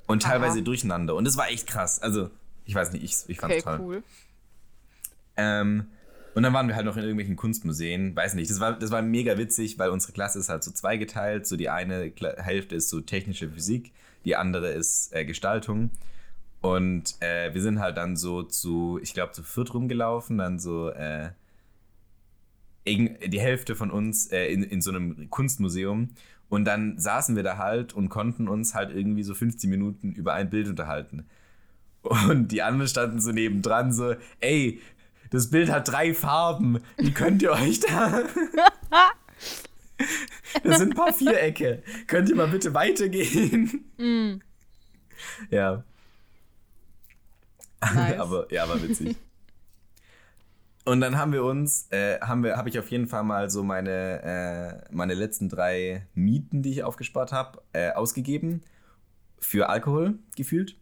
Und 0.07 0.25
Aha. 0.25 0.33
teilweise 0.33 0.63
durcheinander. 0.63 1.15
Und 1.15 1.25
das 1.27 1.37
war 1.37 1.51
echt 1.51 1.67
krass. 1.67 2.01
Also, 2.01 2.31
ich 2.65 2.75
weiß 2.75 2.93
nicht, 2.93 3.05
ich, 3.05 3.15
ich 3.29 3.39
fand's 3.41 3.57
Okay, 3.57 3.63
toll. 3.65 3.79
cool. 3.81 4.03
Ähm, 5.37 5.87
und 6.35 6.43
dann 6.43 6.53
waren 6.53 6.69
wir 6.69 6.77
halt 6.77 6.87
noch 6.87 6.97
in 6.97 7.03
irgendwelchen 7.03 7.37
Kunstmuseen. 7.37 8.15
Weiß 8.17 8.35
nicht, 8.35 8.51
das 8.51 8.61
war, 8.61 8.73
das 8.79 8.91
war 8.91 9.03
mega 9.03 9.37
witzig, 9.39 9.79
weil 9.79 9.91
unsere 9.91 10.13
Klasse 10.13 10.39
ist 10.39 10.49
halt 10.49 10.63
so 10.63 10.71
zweigeteilt. 10.71 11.47
So 11.47 11.57
die 11.57 11.69
eine 11.69 12.13
Hälfte 12.39 12.77
ist 12.77 12.89
so 12.91 13.01
technische 13.01 13.51
Physik, 13.51 13.93
die 14.25 14.37
andere 14.37 14.69
ist 14.71 15.13
äh, 15.15 15.25
Gestaltung. 15.25 15.91
Und 16.61 17.17
äh, 17.21 17.53
wir 17.55 17.63
sind 17.63 17.79
halt 17.81 17.97
dann 17.97 18.17
so 18.17 18.43
zu, 18.43 18.99
ich 19.03 19.15
glaube, 19.15 19.33
zu 19.33 19.43
viert 19.43 19.75
rumgelaufen, 19.75 20.39
dann 20.39 20.59
so 20.59 20.91
äh, 20.91 21.31
die 22.97 23.41
Hälfte 23.41 23.77
von 23.77 23.91
uns 23.91 24.27
äh, 24.33 24.47
in, 24.47 24.63
in 24.63 24.81
so 24.81 24.91
einem 24.91 25.31
Kunstmuseum. 25.31 26.11
Und 26.49 26.65
dann 26.65 26.99
saßen 26.99 27.37
wir 27.37 27.43
da 27.43 27.59
halt 27.59 27.93
und 27.93 28.09
konnten 28.09 28.49
uns 28.49 28.75
halt 28.75 28.95
irgendwie 28.95 29.23
so 29.23 29.35
15 29.35 29.69
Minuten 29.69 30.13
über 30.13 30.33
ein 30.35 30.49
Bild 30.49 30.69
unterhalten. 30.69 31.27
Und 32.03 32.53
die 32.53 32.63
anderen 32.63 32.89
standen 32.89 33.21
so 33.21 33.33
nebendran, 33.33 33.93
so, 33.93 34.15
ey, 34.41 34.81
das 35.31 35.51
Bild 35.51 35.71
hat 35.71 35.89
drei 35.89 36.15
Farben. 36.15 36.81
Wie 36.97 37.13
könnt 37.13 37.43
ihr 37.43 37.53
euch 37.53 37.81
da. 37.81 38.23
Das 40.63 40.79
sind 40.79 40.93
ein 40.93 40.97
paar 40.97 41.13
Vierecke. 41.13 41.83
Könnt 42.07 42.29
ihr 42.29 42.37
mal 42.37 42.47
bitte 42.47 42.73
weitergehen? 42.73 43.85
Ja. 45.51 45.83
Nice. 47.81 48.15
aber 48.21 48.53
ja, 48.53 48.69
war 48.69 48.81
witzig. 48.81 49.17
Und 50.89 51.03
dann 51.03 51.19
haben 51.19 51.35
wir 51.35 51.45
uns, 51.45 51.87
äh, 51.93 52.19
haben 52.23 52.43
wir, 52.43 52.57
habe 52.57 52.71
ich 52.71 52.79
auf 52.79 52.91
jeden 52.91 53.09
Fall 53.09 53.23
mal 53.23 53.51
so 53.51 53.63
meine, 53.63 54.23
äh, 54.89 54.89
meine 54.91 55.13
letzten 55.13 55.51
drei 55.51 56.07
Mieten, 56.15 56.63
die 56.63 56.71
ich 56.71 56.83
aufgespart 56.83 57.31
habe, 57.31 57.61
äh, 57.75 57.91
ausgegeben 57.91 58.63
für 59.39 59.69
Alkohol 59.69 60.19
gefühlt 60.35 60.79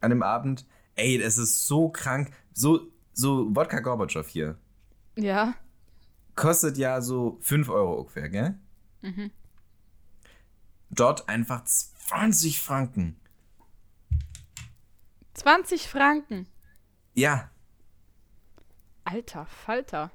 an 0.00 0.10
dem 0.10 0.24
Abend. 0.24 0.66
Ey, 0.96 1.18
das 1.18 1.38
ist 1.38 1.68
so 1.68 1.88
krank. 1.88 2.32
So, 2.52 2.88
so 3.12 3.54
Wodka 3.54 3.78
Gorbatschow 3.78 4.26
hier 4.26 4.58
Ja. 5.16 5.54
kostet 6.34 6.76
ja 6.76 7.00
so 7.00 7.38
5 7.40 7.68
Euro 7.68 7.94
ungefähr, 8.00 8.28
gell? 8.30 8.58
Dort 10.90 11.28
einfach 11.28 11.62
20 11.62 12.60
Franken. 12.60 13.14
20 15.34 15.88
Franken. 15.88 16.48
Ja. 17.14 17.52
Alter 19.10 19.46
Falter. 19.46 20.10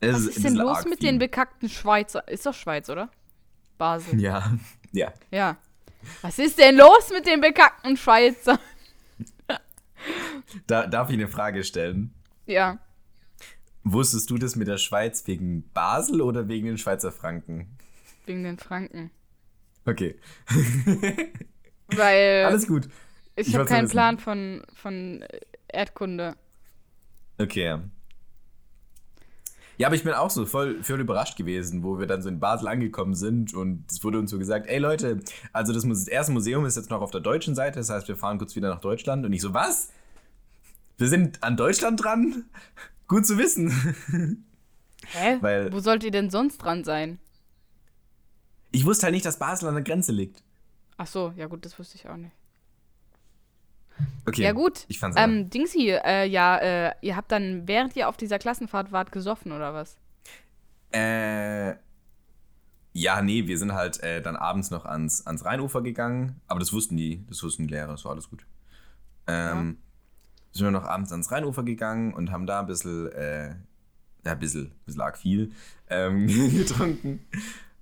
Was 0.00 0.22
ein 0.22 0.28
ist 0.28 0.44
denn 0.44 0.54
los 0.56 0.84
mit 0.84 0.98
viel. 0.98 1.08
den 1.08 1.18
bekackten 1.18 1.68
Schweizer? 1.68 2.26
Ist 2.28 2.44
doch 2.44 2.54
Schweiz, 2.54 2.90
oder? 2.90 3.10
Basel. 3.78 4.20
Ja, 4.20 4.52
ja. 4.92 5.12
Ja. 5.30 5.56
Was 6.22 6.38
ist 6.38 6.58
denn 6.58 6.76
los 6.76 7.10
mit 7.12 7.26
den 7.26 7.40
bekackten 7.40 7.96
Schweizer? 7.96 8.58
Da, 10.66 10.86
darf 10.86 11.08
ich 11.08 11.14
eine 11.14 11.28
Frage 11.28 11.64
stellen? 11.64 12.14
Ja. 12.44 12.78
Wusstest 13.82 14.30
du 14.30 14.38
das 14.38 14.54
mit 14.54 14.68
der 14.68 14.78
Schweiz 14.78 15.26
wegen 15.26 15.68
Basel 15.72 16.20
oder 16.20 16.48
wegen 16.48 16.66
den 16.66 16.78
Schweizer 16.78 17.12
Franken? 17.12 17.76
Wegen 18.26 18.44
den 18.44 18.58
Franken. 18.58 19.10
Okay. 19.84 20.18
Weil 21.88 22.44
Alles 22.44 22.66
gut. 22.66 22.88
ich 23.36 23.48
ich 23.48 23.54
habe 23.54 23.64
keinen. 23.64 23.88
Plan 23.88 24.18
von, 24.18 24.62
von 24.74 25.22
äh, 25.22 25.40
Erdkunde. 25.68 26.36
Okay. 27.38 27.78
Ja. 29.78 29.86
Aber 29.88 29.96
ich 29.96 30.04
bin 30.04 30.12
auch 30.12 30.30
so 30.30 30.46
voll, 30.46 30.82
voll 30.82 31.00
überrascht 31.00 31.36
gewesen, 31.36 31.82
wo 31.82 31.98
wir 31.98 32.06
dann 32.06 32.22
so 32.22 32.28
in 32.28 32.40
Basel 32.40 32.68
angekommen 32.68 33.14
sind 33.14 33.54
und 33.54 33.84
es 33.90 34.02
wurde 34.04 34.18
uns 34.18 34.30
so 34.30 34.38
gesagt, 34.38 34.66
ey 34.68 34.78
Leute, 34.78 35.20
also 35.52 35.72
das, 35.72 35.86
das 35.86 36.08
erste 36.08 36.32
Museum 36.32 36.64
ist 36.66 36.76
jetzt 36.76 36.90
noch 36.90 37.00
auf 37.00 37.10
der 37.10 37.20
deutschen 37.20 37.54
Seite, 37.54 37.78
das 37.78 37.90
heißt, 37.90 38.08
wir 38.08 38.16
fahren 38.16 38.38
kurz 38.38 38.56
wieder 38.56 38.68
nach 38.68 38.80
Deutschland 38.80 39.24
und 39.26 39.32
ich 39.32 39.40
so, 39.40 39.52
was? 39.54 39.90
Wir 40.98 41.08
sind 41.08 41.42
an 41.42 41.56
Deutschland 41.56 42.02
dran? 42.02 42.44
Gut 43.08 43.26
zu 43.26 43.38
wissen. 43.38 43.70
Hä? 45.12 45.36
Weil- 45.40 45.72
Wo 45.72 45.78
sollt 45.80 46.02
ihr 46.04 46.10
denn 46.10 46.30
sonst 46.30 46.58
dran 46.58 46.82
sein? 46.84 47.18
Ich 48.72 48.84
wusste 48.84 49.04
halt 49.04 49.14
nicht, 49.14 49.24
dass 49.24 49.38
Basel 49.38 49.68
an 49.68 49.74
der 49.74 49.84
Grenze 49.84 50.12
liegt. 50.12 50.42
Ach 50.96 51.06
so, 51.06 51.32
ja 51.36 51.46
gut, 51.46 51.64
das 51.64 51.78
wusste 51.78 51.96
ich 51.96 52.08
auch 52.08 52.16
nicht. 52.16 52.32
Okay. 54.26 54.42
Ja 54.42 54.52
gut. 54.52 54.84
Ich 54.88 54.98
fand's 54.98 55.16
ähm, 55.18 55.50
Dingsy, 55.50 55.90
äh, 55.90 56.26
ja, 56.26 56.58
äh, 56.58 56.92
ihr 57.00 57.16
habt 57.16 57.30
dann, 57.32 57.66
während 57.66 57.96
ihr 57.96 58.08
auf 58.08 58.16
dieser 58.16 58.38
Klassenfahrt 58.38 58.92
wart, 58.92 59.12
gesoffen 59.12 59.52
oder 59.52 59.72
was? 59.72 59.96
Äh, 60.92 61.76
ja, 62.92 63.20
nee, 63.20 63.46
wir 63.46 63.58
sind 63.58 63.72
halt 63.72 64.02
äh, 64.02 64.22
dann 64.22 64.36
abends 64.36 64.70
noch 64.70 64.86
ans, 64.86 65.26
ans 65.26 65.44
Rheinufer 65.44 65.82
gegangen, 65.82 66.40
aber 66.46 66.60
das 66.60 66.72
wussten 66.72 66.96
die, 66.96 67.24
das 67.28 67.42
wussten 67.42 67.66
die 67.66 67.74
Lehrer, 67.74 67.92
das 67.92 68.04
war 68.04 68.12
alles 68.12 68.30
gut. 68.30 68.46
Ähm, 69.26 69.78
Sind 70.52 70.66
wir 70.66 70.70
noch 70.70 70.84
abends 70.84 71.12
ans 71.12 71.30
Rheinufer 71.30 71.62
gegangen 71.62 72.14
und 72.14 72.30
haben 72.30 72.46
da 72.46 72.60
ein 72.60 72.66
bisschen, 72.66 73.12
äh, 73.12 73.50
ja, 74.24 74.32
ein 74.32 74.38
bisschen, 74.38 74.66
ein 74.66 74.84
bisschen 74.86 75.00
arg 75.02 75.18
viel 75.18 75.52
ähm, 75.88 76.26
getrunken. 76.56 77.26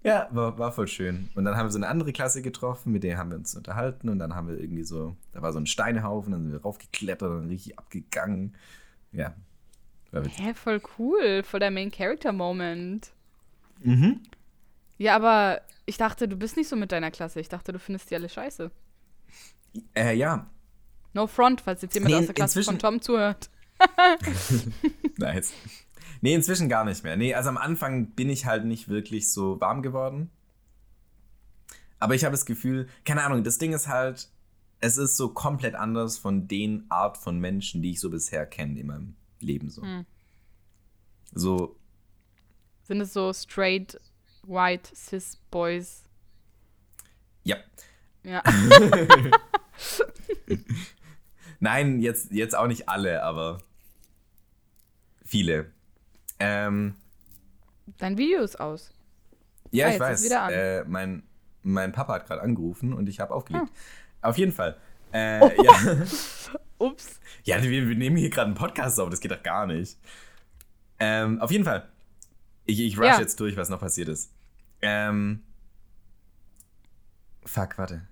Ja, 0.04 0.28
war, 0.30 0.58
war 0.58 0.70
voll 0.70 0.86
schön. 0.86 1.30
Und 1.34 1.44
dann 1.44 1.56
haben 1.56 1.66
wir 1.66 1.70
so 1.72 1.78
eine 1.78 1.88
andere 1.88 2.12
Klasse 2.12 2.42
getroffen, 2.42 2.92
mit 2.92 3.02
der 3.02 3.16
haben 3.16 3.30
wir 3.30 3.38
uns 3.38 3.54
unterhalten 3.54 4.08
und 4.08 4.18
dann 4.18 4.34
haben 4.34 4.48
wir 4.48 4.60
irgendwie 4.60 4.84
so, 4.84 5.16
da 5.32 5.42
war 5.42 5.52
so 5.52 5.58
ein 5.58 5.66
Steinehaufen, 5.66 6.32
dann 6.32 6.42
sind 6.42 6.52
wir 6.52 6.62
raufgeklettert 6.62 7.30
und 7.30 7.48
richtig 7.48 7.78
abgegangen. 7.78 8.54
Ja, 9.12 9.34
war 10.12 10.24
witzig. 10.24 10.44
Hä, 10.44 10.54
voll 10.54 10.80
cool. 10.98 11.42
Voll 11.42 11.60
der 11.60 11.70
Main-Character-Moment. 11.70 13.12
Mhm. 13.82 14.20
Ja, 14.98 15.16
aber 15.16 15.62
ich 15.86 15.96
dachte, 15.96 16.28
du 16.28 16.36
bist 16.36 16.56
nicht 16.56 16.68
so 16.68 16.76
mit 16.76 16.92
deiner 16.92 17.10
Klasse. 17.10 17.40
Ich 17.40 17.48
dachte, 17.48 17.72
du 17.72 17.78
findest 17.78 18.10
die 18.10 18.14
alle 18.14 18.28
scheiße. 18.28 18.70
Äh, 19.96 20.14
ja, 20.14 20.46
No 21.14 21.28
front, 21.28 21.60
falls 21.60 21.80
jetzt 21.80 21.94
jemand 21.94 22.12
Nee, 22.12 22.20
aus 22.20 22.26
der 22.26 22.34
Klasse 22.34 22.62
von 22.62 22.78
Tom 22.78 23.00
zuhört. 23.00 23.48
Nice. 25.16 25.52
Nee, 26.24 26.32
inzwischen 26.32 26.70
gar 26.70 26.86
nicht 26.86 27.04
mehr. 27.04 27.18
Nee, 27.18 27.34
also 27.34 27.50
am 27.50 27.58
Anfang 27.58 28.12
bin 28.12 28.30
ich 28.30 28.46
halt 28.46 28.64
nicht 28.64 28.88
wirklich 28.88 29.30
so 29.30 29.60
warm 29.60 29.82
geworden. 29.82 30.30
Aber 31.98 32.14
ich 32.14 32.24
habe 32.24 32.32
das 32.32 32.46
Gefühl, 32.46 32.88
keine 33.04 33.22
Ahnung, 33.24 33.44
das 33.44 33.58
Ding 33.58 33.74
ist 33.74 33.88
halt, 33.88 34.30
es 34.80 34.96
ist 34.96 35.18
so 35.18 35.34
komplett 35.34 35.74
anders 35.74 36.16
von 36.16 36.48
den 36.48 36.86
Art 36.88 37.18
von 37.18 37.40
Menschen, 37.40 37.82
die 37.82 37.90
ich 37.90 38.00
so 38.00 38.08
bisher 38.08 38.46
kenne 38.46 38.80
in 38.80 38.86
meinem 38.86 39.16
Leben 39.38 39.68
so. 39.68 39.82
Hm. 39.82 40.06
So, 41.34 41.76
Sind 42.84 43.02
es 43.02 43.12
so 43.12 43.30
straight, 43.34 44.00
white, 44.46 44.96
cis 44.96 45.36
Boys? 45.50 46.04
ja. 47.42 47.58
Ja. 48.22 48.42
Nein, 51.60 52.00
jetzt, 52.00 52.32
jetzt 52.32 52.56
auch 52.56 52.66
nicht 52.66 52.88
alle, 52.88 53.22
aber 53.22 53.58
viele. 55.22 55.74
Ähm, 56.38 56.94
Dein 57.98 58.16
Video 58.18 58.42
ist 58.42 58.58
aus. 58.60 58.92
Ja, 59.70 59.88
Ah, 59.88 59.90
ich 59.94 60.00
weiß. 60.00 60.30
Äh, 60.30 60.84
mein, 60.84 61.22
mein 61.62 61.92
Papa 61.92 62.14
hat 62.14 62.26
gerade 62.26 62.42
angerufen 62.42 62.92
und 62.92 63.08
ich 63.08 63.20
habe 63.20 63.34
aufgelegt. 63.34 63.66
Ah. 64.22 64.28
Auf 64.28 64.38
jeden 64.38 64.52
Fall. 64.52 64.76
Äh, 65.12 65.40
Oh. 65.42 65.62
ja. 65.62 65.72
Ups. 66.78 67.20
ja, 67.44 67.62
wir, 67.62 67.88
wir 67.88 67.96
nehmen 67.96 68.16
hier 68.16 68.30
gerade 68.30 68.46
einen 68.46 68.54
Podcast 68.56 68.98
auf, 69.00 69.08
das 69.08 69.20
geht 69.20 69.30
doch 69.30 69.42
gar 69.42 69.66
nicht. 69.66 69.96
Ähm, 70.98 71.40
auf 71.40 71.50
jeden 71.50 71.64
Fall. 71.64 71.88
Ich, 72.66 72.80
ich 72.80 72.98
rush 72.98 73.06
Ja. 73.06 73.20
jetzt 73.20 73.38
durch, 73.40 73.56
was 73.56 73.68
noch 73.68 73.80
passiert 73.80 74.08
ist. 74.08 74.32
Ähm, 74.82 75.42
fuck, 77.44 77.78
warte. 77.78 78.06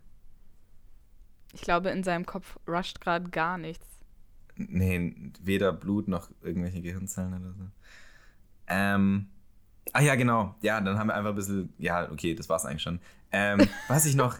Ich 1.55 1.61
glaube, 1.62 1.91
in 1.91 2.03
seinem 2.05 2.25
Kopf 2.25 2.59
rusht 2.68 3.01
gerade 3.01 3.29
gar 3.31 3.59
nichts. 3.59 3.87
Nee, 4.57 5.14
weder 5.41 5.73
Blut 5.73 6.09
noch 6.09 6.31
irgendwelche 6.41 6.81
Gehirnzellen 6.83 7.35
oder 7.35 7.53
so. 7.55 7.64
Ähm. 8.66 9.28
Ah 9.92 10.00
ja, 10.00 10.14
genau. 10.14 10.54
Ja, 10.62 10.80
dann 10.80 10.98
haben 10.98 11.08
wir 11.08 11.14
einfach 11.14 11.30
ein 11.30 11.36
bisschen. 11.36 11.72
Ja, 11.78 12.10
okay, 12.10 12.34
das 12.34 12.48
war's 12.48 12.64
eigentlich 12.64 12.82
schon. 12.82 13.00
Ähm, 13.32 13.66
was 13.88 14.04
ich 14.06 14.14
noch 14.14 14.36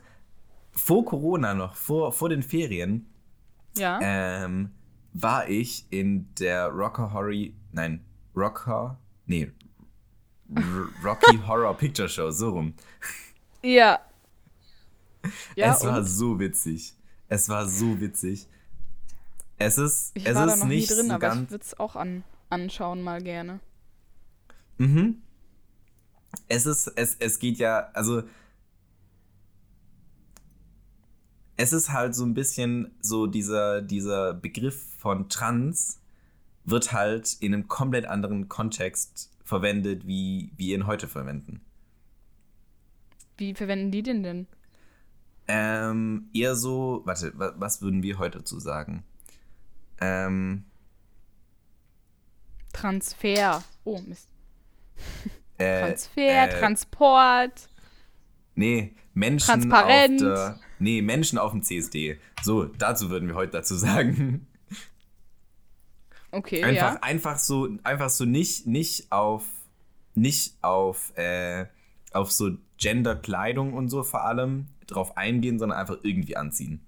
vor 0.72 1.04
Corona 1.04 1.52
noch, 1.54 1.74
vor, 1.74 2.12
vor 2.12 2.28
den 2.30 2.42
Ferien, 2.42 3.06
Ja. 3.76 3.98
ähm, 4.02 4.70
war 5.12 5.48
ich 5.48 5.86
in 5.90 6.32
der 6.38 6.68
Rocker 6.68 7.12
Horror. 7.12 7.48
Nein, 7.72 8.02
Rocker. 8.34 8.98
Nee. 9.26 9.52
Rocky 11.04 11.38
Horror 11.46 11.76
Picture 11.76 12.08
Show, 12.08 12.30
so 12.30 12.50
rum. 12.50 12.74
ja. 13.62 13.98
Ja, 15.54 15.72
es 15.74 15.84
war 15.84 16.02
so 16.02 16.40
witzig. 16.40 16.94
Es 17.28 17.48
war 17.48 17.68
so 17.68 18.00
witzig. 18.00 18.48
Es 19.56 19.78
ist, 19.78 20.10
Ich 20.14 20.26
es 20.26 20.34
war 20.34 20.46
da 20.46 20.54
ist 20.54 20.58
noch 20.60 20.66
nie 20.66 20.76
nicht 20.76 20.90
drin, 20.90 21.06
so 21.06 21.12
aber 21.12 21.18
ganz. 21.20 21.42
ich 21.44 21.50
würde 21.52 21.64
es 21.64 21.78
auch 21.78 21.94
an, 21.94 22.24
anschauen 22.50 23.02
mal 23.02 23.22
gerne. 23.22 23.60
Mhm. 24.83 25.22
Es 26.49 26.66
ist, 26.66 26.89
es, 26.97 27.16
es 27.20 27.39
geht 27.39 27.59
ja, 27.59 27.91
also. 27.95 28.24
Es 31.57 31.72
ist 31.72 31.93
halt 31.93 32.16
so 32.16 32.24
ein 32.24 32.35
bisschen 32.35 32.91
so 33.01 33.28
dieser, 33.28 33.83
dieser 33.83 34.35
Begriff 34.35 34.85
von 34.99 35.28
Trans 35.28 36.01
wird 36.64 36.93
halt 36.93 37.37
in 37.39 37.55
einem 37.55 37.68
komplett 37.68 38.07
anderen 38.07 38.49
Kontext 38.49 39.30
verwendet, 39.45 40.07
wie 40.07 40.51
wir 40.57 40.74
ihn 40.74 40.87
heute 40.87 41.07
verwenden. 41.07 41.61
Wie 43.37 43.55
verwenden 43.55 43.93
die 43.93 44.03
den 44.03 44.22
denn? 44.24 44.47
Ähm, 45.47 46.28
eher 46.35 46.57
so, 46.57 47.03
warte, 47.05 47.39
wa, 47.39 47.53
was 47.57 47.83
würden 47.83 48.03
wir 48.03 48.18
heute 48.18 48.39
dazu 48.39 48.59
sagen? 48.59 49.05
Ähm, 50.01 50.64
Transfer. 52.72 53.62
Oh, 53.85 54.01
Mist. 54.01 54.32
Äh, 55.59 55.80
Transfer, 55.80 56.45
äh, 56.45 56.49
Transport. 56.61 57.68
Nee, 58.55 58.95
Menschen 59.14 59.47
Transparent. 59.47 60.22
auf 60.22 60.28
der, 60.28 60.61
Nee, 60.82 61.01
Menschen 61.01 61.38
auf 61.38 61.53
dem 61.53 61.62
CSD. 61.62 62.18
So, 62.43 62.64
dazu 62.64 63.09
würden 63.09 63.28
wir 63.28 63.36
heute 63.36 63.53
dazu 63.53 63.76
sagen. 63.76 64.47
Okay, 66.34 66.64
Einfach, 66.64 66.95
ja. 66.95 67.03
einfach 67.03 67.38
so, 67.38 67.68
einfach 67.84 68.09
so 68.09 68.24
nicht, 68.24 68.66
nicht 68.66 69.12
auf, 69.12 69.45
nicht 70.14 70.57
auf, 70.62 71.14
äh, 71.18 71.66
auf 72.14 72.32
so 72.32 72.53
Genderkleidung 72.78 73.74
und 73.74 73.90
so 73.90 74.03
vor 74.03 74.24
allem 74.24 74.68
drauf 74.86 75.18
eingehen, 75.18 75.59
sondern 75.59 75.78
einfach 75.78 75.99
irgendwie 76.03 76.34
anziehen. 76.34 76.86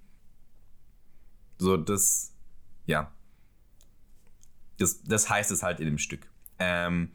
So, 1.58 1.76
das, 1.76 2.32
ja. 2.86 3.12
Das, 4.78 5.02
das 5.02 5.28
heißt 5.28 5.50
es 5.50 5.62
halt 5.62 5.78
in 5.78 5.86
dem 5.88 5.98
Stück. 5.98 6.26
Ähm, 6.58 7.12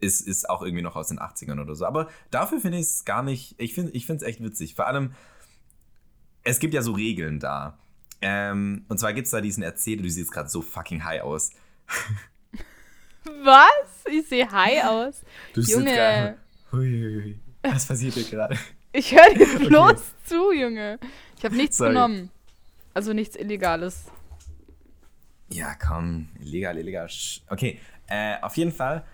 ist, 0.00 0.20
ist 0.20 0.48
auch 0.50 0.62
irgendwie 0.62 0.82
noch 0.82 0.96
aus 0.96 1.08
den 1.08 1.18
80ern 1.18 1.60
oder 1.60 1.74
so. 1.74 1.84
Aber 1.86 2.08
dafür 2.30 2.60
finde 2.60 2.78
ich 2.78 2.84
es 2.84 3.04
gar 3.04 3.22
nicht, 3.22 3.54
ich 3.58 3.74
finde 3.74 3.92
ich 3.92 4.08
es 4.08 4.22
echt 4.22 4.42
witzig. 4.42 4.74
Vor 4.74 4.86
allem, 4.86 5.14
es 6.44 6.58
gibt 6.58 6.74
ja 6.74 6.82
so 6.82 6.92
Regeln 6.92 7.40
da. 7.40 7.78
Ähm, 8.22 8.84
und 8.88 8.98
zwar 8.98 9.12
gibt 9.12 9.26
es 9.26 9.30
da 9.30 9.40
diesen 9.40 9.62
Erzähler, 9.62 10.02
du 10.02 10.10
siehst 10.10 10.32
gerade 10.32 10.48
so 10.48 10.62
fucking 10.62 11.04
high 11.04 11.22
aus. 11.22 11.50
Was? 13.24 14.04
Ich 14.10 14.28
sehe 14.28 14.50
high 14.50 14.84
aus. 14.84 15.22
Du 15.52 15.60
sitzt 15.62 15.76
Junge. 15.78 15.92
gerade- 15.92 16.38
Huiuiui. 16.72 17.38
Was 17.62 17.86
passiert 17.86 18.14
hier 18.14 18.24
gerade? 18.24 18.56
Ich 18.92 19.12
höre 19.14 19.34
dir 19.34 19.58
bloß 19.68 20.00
zu, 20.24 20.52
Junge. 20.52 20.98
Ich 21.38 21.44
habe 21.44 21.56
nichts 21.56 21.76
Sorry. 21.78 21.90
genommen. 21.90 22.30
Also 22.94 23.12
nichts 23.12 23.36
Illegales. 23.36 24.04
Ja, 25.52 25.74
komm, 25.74 26.28
illegal, 26.40 26.78
illegal. 26.78 27.06
Sch- 27.06 27.40
Okay, 27.48 27.78
äh, 28.08 28.36
auf 28.42 28.56
jeden 28.56 28.72
Fall. 28.72 29.04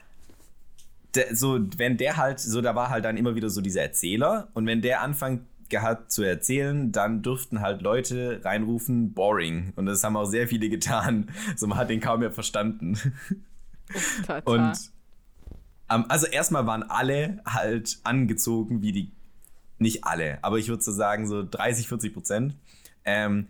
Der, 1.15 1.37
so, 1.37 1.61
wenn 1.77 1.97
der 1.97 2.17
halt, 2.17 2.41
so, 2.41 2.61
da 2.61 2.75
war 2.75 2.89
halt 2.89 3.05
dann 3.05 3.17
immer 3.17 3.35
wieder 3.35 3.51
so 3.51 3.61
dieser 3.61 3.83
Erzähler 3.83 4.49
und 4.55 4.67
wenn 4.67 4.81
der 4.81 5.03
anfängt 5.03 5.43
gehabt 5.69 6.13
zu 6.13 6.23
erzählen, 6.23 6.93
dann 6.93 7.23
durften 7.23 7.61
halt 7.61 7.83
Leute 7.83 8.41
reinrufen, 8.45 9.13
boring. 9.15 9.73
Und 9.75 9.87
das 9.87 10.05
haben 10.05 10.17
auch 10.17 10.27
sehr 10.27 10.47
viele 10.47 10.69
getan. 10.69 11.31
So, 11.57 11.67
man 11.67 11.79
hat 11.79 11.91
den 11.91 12.01
kaum 12.01 12.21
mehr 12.21 12.31
verstanden. 12.31 12.99
Tata. 14.27 14.51
Und 14.51 14.79
ähm, 15.91 16.05
also 16.09 16.27
erstmal 16.27 16.67
waren 16.67 16.83
alle 16.83 17.41
halt 17.47 17.99
angezogen 18.05 18.83
wie 18.83 18.93
die, 18.93 19.13
nicht 19.79 20.05
alle, 20.05 20.39
aber 20.43 20.59
ich 20.59 20.69
würde 20.69 20.83
so 20.83 20.93
sagen 20.93 21.27
so 21.27 21.43
30, 21.49 21.89
40 21.89 22.15
Prozent. 22.15 22.57
Ähm, 23.05 23.49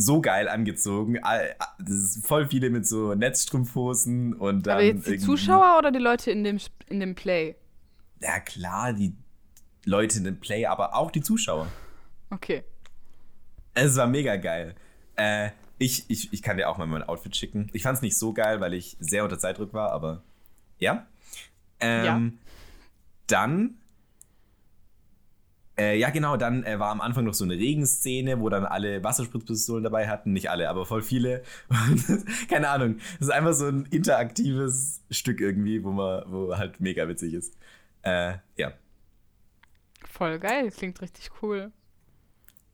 so 0.00 0.20
geil 0.20 0.48
angezogen. 0.48 1.18
All- 1.24 1.56
Das 1.80 1.90
ist 1.90 2.26
voll 2.26 2.46
viele 2.46 2.70
mit 2.70 2.86
so 2.86 3.14
Netzstrumpfhosen 3.14 4.32
und 4.34 4.66
dann. 4.66 4.74
Aber 4.74 4.82
jetzt 4.84 5.06
die 5.08 5.18
Zuschauer 5.18 5.76
oder 5.78 5.90
die 5.90 5.98
Leute 5.98 6.30
in 6.30 6.44
dem, 6.44 6.58
in 6.86 7.00
dem 7.00 7.14
Play? 7.16 7.56
Ja, 8.20 8.38
klar, 8.38 8.92
die 8.92 9.12
Leute 9.84 10.18
in 10.18 10.24
dem 10.24 10.38
Play, 10.38 10.66
aber 10.66 10.94
auch 10.94 11.10
die 11.10 11.20
Zuschauer. 11.20 11.66
Okay. 12.30 12.62
Es 13.74 13.96
war 13.96 14.06
mega 14.06 14.36
geil. 14.36 14.74
Äh, 15.16 15.50
ich, 15.78 16.04
ich, 16.08 16.32
ich 16.32 16.42
kann 16.42 16.56
dir 16.56 16.68
auch 16.68 16.78
mal 16.78 16.86
mein 16.86 17.02
Outfit 17.02 17.34
schicken. 17.36 17.68
Ich 17.72 17.82
fand 17.82 17.96
es 17.96 18.02
nicht 18.02 18.16
so 18.18 18.32
geil, 18.32 18.60
weil 18.60 18.74
ich 18.74 18.96
sehr 19.00 19.24
unter 19.24 19.38
Zeitdruck 19.38 19.72
war, 19.72 19.90
aber 19.92 20.22
ja. 20.78 21.06
Ähm, 21.80 22.38
Dann, 23.26 23.78
äh, 25.78 25.96
ja 25.96 26.10
genau, 26.10 26.36
dann 26.36 26.64
äh, 26.64 26.78
war 26.78 26.90
am 26.90 27.00
Anfang 27.00 27.24
noch 27.24 27.34
so 27.34 27.44
eine 27.44 27.54
Regenszene, 27.54 28.40
wo 28.40 28.48
dann 28.48 28.64
alle 28.64 29.02
Wasserspritzpistolen 29.04 29.84
dabei 29.84 30.08
hatten. 30.08 30.32
Nicht 30.32 30.50
alle, 30.50 30.68
aber 30.68 30.84
voll 30.86 31.02
viele. 31.02 31.42
Keine 32.48 32.68
Ahnung, 32.68 32.98
das 33.18 33.28
ist 33.28 33.30
einfach 33.34 33.52
so 33.52 33.66
ein 33.66 33.86
interaktives 33.86 35.02
Stück 35.10 35.40
irgendwie, 35.40 35.84
wo 35.84 35.92
man, 35.92 36.24
wo 36.26 36.56
halt 36.56 36.80
mega 36.80 37.06
witzig 37.08 37.34
ist. 37.34 37.56
Äh, 38.02 38.34
ja. 38.56 38.72
Voll 40.10 40.38
geil, 40.38 40.70
klingt 40.70 41.00
richtig 41.00 41.30
cool. 41.42 41.70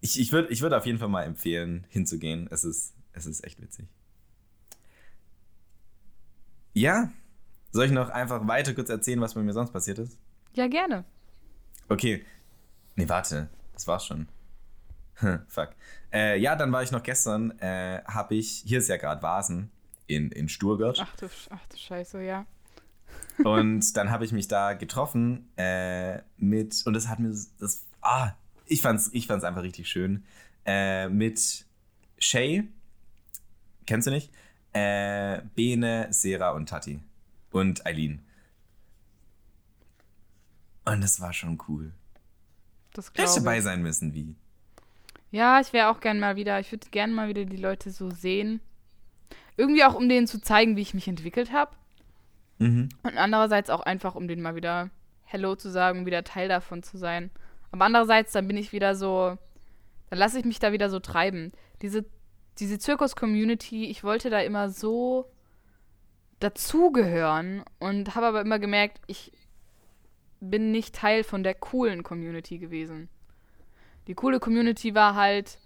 Ich, 0.00 0.18
ich 0.18 0.32
würde 0.32 0.48
ich 0.48 0.62
würd 0.62 0.72
auf 0.72 0.86
jeden 0.86 0.98
Fall 0.98 1.08
mal 1.08 1.22
empfehlen, 1.24 1.86
hinzugehen. 1.90 2.48
Es 2.50 2.64
ist, 2.64 2.94
es 3.12 3.26
ist 3.26 3.44
echt 3.44 3.60
witzig. 3.60 3.86
Ja, 6.72 7.10
soll 7.70 7.86
ich 7.86 7.92
noch 7.92 8.08
einfach 8.10 8.46
weiter 8.46 8.74
kurz 8.74 8.88
erzählen, 8.88 9.20
was 9.20 9.34
bei 9.34 9.42
mir 9.42 9.52
sonst 9.52 9.72
passiert 9.72 9.98
ist? 9.98 10.18
Ja, 10.54 10.68
gerne. 10.68 11.04
Okay. 11.88 12.24
Nee, 12.96 13.08
warte. 13.08 13.48
Das 13.72 13.86
war's 13.86 14.06
schon. 14.06 14.28
Hm, 15.16 15.40
Fuck. 15.48 15.70
Äh, 16.12 16.38
ja, 16.38 16.56
dann 16.56 16.72
war 16.72 16.82
ich 16.82 16.90
noch 16.90 17.02
gestern, 17.02 17.58
äh, 17.58 18.02
habe 18.04 18.34
ich, 18.34 18.62
hier 18.66 18.78
ist 18.78 18.88
ja 18.88 18.96
gerade 18.96 19.22
Vasen 19.22 19.70
in, 20.06 20.30
in 20.30 20.48
Sturgart. 20.48 20.98
Ach 21.00 21.16
du, 21.16 21.28
ach 21.50 21.66
du 21.68 21.76
Scheiße, 21.76 22.22
ja. 22.22 22.46
Und 23.44 23.96
dann 23.96 24.10
habe 24.10 24.24
ich 24.24 24.32
mich 24.32 24.48
da 24.48 24.74
getroffen 24.74 25.48
äh, 25.56 26.20
mit, 26.36 26.86
und 26.86 26.94
das 26.94 27.08
hat 27.08 27.18
mir, 27.18 27.34
das, 27.58 27.84
ah, 28.00 28.32
ich 28.66 28.80
fand's, 28.80 29.10
ich 29.12 29.26
fand's 29.26 29.44
einfach 29.44 29.62
richtig 29.62 29.88
schön, 29.88 30.24
äh, 30.64 31.08
mit 31.08 31.66
Shay, 32.18 32.68
kennst 33.86 34.06
du 34.06 34.12
nicht? 34.12 34.32
Äh, 34.72 35.42
Bene, 35.54 36.08
Sera 36.10 36.50
und 36.50 36.68
Tati. 36.68 37.00
Und 37.50 37.86
Eileen. 37.86 38.24
Und 40.84 41.00
das 41.00 41.20
war 41.20 41.32
schon 41.32 41.58
cool. 41.68 41.92
Das 42.94 43.08
Hätte 43.08 43.22
ich 43.22 43.24
glaube 43.26 43.40
dabei 43.40 43.60
sein 43.60 43.82
müssen, 43.82 44.14
wie? 44.14 44.34
Ja, 45.30 45.60
ich 45.60 45.72
wäre 45.72 45.88
auch 45.88 46.00
gern 46.00 46.20
mal 46.20 46.36
wieder, 46.36 46.60
ich 46.60 46.70
würde 46.72 46.86
gern 46.90 47.12
mal 47.12 47.28
wieder 47.28 47.44
die 47.44 47.56
Leute 47.56 47.90
so 47.90 48.08
sehen. 48.08 48.60
Irgendwie 49.56 49.84
auch, 49.84 49.94
um 49.94 50.08
denen 50.08 50.26
zu 50.26 50.40
zeigen, 50.40 50.76
wie 50.76 50.82
ich 50.82 50.94
mich 50.94 51.08
entwickelt 51.08 51.52
habe. 51.52 51.72
Mhm. 52.58 52.88
Und 53.02 53.18
andererseits 53.18 53.68
auch 53.68 53.80
einfach, 53.80 54.14
um 54.14 54.28
denen 54.28 54.42
mal 54.42 54.54
wieder 54.54 54.90
Hello 55.24 55.56
zu 55.56 55.70
sagen, 55.70 56.06
wieder 56.06 56.22
Teil 56.22 56.48
davon 56.48 56.84
zu 56.84 56.96
sein. 56.96 57.30
Aber 57.72 57.84
andererseits, 57.84 58.30
dann 58.32 58.46
bin 58.46 58.56
ich 58.56 58.72
wieder 58.72 58.94
so, 58.94 59.36
dann 60.10 60.18
lasse 60.18 60.38
ich 60.38 60.44
mich 60.44 60.60
da 60.60 60.70
wieder 60.70 60.88
so 60.88 61.00
treiben. 61.00 61.50
Diese, 61.82 62.04
diese 62.58 62.78
Zirkus-Community, 62.78 63.86
ich 63.86 64.04
wollte 64.04 64.30
da 64.30 64.38
immer 64.38 64.70
so 64.70 65.28
dazugehören 66.38 67.64
und 67.80 68.14
habe 68.14 68.26
aber 68.26 68.40
immer 68.40 68.60
gemerkt, 68.60 69.00
ich 69.08 69.32
bin 70.50 70.70
nicht 70.70 70.94
Teil 70.94 71.24
von 71.24 71.42
der 71.42 71.54
coolen 71.54 72.02
Community 72.02 72.58
gewesen. 72.58 73.08
Die 74.06 74.14
coole 74.14 74.40
Community 74.40 74.94
war 74.94 75.14
halt 75.14 75.58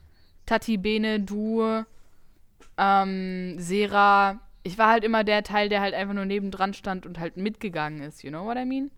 Tati, 0.47 0.77
Bene, 0.77 1.21
du, 1.21 1.85
ähm, 2.77 3.57
Sera. 3.59 4.41
Ich 4.63 4.79
war 4.79 4.91
halt 4.91 5.05
immer 5.05 5.25
der 5.25 5.43
Teil, 5.43 5.69
der 5.69 5.81
halt 5.81 5.95
einfach 5.95 6.15
nur 6.15 6.25
nebendran 6.25 6.75
stand 6.75 7.07
und 7.07 7.19
halt 7.19 7.37
mitgegangen 7.37 8.03
ist, 8.03 8.23
you 8.23 8.31
know 8.31 8.45
what 8.45 8.57
I 8.57 8.65
mean? 8.65 8.91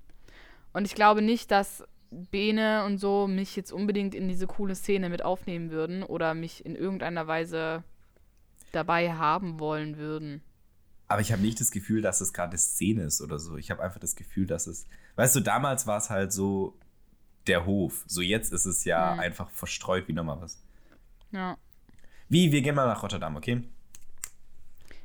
Und 0.73 0.85
ich 0.85 0.95
glaube 0.95 1.23
nicht, 1.23 1.51
dass 1.51 1.85
Bene 2.11 2.85
und 2.85 2.99
so 2.99 3.27
mich 3.29 3.57
jetzt 3.57 3.73
unbedingt 3.73 4.15
in 4.15 4.29
diese 4.29 4.47
coole 4.47 4.75
Szene 4.75 5.09
mit 5.09 5.23
aufnehmen 5.25 5.71
würden 5.71 6.03
oder 6.03 6.35
mich 6.35 6.65
in 6.65 6.75
irgendeiner 6.75 7.27
Weise 7.27 7.85
dabei 8.73 9.13
haben 9.13 9.61
wollen 9.61 9.97
würden. 9.97 10.43
Aber 11.07 11.21
ich 11.21 11.33
habe 11.33 11.43
nicht 11.43 11.61
das 11.61 11.73
Gefühl, 11.73 12.03
dass 12.03 12.21
es 12.21 12.33
gerade 12.33 12.57
Szene 12.57 13.03
ist 13.03 13.21
oder 13.21 13.39
so. 13.39 13.57
Ich 13.57 13.71
habe 13.71 13.83
einfach 13.83 13.99
das 13.99 14.15
Gefühl, 14.15 14.47
dass 14.47 14.69
es. 14.69 14.87
Weißt 15.17 15.37
du, 15.37 15.41
damals 15.41 15.87
war 15.87 15.99
es 15.99 16.11
halt 16.11 16.33
so 16.33 16.77
der 17.47 17.67
Hof. 17.67 18.05
So 18.07 18.21
jetzt 18.21 18.53
ist 18.53 18.65
es 18.67 18.85
ja 18.85 19.15
Mhm. 19.15 19.21
einfach 19.21 19.51
verstreut 19.51 20.09
wie 20.09 20.13
nochmal 20.13 20.41
was. 20.41 20.59
Ja. 21.33 21.57
Wie, 22.29 22.53
wir 22.53 22.63
gehen 22.63 22.75
mal 22.75 22.87
nach 22.87 23.03
Rotterdam, 23.03 23.37
okay? 23.37 23.63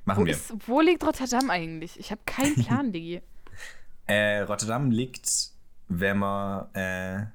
Machen 0.05 0.21
Wo, 0.21 0.25
wir. 0.25 0.33
ist, 0.33 0.53
wo 0.67 0.81
liegt 0.81 1.03
Rotterdam 1.03 1.49
eigentlich? 1.49 1.99
Ich 1.99 2.11
habe 2.11 2.21
keinen 2.25 2.55
Plan, 2.63 2.91
Digi. 2.91 3.21
Äh, 4.07 4.41
Rotterdam 4.41 4.91
liegt, 4.91 5.27
wenn 5.87 6.17
man. 6.19 6.73
Äh, 6.75 7.25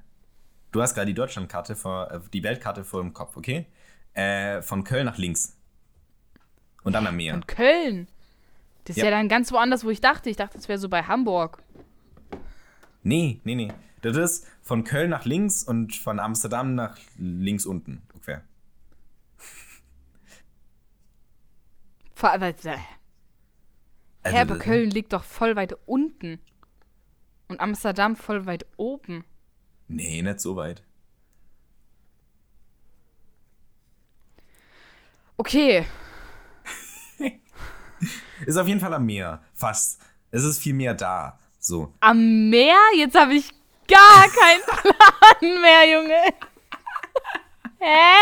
du 0.71 0.81
hast 0.81 0.93
gerade 0.93 1.07
die 1.07 1.13
Deutschlandkarte, 1.13 1.75
vor, 1.75 2.09
äh, 2.11 2.19
die 2.31 2.43
Weltkarte 2.43 2.85
vor 2.85 3.01
dem 3.01 3.13
Kopf, 3.13 3.35
okay? 3.35 3.65
Äh, 4.13 4.61
von 4.61 4.83
Köln 4.85 5.05
nach 5.05 5.17
links. 5.17 5.57
Und 6.83 6.93
dann 6.93 7.05
am 7.07 7.15
Meer. 7.17 7.33
Und 7.33 7.47
Köln. 7.47 8.07
Das 8.85 8.95
ist 8.97 9.03
Ja. 9.03 9.09
ja. 9.09 9.11
dann 9.11 9.27
ganz 9.29 9.51
woanders, 9.51 9.83
wo 9.83 9.89
ich 9.89 10.01
dachte. 10.01 10.29
Ich 10.29 10.37
dachte, 10.37 10.57
es 10.57 10.67
wäre 10.69 10.79
so 10.79 10.87
bei 10.89 11.03
Hamburg. 11.03 11.61
Nee, 13.03 13.39
nee, 13.43 13.55
nee. 13.55 13.73
Das 14.01 14.17
ist 14.17 14.47
von 14.61 14.83
Köln 14.83 15.09
nach 15.09 15.25
links 15.25 15.63
und 15.63 15.95
von 15.95 16.19
Amsterdam 16.19 16.75
nach 16.75 16.97
links 17.17 17.65
unten 17.65 18.01
ungefähr. 18.13 18.43
Vor, 22.15 22.31
aber, 22.31 22.47
äh, 22.49 22.77
Also, 24.23 24.35
ja, 24.35 24.41
aber 24.41 24.55
das- 24.55 24.59
Köln 24.63 24.89
liegt 24.91 25.13
doch 25.13 25.23
voll 25.23 25.55
weit 25.55 25.75
unten. 25.85 26.39
Und 27.47 27.59
Amsterdam 27.59 28.15
voll 28.15 28.45
weit 28.45 28.65
oben. 28.77 29.25
Nee, 29.87 30.21
nicht 30.21 30.39
so 30.39 30.55
weit. 30.55 30.83
Okay. 35.37 35.85
Ist 38.45 38.57
auf 38.57 38.67
jeden 38.67 38.79
Fall 38.79 38.93
am 38.93 39.05
Meer. 39.05 39.41
Fast. 39.53 40.01
Es 40.31 40.43
ist 40.43 40.59
viel 40.59 40.73
mehr 40.73 40.93
da. 40.93 41.37
So. 41.61 41.93
Am 41.99 42.49
Meer? 42.49 42.79
Jetzt 42.97 43.15
habe 43.17 43.35
ich 43.35 43.47
gar 43.87 44.27
keinen 44.27 44.63
Plan 44.63 45.61
mehr, 45.61 45.93
Junge. 45.93 46.33
Hä? 47.77 48.17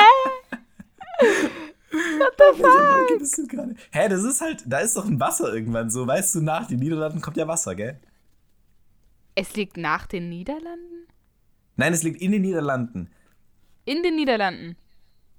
What 1.92 3.18
bist 3.18 3.38
du 3.38 3.48
gerade? 3.48 3.76
Hä, 3.92 4.10
das 4.10 4.24
ist 4.24 4.42
halt, 4.42 4.64
da 4.66 4.80
ist 4.80 4.98
doch 4.98 5.06
ein 5.06 5.20
Wasser 5.22 5.54
irgendwann 5.54 5.90
so. 5.90 6.06
Weißt 6.06 6.36
du, 6.36 6.42
nach 6.42 6.68
den 6.68 6.80
Niederlanden 6.80 7.22
kommt 7.22 7.38
ja 7.38 7.48
Wasser, 7.48 7.76
gell? 7.76 8.00
Es 9.36 9.56
liegt 9.56 9.78
nach 9.78 10.06
den 10.06 10.28
Niederlanden? 10.28 11.08
Nein, 11.78 11.94
es 11.94 12.04
liegt 12.04 12.22
in 12.22 12.34
den 12.34 12.42
Niederlanden. 12.42 13.10
In 13.86 14.04
den 14.04 14.18
Niederlanden. 14.18 14.76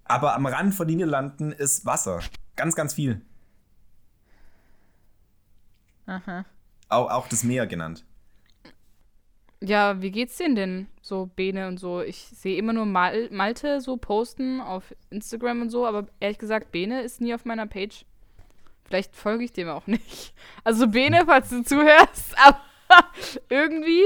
Aber 0.05 0.35
am 0.35 0.47
Rand 0.47 0.75
von 0.75 0.89
den 0.89 0.97
Niederlanden 0.97 1.53
ist 1.53 1.85
Wasser. 1.85 2.21
Ganz, 2.57 2.75
ganz 2.75 2.95
viel. 2.95 3.21
Aha. 6.07 6.47
Auch, 6.91 7.11
auch 7.11 7.29
das 7.29 7.43
Meer 7.45 7.67
genannt. 7.67 8.05
Ja, 9.63 10.01
wie 10.01 10.11
geht's 10.11 10.39
denen 10.39 10.55
denn 10.55 10.87
so, 11.03 11.27
Bene 11.37 11.69
und 11.69 11.79
so? 11.79 12.01
Ich 12.01 12.17
sehe 12.19 12.57
immer 12.57 12.73
nur 12.73 12.87
Mal 12.87 13.29
Malte 13.31 13.81
so 13.81 13.97
posten 13.99 14.61
auf 14.61 14.95
Instagram 15.11 15.63
und 15.63 15.71
so, 15.71 15.87
aber 15.87 16.07
ehrlich 16.19 16.39
gesagt, 16.39 16.73
Bene 16.73 17.03
ist 17.03 17.21
nie 17.21 17.35
auf 17.35 17.45
meiner 17.45 17.67
Page. 17.67 18.07
Vielleicht 18.85 19.15
folge 19.15 19.45
ich 19.45 19.53
dem 19.53 19.69
auch 19.69 19.87
nicht. 19.87 20.35
Also 20.65 20.89
Bene, 20.89 21.23
falls 21.27 21.51
du 21.51 21.63
zuhörst, 21.63 22.35
aber 22.45 22.61
irgendwie, 23.51 24.03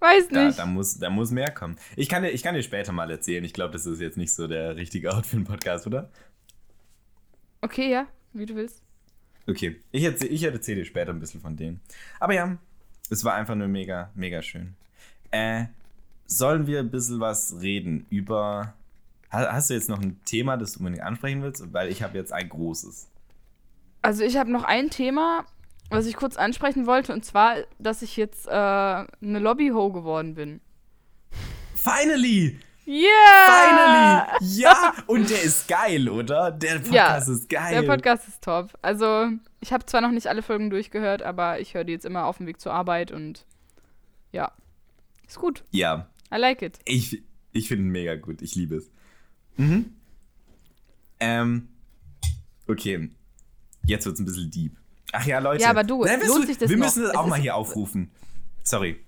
weiß 0.00 0.28
Da, 0.28 0.44
nicht. 0.46 0.58
da, 0.58 0.66
muss, 0.66 0.98
da 0.98 1.10
muss 1.10 1.30
mehr 1.30 1.50
kommen. 1.52 1.76
Ich 1.96 2.08
kann, 2.08 2.22
dir, 2.24 2.30
ich 2.30 2.42
kann 2.42 2.54
dir 2.56 2.62
später 2.62 2.92
mal 2.92 3.10
erzählen. 3.10 3.44
Ich 3.44 3.52
glaube, 3.52 3.72
das 3.72 3.86
ist 3.86 4.00
jetzt 4.00 4.16
nicht 4.16 4.34
so 4.34 4.48
der 4.48 4.76
richtige 4.76 5.10
Ort 5.14 5.26
für 5.26 5.36
einen 5.36 5.44
Podcast, 5.46 5.86
oder? 5.86 6.10
Okay, 7.60 7.88
ja, 7.90 8.06
wie 8.32 8.46
du 8.46 8.54
willst. 8.56 8.82
Okay, 9.48 9.76
ich 9.92 10.04
erzähle 10.04 10.30
ich 10.30 10.42
erzähl 10.42 10.74
dir 10.76 10.84
später 10.84 11.10
ein 11.10 11.20
bisschen 11.20 11.40
von 11.40 11.56
denen. 11.56 11.80
Aber 12.20 12.34
ja, 12.34 12.58
es 13.10 13.24
war 13.24 13.34
einfach 13.34 13.54
nur 13.54 13.68
mega, 13.68 14.10
mega 14.14 14.42
schön. 14.42 14.74
Äh, 15.30 15.64
sollen 16.26 16.66
wir 16.66 16.80
ein 16.80 16.90
bisschen 16.90 17.20
was 17.20 17.60
reden 17.60 18.06
über. 18.10 18.74
Ha- 19.32 19.52
Hast 19.52 19.70
du 19.70 19.74
jetzt 19.74 19.88
noch 19.88 20.00
ein 20.00 20.20
Thema, 20.24 20.56
das 20.56 20.72
du 20.74 20.80
unbedingt 20.80 21.02
ansprechen 21.02 21.42
willst? 21.42 21.72
Weil 21.72 21.88
ich 21.90 22.02
habe 22.02 22.18
jetzt 22.18 22.32
ein 22.32 22.48
großes. 22.48 23.08
Also 24.02 24.22
ich 24.22 24.36
habe 24.36 24.50
noch 24.50 24.64
ein 24.64 24.90
Thema, 24.90 25.44
was 25.90 26.06
ich 26.06 26.16
kurz 26.16 26.36
ansprechen 26.36 26.86
wollte, 26.86 27.12
und 27.14 27.24
zwar, 27.24 27.56
dass 27.78 28.02
ich 28.02 28.16
jetzt 28.16 28.46
äh, 28.46 28.50
eine 28.50 29.06
Lobby-Ho 29.20 29.90
geworden 29.92 30.34
bin. 30.34 30.60
Finally! 31.74 32.58
Yeah! 32.88 34.30
Finally! 34.38 34.50
Ja! 34.60 34.94
Und 35.06 35.28
der 35.28 35.42
ist 35.42 35.68
geil, 35.68 36.08
oder? 36.08 36.50
Der 36.50 36.78
Podcast 36.78 37.28
ist 37.28 37.48
geil. 37.50 37.74
Der 37.82 37.82
Podcast 37.82 38.26
ist 38.28 38.42
top. 38.42 38.70
Also, 38.80 39.28
ich 39.60 39.72
habe 39.74 39.84
zwar 39.84 40.00
noch 40.00 40.10
nicht 40.10 40.26
alle 40.26 40.40
Folgen 40.42 40.70
durchgehört, 40.70 41.22
aber 41.22 41.60
ich 41.60 41.74
höre 41.74 41.84
die 41.84 41.92
jetzt 41.92 42.06
immer 42.06 42.24
auf 42.24 42.38
dem 42.38 42.46
Weg 42.46 42.60
zur 42.60 42.72
Arbeit 42.72 43.12
und 43.12 43.44
ja, 44.32 44.52
ist 45.26 45.38
gut. 45.38 45.64
ja, 45.70 46.08
I 46.34 46.38
like 46.38 46.62
it. 46.62 46.78
Ich, 46.86 47.22
ich 47.52 47.68
finde 47.68 47.84
ihn 47.84 47.90
mega 47.90 48.14
gut. 48.16 48.40
Ich 48.40 48.54
liebe 48.54 48.76
es. 48.76 48.90
Mhm. 49.58 49.92
Ähm, 51.20 51.68
okay. 52.66 53.10
Jetzt 53.84 54.06
wird 54.06 54.14
es 54.14 54.20
ein 54.20 54.24
bisschen 54.26 54.50
deep. 54.50 54.76
Ach 55.12 55.24
ja, 55.26 55.38
Leute. 55.40 55.62
Ja, 55.62 55.70
aber 55.70 55.84
du, 55.84 56.04
lohnt 56.04 56.22
du- 56.22 56.46
sich 56.46 56.58
das 56.58 56.68
Wir 56.70 56.76
noch? 56.76 56.84
müssen 56.86 57.02
das 57.02 57.12
Es 57.12 57.16
auch 57.16 57.26
mal 57.26 57.38
hier 57.40 57.54
aufrufen. 57.54 58.10
Sorry. 58.62 58.98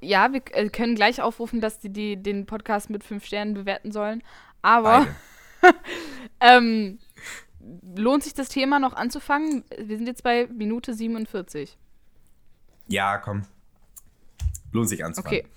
Ja, 0.00 0.32
wir 0.32 0.42
äh, 0.52 0.68
können 0.68 0.94
gleich 0.94 1.20
aufrufen, 1.20 1.60
dass 1.60 1.78
die, 1.78 1.90
die 1.90 2.16
den 2.22 2.46
Podcast 2.46 2.90
mit 2.90 3.04
fünf 3.04 3.24
Sternen 3.24 3.54
bewerten 3.54 3.92
sollen. 3.92 4.22
Aber 4.62 5.06
ähm, 6.40 6.98
lohnt 7.96 8.24
sich 8.24 8.34
das 8.34 8.48
Thema 8.48 8.78
noch 8.78 8.94
anzufangen? 8.94 9.64
Wir 9.78 9.96
sind 9.96 10.06
jetzt 10.06 10.22
bei 10.22 10.46
Minute 10.46 10.94
47. 10.94 11.76
Ja, 12.88 13.18
komm. 13.18 13.42
Lohnt 14.72 14.88
sich 14.88 15.04
anzufangen. 15.04 15.40
Okay. 15.40 15.48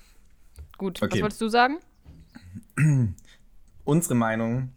Gut. 0.77 1.01
Okay. 1.01 1.15
Was 1.15 1.21
wolltest 1.21 1.41
du 1.41 1.49
sagen? 1.49 1.77
Unsere 3.83 4.15
Meinung. 4.15 4.71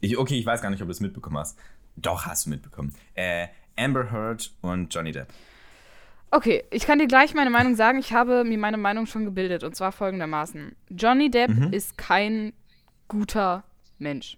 Ich, 0.00 0.18
okay, 0.18 0.38
ich 0.38 0.46
weiß 0.46 0.60
gar 0.62 0.70
nicht, 0.70 0.82
ob 0.82 0.88
du 0.88 0.92
es 0.92 1.00
mitbekommen 1.00 1.38
hast. 1.38 1.58
Doch, 1.96 2.26
hast 2.26 2.46
du 2.46 2.50
mitbekommen. 2.50 2.94
Äh, 3.14 3.48
Amber 3.76 4.10
Heard 4.10 4.52
und 4.60 4.92
Johnny 4.92 5.12
Depp. 5.12 5.28
Okay, 6.36 6.64
ich 6.72 6.84
kann 6.84 6.98
dir 6.98 7.06
gleich 7.06 7.32
meine 7.34 7.50
Meinung 7.50 7.76
sagen. 7.76 7.98
Ich 8.00 8.12
habe 8.12 8.42
mir 8.42 8.58
meine 8.58 8.76
Meinung 8.76 9.06
schon 9.06 9.24
gebildet 9.24 9.62
und 9.62 9.76
zwar 9.76 9.92
folgendermaßen: 9.92 10.74
Johnny 10.90 11.30
Depp 11.30 11.50
Mhm. 11.50 11.72
ist 11.72 11.96
kein 11.96 12.52
guter 13.06 13.62
Mensch. 13.98 14.36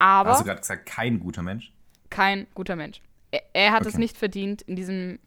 Aber 0.00 0.30
Hast 0.30 0.40
du 0.40 0.44
gerade 0.46 0.60
gesagt, 0.60 0.86
kein 0.86 1.20
guter 1.20 1.42
Mensch? 1.42 1.72
kein 2.10 2.46
guter 2.54 2.74
Mensch. 2.74 3.00
Er, 3.30 3.42
er 3.52 3.72
hat 3.72 3.82
es 3.82 3.88
Okay. 3.94 3.98
nicht 3.98 4.16
verdient, 4.16 4.62
in 4.62 4.74
diesem 4.74 5.18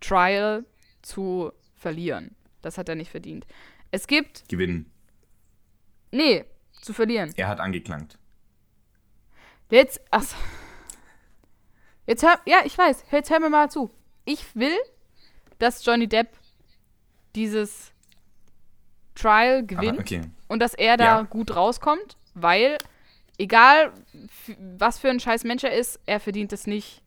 Trial 0.00 0.64
zu 1.02 1.52
verlieren. 1.76 2.34
Das 2.62 2.78
hat 2.78 2.88
er 2.88 2.94
nicht 2.94 3.10
verdient. 3.10 3.46
Es 3.90 4.06
gibt, 4.06 4.48
Gewinnen. 4.48 4.90
nee, 6.12 6.44
zu 6.80 6.92
verlieren. 6.94 7.32
Er 7.36 7.48
hat 7.48 7.60
angeklagt. 7.60 8.16
Jetzt, 9.70 10.00
ach, 10.10 10.22
so. 10.22 10.36
jetzt 12.06 12.22
hör, 12.22 12.38
ja, 12.46 12.60
ich 12.64 12.76
weiß, 12.78 13.04
jetzt 13.12 13.30
hör 13.30 13.40
mir 13.40 13.50
mal 13.50 13.70
zu. 13.70 13.90
Ich 14.24 14.54
will, 14.56 14.76
dass 15.60 15.84
Johnny 15.84 16.08
Depp 16.08 16.28
dieses 17.34 17.92
Trial 19.14 19.64
gewinnt 19.64 19.92
Aber, 19.92 20.00
okay. 20.00 20.22
und 20.48 20.60
dass 20.60 20.74
er 20.74 20.96
da 20.96 21.04
Ja. 21.04 21.22
gut 21.22 21.54
rauskommt, 21.54 22.16
weil 22.34 22.78
egal 23.38 23.92
was 24.76 24.98
für 24.98 25.08
ein 25.10 25.20
scheiß 25.20 25.44
Mensch 25.44 25.62
er 25.64 25.72
ist, 25.76 26.00
er 26.06 26.20
verdient 26.20 26.52
es 26.52 26.66
nicht. 26.66 27.02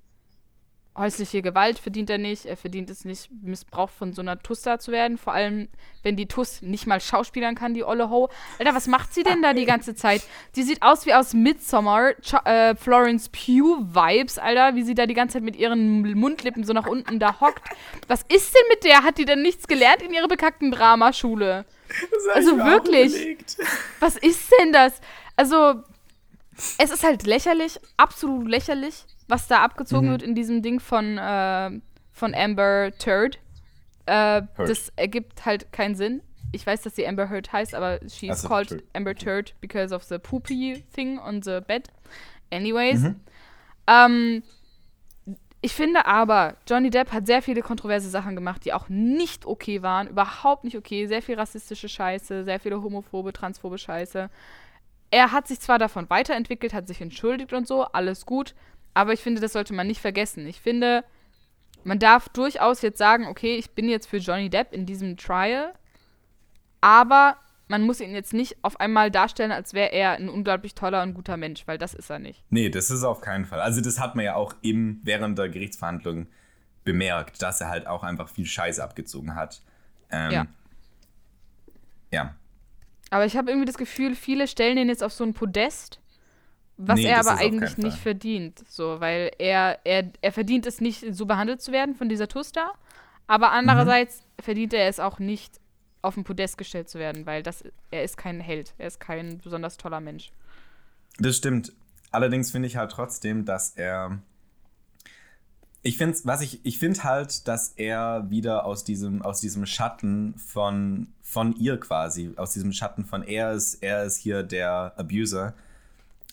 Häusliche 0.96 1.42
Gewalt 1.42 1.80
verdient 1.80 2.12
er 2.12 2.20
nicht, 2.20 2.46
er 2.46 2.56
verdient 2.56 2.90
es 2.92 3.04
nicht, 3.04 3.30
missbraucht 3.42 3.94
von 3.94 4.14
so 4.14 4.22
einer 4.22 4.38
Tuss 4.40 4.62
da 4.62 4.78
zu 4.78 4.92
werden. 4.92 5.18
Vor 5.18 5.34
allem, 5.34 5.68
wenn 6.04 6.16
die 6.16 6.28
Tuss 6.28 6.62
nicht 6.62 6.86
mal 6.86 7.02
schauspielern 7.02 7.56
kann, 7.56 7.74
die 7.74 7.84
Olle 7.84 8.12
Ho. 8.12 8.30
Alter, 8.60 8.76
was 8.76 8.86
macht 8.86 9.12
sie 9.12 9.24
denn 9.24 9.42
da 9.42 9.54
die 9.54 9.66
ganze 9.66 9.96
Zeit? 9.96 10.22
Die 10.56 10.62
sieht 10.62 10.84
aus 10.84 11.08
wie 11.08 11.14
aus 11.16 11.34
Midsommar, 11.34 12.14
Ch 12.22 12.36
äh, 12.46 12.76
Florence 12.76 13.30
Pugh-Vibes, 13.30 14.38
Alter, 14.38 14.76
wie 14.76 14.84
sie 14.84 14.94
da 14.94 15.08
die 15.08 15.16
ganze 15.16 15.34
Zeit 15.34 15.44
mit 15.44 15.56
ihren 15.56 16.02
Mundlippen 16.14 16.64
so 16.64 16.74
nach 16.74 16.86
unten 16.86 17.18
da 17.18 17.40
hockt. 17.42 17.68
Was 18.08 18.22
ist 18.30 18.54
denn 18.54 18.68
mit 18.70 18.84
der? 18.84 19.04
Hat 19.04 19.18
die 19.18 19.26
denn 19.26 19.42
nichts 19.42 19.68
gelernt 19.68 20.04
in 20.04 20.14
ihrer 20.14 20.28
bekackten 20.28 20.70
Dramaschule? 20.70 21.66
Also 22.36 22.58
wirklich. 22.58 23.38
Was 24.00 24.16
ist 24.18 24.52
denn 24.60 24.72
das? 24.72 25.02
Also, 25.36 25.84
es 26.78 26.92
ist 26.92 27.04
halt 27.04 27.26
lächerlich, 27.26 27.80
absolut 27.98 28.48
lächerlich, 28.48 29.06
was 29.28 29.48
da 29.48 29.64
abgezogen 29.64 30.08
Mhm. 30.08 30.12
wird 30.12 30.24
in 30.24 30.36
diesem 30.36 30.62
Ding 30.62 30.80
von, 30.80 31.18
äh, 31.18 31.72
von 32.12 32.36
Amber 32.36 32.92
Turd. 32.98 33.40
Äh, 34.06 34.44
das 34.58 34.92
ergibt 34.96 35.46
halt 35.46 35.72
keinen 35.72 35.96
Sinn. 35.96 36.22
Ich 36.52 36.68
weiß, 36.68 36.82
dass 36.84 36.96
sie 36.96 37.08
Amber 37.08 37.30
Heard 37.30 37.52
heißt, 37.52 37.74
aber 37.74 38.00
she's 38.08 38.30
Ach 38.32 38.36
so, 38.38 38.48
called 38.48 38.70
Turd. 38.70 38.84
Amber 38.94 39.16
Turd 39.16 39.56
because 39.62 39.94
of 39.96 40.04
the 40.04 40.20
poopy 40.20 40.84
thing 40.94 41.18
on 41.20 41.42
the 41.42 41.62
bed. 41.66 41.90
Anyways. 42.52 43.02
Mhm. 43.02 43.20
Ähm, 43.88 44.44
ich 45.62 45.74
finde 45.74 46.06
aber, 46.06 46.58
Johnny 46.68 46.90
Depp 46.90 47.14
hat 47.14 47.26
sehr 47.26 47.42
viele 47.42 47.62
kontroverse 47.62 48.10
Sachen 48.10 48.36
gemacht, 48.36 48.66
die 48.66 48.74
auch 48.74 48.90
nicht 48.90 49.46
okay 49.46 49.82
waren. 49.82 50.10
Überhaupt 50.10 50.66
nicht 50.66 50.78
okay. 50.78 51.08
Sehr 51.08 51.22
viel 51.22 51.36
rassistische 51.36 51.88
Scheiße, 51.88 52.44
sehr 52.44 52.60
viele 52.60 52.84
homophobe, 52.84 53.32
transphobe 53.32 53.78
Scheiße. 53.78 54.30
Er 55.14 55.32
hat 55.32 55.48
sich 55.48 55.60
zwar 55.60 55.78
davon 55.78 56.10
weiterentwickelt, 56.10 56.74
hat 56.74 56.88
sich 56.88 57.00
entschuldigt 57.00 57.54
und 57.54 57.68
so, 57.68 57.84
alles 57.84 58.26
gut. 58.26 58.56
Aber 58.96 59.14
ich 59.14 59.20
finde, 59.20 59.42
das 59.42 59.54
sollte 59.54 59.72
man 59.76 59.86
nicht 59.86 60.02
vergessen. 60.02 60.48
Ich 60.48 60.60
finde, 60.60 61.04
man 61.84 62.00
darf 62.00 62.30
durchaus 62.30 62.82
jetzt 62.82 62.98
sagen, 62.98 63.28
okay, 63.28 63.56
ich 63.58 63.76
bin 63.76 63.88
jetzt 63.88 64.08
für 64.08 64.18
Johnny 64.18 64.50
Depp 64.50 64.74
in 64.74 64.88
diesem 64.88 65.16
Trial. 65.16 65.76
Aber 66.82 67.38
man 67.68 67.84
muss 67.84 68.02
ihn 68.02 68.16
jetzt 68.16 68.34
nicht 68.34 68.58
auf 68.64 68.80
einmal 68.80 69.12
darstellen, 69.12 69.52
als 69.52 69.76
wäre 69.76 69.92
er 69.92 70.14
ein 70.14 70.30
unglaublich 70.30 70.74
toller 70.74 71.04
und 71.04 71.14
guter 71.14 71.38
Mensch, 71.38 71.68
weil 71.68 71.78
das 71.78 71.94
ist 71.94 72.10
er 72.10 72.18
nicht. 72.18 72.44
Nee, 72.50 72.70
das 72.70 72.90
ist 72.90 73.04
auf 73.04 73.22
keinen 73.22 73.46
Fall. 73.46 73.62
Also 73.62 73.82
das 73.82 74.00
hat 74.00 74.16
man 74.16 74.26
ja 74.26 74.34
auch 74.34 74.56
im, 74.64 75.00
während 75.04 75.38
der 75.38 75.50
Gerichtsverhandlung 75.50 76.26
bemerkt, 76.86 77.40
dass 77.44 77.62
er 77.62 77.70
halt 77.70 77.86
auch 77.86 78.02
einfach 78.02 78.30
viel 78.30 78.48
Scheiße 78.48 78.84
abgezogen 78.84 79.36
hat. 79.36 79.62
Ähm, 80.10 80.32
Ja. 80.32 80.48
Ja. 82.10 82.36
Aber 83.14 83.26
ich 83.28 83.38
habe 83.38 83.52
irgendwie 83.52 83.68
das 83.68 83.78
Gefühl, 83.78 84.16
viele 84.16 84.48
stellen 84.48 84.76
ihn 84.76 84.90
jetzt 84.90 85.04
auf 85.04 85.14
so 85.14 85.24
ein 85.24 85.36
Podest, 85.36 86.00
was 86.78 87.00
Nee, 87.00 87.06
er 87.06 87.20
aber 87.20 87.38
eigentlich 87.38 87.78
nicht 87.78 88.00
verdient. 88.00 88.64
So, 88.68 89.00
weil 89.00 89.32
er, 89.38 89.80
er, 89.84 90.12
er 90.22 90.32
verdient 90.32 90.66
es 90.66 90.82
nicht, 90.82 91.06
so 91.14 91.28
behandelt 91.28 91.62
zu 91.62 91.72
werden 91.72 91.94
von 91.94 92.10
dieser 92.10 92.28
Tusta. 92.28 92.72
Aber 93.28 93.52
andererseits 93.52 94.22
Mhm. 94.22 94.42
verdient 94.44 94.74
er 94.74 94.88
es 94.88 95.00
auch 95.00 95.20
nicht, 95.20 95.60
auf 96.02 96.18
ein 96.18 96.24
Podest 96.24 96.58
gestellt 96.58 96.90
zu 96.90 96.98
werden, 96.98 97.28
weil 97.28 97.44
das, 97.44 97.64
er 97.92 98.04
ist 98.04 98.18
kein 98.18 98.40
Held. 98.42 98.74
Er 98.80 98.88
ist 98.88 99.00
kein 99.00 99.38
besonders 99.38 99.78
toller 99.78 100.00
Mensch. 100.02 100.32
Das 101.20 101.38
stimmt. 101.38 101.72
Allerdings 102.12 102.50
finde 102.50 102.68
ich 102.68 102.78
halt 102.78 102.92
trotzdem, 102.92 103.46
dass 103.46 103.76
er. 103.76 104.18
Ich 105.84 105.98
finde, 105.98 106.18
was 106.24 106.42
ich, 106.42 106.66
ich 106.66 106.80
finde 106.80 107.04
halt, 107.04 107.48
dass 107.48 107.70
er 107.76 108.30
wieder 108.30 108.66
aus 108.66 108.84
diesem, 108.84 109.22
aus 109.22 109.42
diesem 109.42 109.66
Schatten 109.66 110.34
von, 110.38 111.08
von 111.22 111.56
ihr 111.58 111.80
quasi, 111.80 112.32
aus 112.38 112.54
diesem 112.54 112.72
Schatten 112.72 113.06
von 113.06 113.22
er 113.24 113.52
ist, 113.52 113.76
er 113.84 114.06
ist 114.06 114.18
hier 114.18 114.44
der 114.44 114.94
Abuser, 114.98 115.54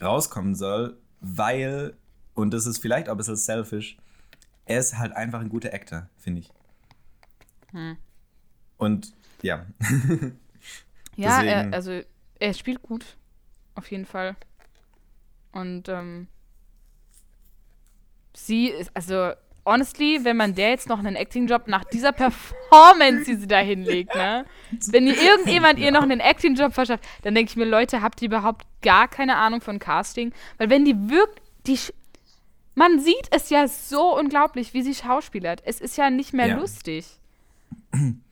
rauskommen 0.01 0.55
soll, 0.55 0.96
weil, 1.20 1.94
und 2.34 2.55
das 2.55 2.66
ist 2.66 2.78
vielleicht 2.78 3.09
auch 3.09 3.14
ein 3.14 3.18
bisschen 3.18 3.36
selfish, 3.36 3.98
er 4.66 4.78
ist 4.78 4.96
halt 4.96 5.12
einfach 5.12 5.40
ein 5.40 5.48
guter 5.48 5.74
Actor, 5.74 6.09
finde 6.16 6.40
ich. 6.40 6.53
Hm. 7.72 7.96
Und 8.78 9.12
ja, 9.42 9.66
Ja, 11.20 11.42
er, 11.42 11.72
also 11.72 12.01
er 12.38 12.55
spielt 12.55 12.82
gut. 12.82 13.05
Auf 13.74 13.90
jeden 13.90 14.07
Fall. 14.07 14.36
Und 15.53 15.88
ähm, 15.88 16.28
sie 18.35 18.68
ist, 18.68 18.91
also 18.95 19.33
honestly, 19.66 20.20
wenn 20.24 20.37
man 20.37 20.55
der 20.55 20.70
jetzt 20.70 20.89
noch 20.89 20.99
einen 20.99 21.16
Acting-Job 21.16 21.68
nach 21.68 21.85
dieser 21.85 22.12
Performance, 22.12 23.24
die 23.26 23.35
sie 23.37 23.47
da 23.47 23.59
hinlegt, 23.59 24.14
ne? 24.14 24.45
Wenn 24.91 25.07
ihr 25.07 25.20
irgendjemand 25.20 25.78
ihr 25.78 25.91
noch 25.93 26.03
einen 26.03 26.20
Acting-Job 26.20 26.72
verschafft, 26.72 27.05
dann 27.22 27.35
denke 27.35 27.51
ich 27.51 27.57
mir, 27.57 27.66
Leute, 27.66 28.01
habt 28.03 28.22
ihr 28.22 28.26
überhaupt 28.28 28.64
gar 28.83 29.07
keine 29.09 29.37
Ahnung 29.37 29.61
von 29.61 29.78
Casting? 29.78 30.33
Weil 30.59 30.70
wenn 30.70 30.85
die 30.85 31.11
wirkt, 31.11 31.41
die 31.66 31.78
man 32.74 33.01
sieht 33.01 33.28
es 33.33 33.51
ja 33.51 33.68
so 33.68 34.16
unglaublich, 34.18 34.72
wie 34.72 34.83
sie 34.83 34.95
schauspielert. 34.95 35.61
Es 35.66 35.81
ist 35.81 35.99
ja 35.99 36.09
nicht 36.09 36.33
mehr 36.33 36.47
Ja. 36.47 36.57
lustig. 36.57 37.05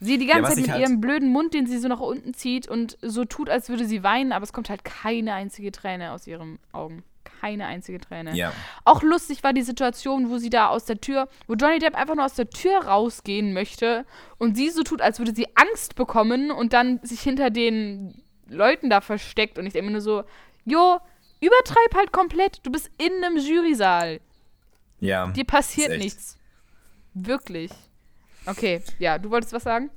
Sie 0.00 0.16
die 0.18 0.26
ganze 0.26 0.42
was 0.44 0.54
Zeit 0.54 0.62
mit 0.62 0.70
halt- 0.70 0.80
ihrem 0.80 1.00
blöden 1.00 1.30
Mund, 1.32 1.52
den 1.52 1.66
sie 1.66 1.78
so 1.78 1.88
nach 1.88 2.00
unten 2.00 2.32
zieht 2.32 2.68
und 2.68 2.96
so 3.02 3.24
tut, 3.24 3.50
als 3.50 3.68
würde 3.68 3.84
sie 3.84 4.02
weinen, 4.02 4.32
aber 4.32 4.44
es 4.44 4.52
kommt 4.52 4.70
halt 4.70 4.84
keine 4.84 5.34
einzige 5.34 5.72
Träne 5.72 6.12
aus 6.12 6.26
ihren 6.26 6.58
Augen. 6.72 7.02
Keine 7.40 7.66
einzige 7.66 8.00
Träne. 8.00 8.34
ja. 8.34 8.52
Auch 8.84 9.02
lustig 9.02 9.42
war 9.44 9.52
die 9.52 9.62
Situation, 9.62 10.30
wo 10.30 10.38
sie 10.38 10.50
da 10.50 10.68
aus 10.68 10.84
der 10.84 11.00
Tür, 11.00 11.28
wo 11.46 11.54
Johnny 11.54 11.78
Depp 11.78 11.94
einfach 11.94 12.14
nur 12.14 12.24
aus 12.24 12.34
der 12.34 12.50
Tür 12.50 12.78
rausgehen 12.84 13.52
möchte 13.52 14.04
und 14.38 14.56
sie 14.56 14.70
so 14.70 14.82
tut, 14.82 15.00
als 15.00 15.18
würde 15.18 15.34
sie 15.34 15.46
Angst 15.54 15.94
bekommen 15.94 16.50
und 16.50 16.72
dann 16.72 17.00
sich 17.02 17.20
hinter 17.20 17.50
den 17.50 18.22
Leuten 18.48 18.90
da 18.90 19.00
versteckt. 19.00 19.58
Und 19.58 19.66
ich 19.66 19.72
denke 19.72 19.86
mir 19.86 19.92
nur 19.92 20.00
so, 20.00 20.24
jo, 20.64 20.98
übertreib 21.40 21.94
halt 21.94 22.12
komplett. 22.12 22.60
Du 22.64 22.70
bist 22.70 22.90
in 22.98 23.24
einem 23.24 23.36
Jurysaal. 23.38 24.20
Ja. 25.00 25.28
Dir 25.28 25.44
passiert 25.44 25.98
nichts. 25.98 26.38
Wirklich. 27.14 27.70
Okay, 28.46 28.82
ja, 28.98 29.18
du 29.18 29.30
wolltest 29.30 29.52
was 29.52 29.64
sagen? 29.64 29.90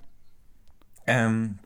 Ähm, 1.07 1.57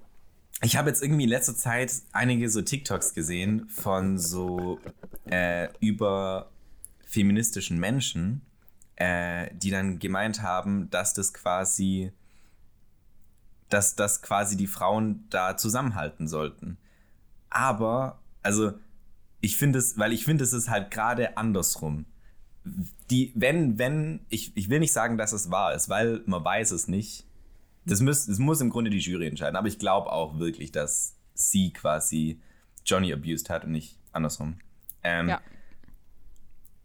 ich 0.65 0.77
habe 0.77 0.89
jetzt 0.89 1.01
irgendwie 1.01 1.23
in 1.23 1.29
letzter 1.29 1.55
Zeit 1.55 1.93
einige 2.11 2.49
so 2.49 2.61
TikToks 2.61 3.13
gesehen 3.13 3.69
von 3.69 4.17
so 4.17 4.79
äh, 5.25 5.69
über 5.79 6.49
feministischen 7.05 7.79
Menschen, 7.79 8.41
äh, 8.95 9.49
die 9.53 9.69
dann 9.69 9.99
gemeint 9.99 10.41
haben, 10.41 10.89
dass 10.89 11.13
das 11.13 11.33
quasi, 11.33 12.11
dass 13.69 13.95
das 13.95 14.21
quasi 14.21 14.57
die 14.57 14.67
Frauen 14.67 15.25
da 15.29 15.55
zusammenhalten 15.55 16.27
sollten. 16.27 16.77
Aber, 17.49 18.19
also, 18.41 18.73
ich 19.41 19.57
finde 19.57 19.79
es, 19.79 19.97
weil 19.97 20.13
ich 20.13 20.25
finde, 20.25 20.43
es 20.43 20.53
ist 20.53 20.69
halt 20.69 20.89
gerade 20.91 21.37
andersrum. 21.37 22.05
Die, 23.11 23.31
wenn, 23.35 23.77
wenn, 23.77 24.25
ich, 24.29 24.57
ich 24.57 24.69
will 24.69 24.79
nicht 24.79 24.93
sagen, 24.93 25.17
dass 25.17 25.31
es 25.31 25.51
wahr 25.51 25.75
ist, 25.75 25.87
weil 25.89 26.23
man 26.25 26.43
weiß 26.43 26.71
es 26.71 26.87
nicht. 26.87 27.25
Das, 27.85 28.01
muss, 28.01 28.25
das 28.25 28.39
muss 28.39 28.61
im 28.61 28.69
Grunde 28.69 28.89
die 28.89 28.99
Jury 28.99 29.27
entscheiden, 29.27 29.55
aber 29.55 29.67
ich 29.67 29.77
glaube 29.79 30.11
auch 30.11 30.39
wirklich, 30.39 30.71
dass 30.71 31.15
sie 31.33 31.71
quasi 31.71 32.39
Johnny 32.85 33.13
abused 33.13 33.49
hat 33.49 33.63
und 33.65 33.71
nicht 33.71 33.97
andersrum. 34.11 34.57
Ähm, 35.03 35.29
Ja. 35.29 35.41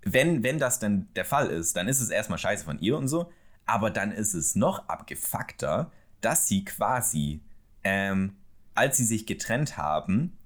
wenn, 0.02 0.42
wenn 0.42 0.58
das 0.58 0.78
dann 0.78 1.08
der 1.14 1.24
Fall 1.24 1.48
ist, 1.48 1.76
dann 1.76 1.88
ist 1.88 2.00
es 2.00 2.10
erstmal 2.10 2.38
scheiße 2.38 2.64
von 2.64 2.78
ihr 2.80 2.96
und 2.98 3.08
so, 3.08 3.30
aber 3.66 3.90
dann 3.90 4.12
ist 4.12 4.34
es 4.34 4.54
noch 4.56 4.88
abgefuckter, 4.88 5.90
dass 6.20 6.48
sie 6.48 6.64
quasi, 6.64 7.40
ähm, 7.84 8.34
als 8.74 8.96
sie 8.96 9.04
sich 9.04 9.26
getrennt 9.26 9.76
haben, 9.76 10.36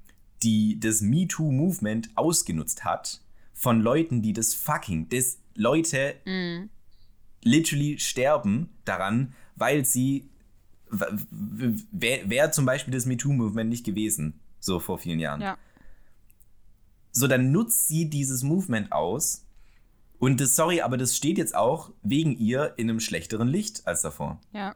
die 0.42 0.78
das 0.78 1.00
MeToo-Movement 1.00 2.10
ausgenutzt 2.16 2.84
hat 2.84 3.22
von 3.54 3.80
Leuten, 3.80 4.22
die 4.22 4.32
das 4.32 4.54
fucking, 4.54 5.08
das 5.08 5.38
Leute 5.54 6.16
literally 7.42 7.98
sterben 7.98 8.68
daran, 8.84 9.34
weil 9.56 9.84
sie. 9.84 10.28
Wäre 11.30 12.30
wär 12.30 12.52
zum 12.52 12.66
Beispiel 12.66 12.92
das 12.92 13.06
MeToo-Movement 13.06 13.70
nicht 13.70 13.84
gewesen, 13.84 14.40
so 14.60 14.80
vor 14.80 14.98
vielen 14.98 15.18
Jahren. 15.18 15.40
Ja. 15.40 15.58
So, 17.12 17.28
dann 17.28 17.52
nutzt 17.52 17.88
sie 17.88 18.10
dieses 18.10 18.42
Movement 18.42 18.92
aus. 18.92 19.46
Und 20.18 20.40
das, 20.40 20.56
sorry, 20.56 20.80
aber 20.80 20.96
das 20.96 21.16
steht 21.16 21.38
jetzt 21.38 21.54
auch 21.54 21.92
wegen 22.02 22.36
ihr 22.36 22.74
in 22.76 22.88
einem 22.88 23.00
schlechteren 23.00 23.48
Licht 23.48 23.86
als 23.86 24.02
davor. 24.02 24.40
Ja. 24.52 24.74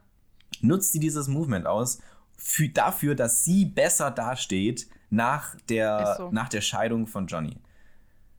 Nutzt 0.61 0.91
sie 0.91 0.99
dieses 0.99 1.27
Movement 1.27 1.65
aus 1.65 1.99
für, 2.37 2.69
dafür, 2.69 3.15
dass 3.15 3.43
sie 3.43 3.65
besser 3.65 4.11
dasteht 4.11 4.87
nach 5.09 5.55
der, 5.67 6.15
so. 6.17 6.31
nach 6.31 6.49
der 6.49 6.61
Scheidung 6.61 7.07
von 7.07 7.27
Johnny. 7.27 7.57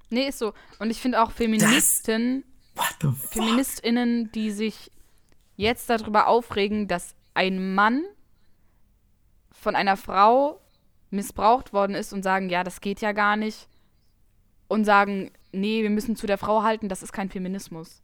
Nee, 0.09 0.28
ist 0.28 0.39
so. 0.39 0.55
Und 0.78 0.91
ich 0.91 1.01
finde 1.01 1.22
auch 1.22 1.31
Feministen, 1.31 2.45
fuck? 2.74 3.14
FeministInnen, 3.31 4.33
die 4.33 4.51
sich 4.51 4.91
jetzt 5.57 5.91
darüber 5.91 6.26
aufregen, 6.26 6.89
dass 6.89 7.14
ein 7.41 7.74
Mann 7.74 8.05
von 9.51 9.74
einer 9.74 9.97
Frau 9.97 10.61
missbraucht 11.09 11.72
worden 11.72 11.97
ist 11.97 12.12
und 12.12 12.22
sagen, 12.22 12.51
ja, 12.51 12.64
das 12.64 12.82
geht 12.82 13.01
ja 13.01 13.12
gar 13.12 13.36
nicht. 13.36 13.66
Und 14.68 14.84
sagen, 14.84 15.30
nee, 15.51 15.82
wir 15.82 15.88
müssen 15.88 16.16
zu 16.16 16.26
der 16.26 16.36
Frau 16.36 16.62
halten, 16.62 16.91
das 16.91 17.03
ist 17.03 17.12
kein 17.12 17.30
Feminismus. 17.30 18.03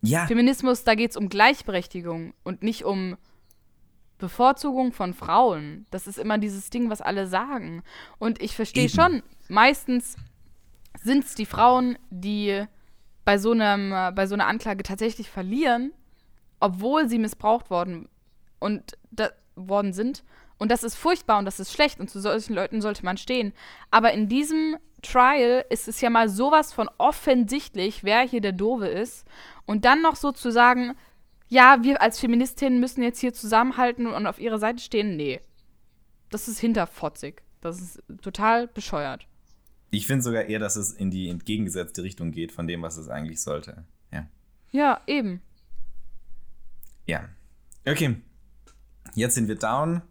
Ja, 0.00 0.26
Feminismus, 0.26 0.84
da 0.84 0.94
geht 0.94 1.10
es 1.10 1.16
um 1.18 1.28
Gleichberechtigung 1.28 2.32
und 2.44 2.62
nicht 2.62 2.84
um 2.84 3.18
Bevorzugung 4.16 4.92
von 4.92 5.12
Frauen. 5.12 5.86
Das 5.90 6.06
ist 6.06 6.18
immer 6.18 6.38
dieses 6.38 6.70
Ding, 6.70 6.88
was 6.88 7.02
alle 7.02 7.26
sagen. 7.26 7.82
Und 8.18 8.40
ich 8.40 8.56
verstehe 8.56 8.88
schon, 8.88 9.22
meistens 9.48 10.16
sind 10.98 11.24
es 11.24 11.34
die 11.34 11.46
Frauen, 11.46 11.98
die 12.10 12.64
bei 13.26 13.36
so, 13.36 13.52
einem, 13.52 13.92
äh, 13.92 14.12
bei 14.12 14.26
so 14.26 14.34
einer 14.34 14.46
Anklage 14.46 14.82
tatsächlich 14.82 15.28
verlieren, 15.28 15.92
obwohl 16.58 17.08
sie 17.08 17.18
missbraucht 17.18 17.68
worden, 17.70 18.08
und 18.62 18.96
da, 19.10 19.30
worden 19.56 19.92
sind. 19.92 20.24
Und 20.58 20.70
das 20.70 20.84
ist 20.84 20.94
furchtbar 20.94 21.38
und 21.38 21.44
das 21.44 21.60
ist 21.60 21.72
schlecht 21.72 21.98
und 21.98 22.08
zu 22.08 22.20
solchen 22.20 22.54
Leuten 22.54 22.80
sollte 22.80 23.04
man 23.04 23.16
stehen. 23.16 23.52
Aber 23.90 24.12
in 24.12 24.28
diesem 24.28 24.76
Trial 25.02 25.64
ist 25.70 25.88
es 25.88 26.00
ja 26.00 26.08
mal 26.08 26.28
sowas 26.28 26.72
von 26.72 26.88
offensichtlich, 26.98 28.04
wer 28.04 28.20
hier 28.20 28.40
der 28.40 28.52
Dove 28.52 28.86
ist. 28.86 29.26
Und 29.66 29.84
dann 29.84 30.02
noch 30.02 30.16
so 30.16 30.30
zu 30.30 30.52
sagen, 30.52 30.94
ja, 31.48 31.78
wir 31.82 32.00
als 32.00 32.20
Feministinnen 32.20 32.80
müssen 32.80 33.02
jetzt 33.02 33.18
hier 33.18 33.34
zusammenhalten 33.34 34.06
und 34.06 34.26
auf 34.26 34.38
ihrer 34.38 34.58
Seite 34.58 34.80
stehen. 34.82 35.16
Nee. 35.16 35.40
Das 36.30 36.48
ist 36.48 36.60
hinterfotzig. 36.60 37.42
Das 37.60 37.80
ist 37.80 38.02
total 38.22 38.68
bescheuert. 38.68 39.26
ich 39.90 40.06
finde 40.06 40.22
sogar 40.22 40.44
eher, 40.44 40.58
dass 40.58 40.76
es 40.76 40.92
in 40.92 41.10
die 41.10 41.28
entgegengesetzte 41.28 42.02
Richtung 42.02 42.30
geht 42.30 42.52
von 42.52 42.66
dem, 42.66 42.82
was 42.82 42.96
es 42.96 43.08
eigentlich 43.08 43.40
sollte. 43.42 43.84
Ja. 44.12 44.26
Ja, 44.70 45.00
eben. 45.06 45.42
Ja. 47.06 47.28
Okay. 47.86 48.16
Jetzt 49.14 49.34
sind 49.34 49.48
wir 49.48 49.56
down, 49.56 50.02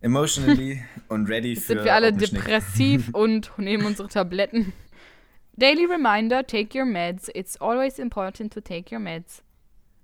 emotionally 0.00 0.82
und 1.08 1.28
ready 1.28 1.52
Jetzt 1.54 1.64
für. 1.66 1.74
sind 1.74 1.84
wir 1.84 1.94
alle 1.94 2.12
depressiv 2.12 3.08
und 3.12 3.50
nehmen 3.58 3.84
unsere 3.86 4.08
Tabletten. 4.08 4.72
Daily 5.56 5.86
reminder, 5.86 6.46
take 6.46 6.78
your 6.78 6.84
meds. 6.84 7.30
It's 7.34 7.56
always 7.60 7.98
important 7.98 8.52
to 8.52 8.60
take 8.60 8.94
your 8.94 9.00
meds. 9.00 9.42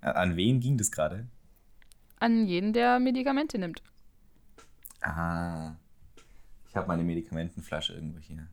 An 0.01 0.37
wen 0.37 0.61
ging 0.61 0.77
das 0.79 0.91
gerade? 0.91 1.27
An 2.19 2.47
jeden, 2.47 2.73
der 2.73 2.99
Medikamente 3.01 3.59
nimmt. 3.59 3.83
Ah. 5.03 5.75
Ich 6.69 6.77
habe 6.77 6.89
meine 6.89 7.03
Medikamentenflasche 7.05 7.93
irgendwo 7.93 8.19
hier. 8.21 8.47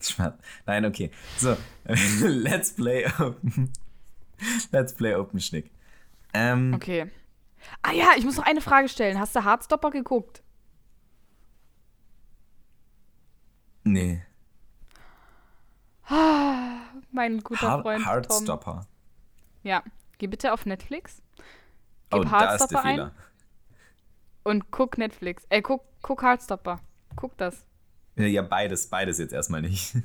Schmerz. 0.00 0.38
Nein, 0.66 0.84
okay. 0.84 1.10
So, 1.38 1.56
let's 1.86 2.72
play 2.72 3.06
open. 3.18 3.72
Let's 4.70 4.94
play 4.94 5.14
open 5.14 5.40
Schnick. 5.40 5.70
Ähm, 6.34 6.74
Okay. 6.74 7.10
Ah 7.82 7.92
ja, 7.92 8.10
ich 8.16 8.24
muss 8.24 8.36
noch 8.36 8.44
eine 8.44 8.60
Frage 8.60 8.88
stellen. 8.88 9.18
Hast 9.18 9.34
du 9.36 9.44
Hardstopper 9.44 9.90
geguckt? 9.90 10.42
nee. 13.84 14.22
Mein 17.10 17.40
guter 17.40 17.68
Hard, 17.70 17.82
Freund 17.82 18.04
Tom. 18.04 18.12
Heartstopper. 18.12 18.86
Ja, 19.62 19.82
geh 20.18 20.26
bitte 20.26 20.52
auf 20.52 20.66
Netflix. 20.66 21.22
Gib 22.10 22.26
Oh, 22.26 22.30
Hardstopper 22.30 22.84
ein 22.84 23.10
und 24.44 24.70
guck 24.70 24.98
Netflix. 24.98 25.44
Äh, 25.48 25.62
guck, 25.62 25.84
guck 26.02 26.22
Hardstopper. 26.22 26.80
Guck 27.16 27.36
das. 27.38 27.64
Ja, 28.16 28.42
beides, 28.42 28.88
beides 28.88 29.18
jetzt 29.18 29.32
erstmal 29.32 29.62
nicht. 29.62 29.94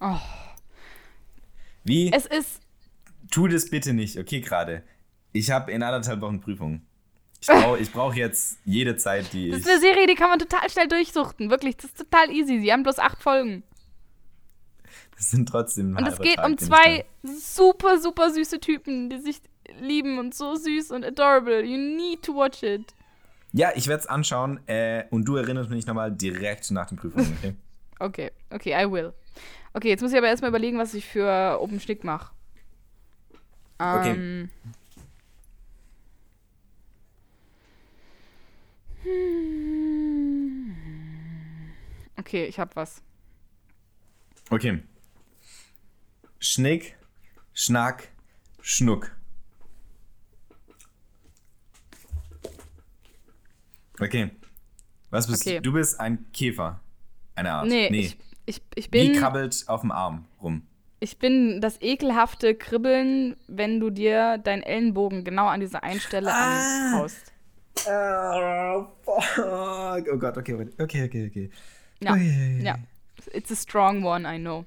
Oh. 0.00 0.18
Wie? 1.84 2.12
Es 2.12 2.26
ist. 2.26 2.60
tu 3.30 3.46
das 3.46 3.70
bitte 3.70 3.94
nicht, 3.94 4.18
okay, 4.18 4.40
gerade. 4.40 4.82
Ich 5.34 5.50
habe 5.50 5.72
in 5.72 5.82
anderthalb 5.82 6.20
Wochen 6.20 6.40
Prüfung. 6.40 6.82
Ich 7.40 7.48
brauche 7.48 7.84
brauch 7.92 8.14
jetzt 8.14 8.58
jede 8.64 8.96
Zeit, 8.96 9.32
die 9.34 9.50
Das 9.50 9.58
ich. 9.58 9.66
ist 9.66 9.70
eine 9.70 9.80
Serie, 9.80 10.06
die 10.06 10.14
kann 10.14 10.30
man 10.30 10.38
total 10.38 10.70
schnell 10.70 10.88
durchsuchten. 10.88 11.50
Wirklich, 11.50 11.76
das 11.76 11.86
ist 11.86 11.98
total 11.98 12.30
easy. 12.30 12.60
Sie 12.60 12.72
haben 12.72 12.84
bloß 12.84 12.98
acht 13.00 13.20
Folgen. 13.22 13.64
Das 15.16 15.30
sind 15.30 15.48
trotzdem. 15.48 15.96
Und 15.96 16.06
es 16.06 16.18
geht 16.20 16.36
Tag, 16.36 16.46
um 16.46 16.56
zwei 16.56 17.04
super, 17.22 17.98
super 17.98 18.30
süße 18.30 18.60
Typen, 18.60 19.10
die 19.10 19.18
sich 19.18 19.42
lieben 19.80 20.18
und 20.18 20.34
so 20.34 20.54
süß 20.54 20.92
und 20.92 21.04
adorable. 21.04 21.62
You 21.64 21.76
need 21.76 22.22
to 22.22 22.34
watch 22.34 22.62
it. 22.62 22.94
Ja, 23.52 23.72
ich 23.74 23.88
werde 23.88 24.02
es 24.02 24.06
anschauen 24.06 24.60
äh, 24.68 25.04
und 25.10 25.24
du 25.26 25.36
erinnerst 25.36 25.68
mich 25.68 25.86
nochmal 25.86 26.12
direkt 26.12 26.70
nach 26.70 26.86
den 26.86 26.96
Prüfungen, 26.96 27.36
okay? 27.38 27.54
Okay, 28.00 28.32
okay, 28.50 28.74
I 28.74 28.90
will. 28.90 29.12
Okay, 29.72 29.88
jetzt 29.88 30.02
muss 30.02 30.10
ich 30.10 30.18
aber 30.18 30.26
erstmal 30.26 30.50
überlegen, 30.50 30.78
was 30.78 30.94
ich 30.94 31.06
für 31.06 31.58
Open 31.60 31.78
Schnick 31.78 32.02
mache. 32.02 32.32
Okay. 33.78 34.10
Ähm, 34.10 34.16
hm. 34.16 34.50
Okay, 42.16 42.46
ich 42.46 42.58
hab 42.58 42.74
was. 42.76 43.02
Okay. 44.50 44.82
Schnick, 46.38 46.96
Schnack, 47.52 48.08
Schnuck. 48.60 49.14
Okay. 54.00 54.30
Was 55.10 55.26
bist 55.28 55.42
Okay. 55.46 55.56
du? 55.56 55.62
Du 55.62 55.72
bist 55.72 56.00
ein 56.00 56.26
Käfer. 56.32 56.80
Eine 57.36 57.52
Art. 57.52 57.66
Nee, 57.68 57.86
Ich, 57.88 58.16
ich, 58.46 58.62
ich 58.74 58.86
Wie 58.92 59.10
bin. 59.10 59.20
krabbelt 59.20 59.64
auf 59.68 59.80
dem 59.82 59.92
Arm 59.92 60.26
rum? 60.42 60.66
Ich 61.00 61.18
bin 61.18 61.60
das 61.60 61.80
ekelhafte 61.82 62.54
Kribbeln, 62.54 63.36
wenn 63.46 63.78
du 63.80 63.90
dir 63.90 64.38
deinen 64.38 64.62
Ellenbogen 64.62 65.24
genau 65.24 65.46
an 65.46 65.60
dieser 65.60 65.82
einen 65.82 66.00
Stelle 66.00 66.32
Ah. 66.32 66.92
anhaust. 66.94 67.32
Oh, 67.86 68.86
fuck. 69.04 70.06
Oh 70.12 70.16
Gott, 70.18 70.38
okay, 70.38 70.54
okay, 70.78 71.04
okay, 71.04 71.26
okay. 71.26 71.50
Ja, 72.00 72.12
Ui. 72.12 72.62
ja. 72.62 72.78
It's 73.32 73.50
a 73.50 73.56
strong 73.56 74.02
one, 74.04 74.26
I 74.26 74.38
know. 74.38 74.64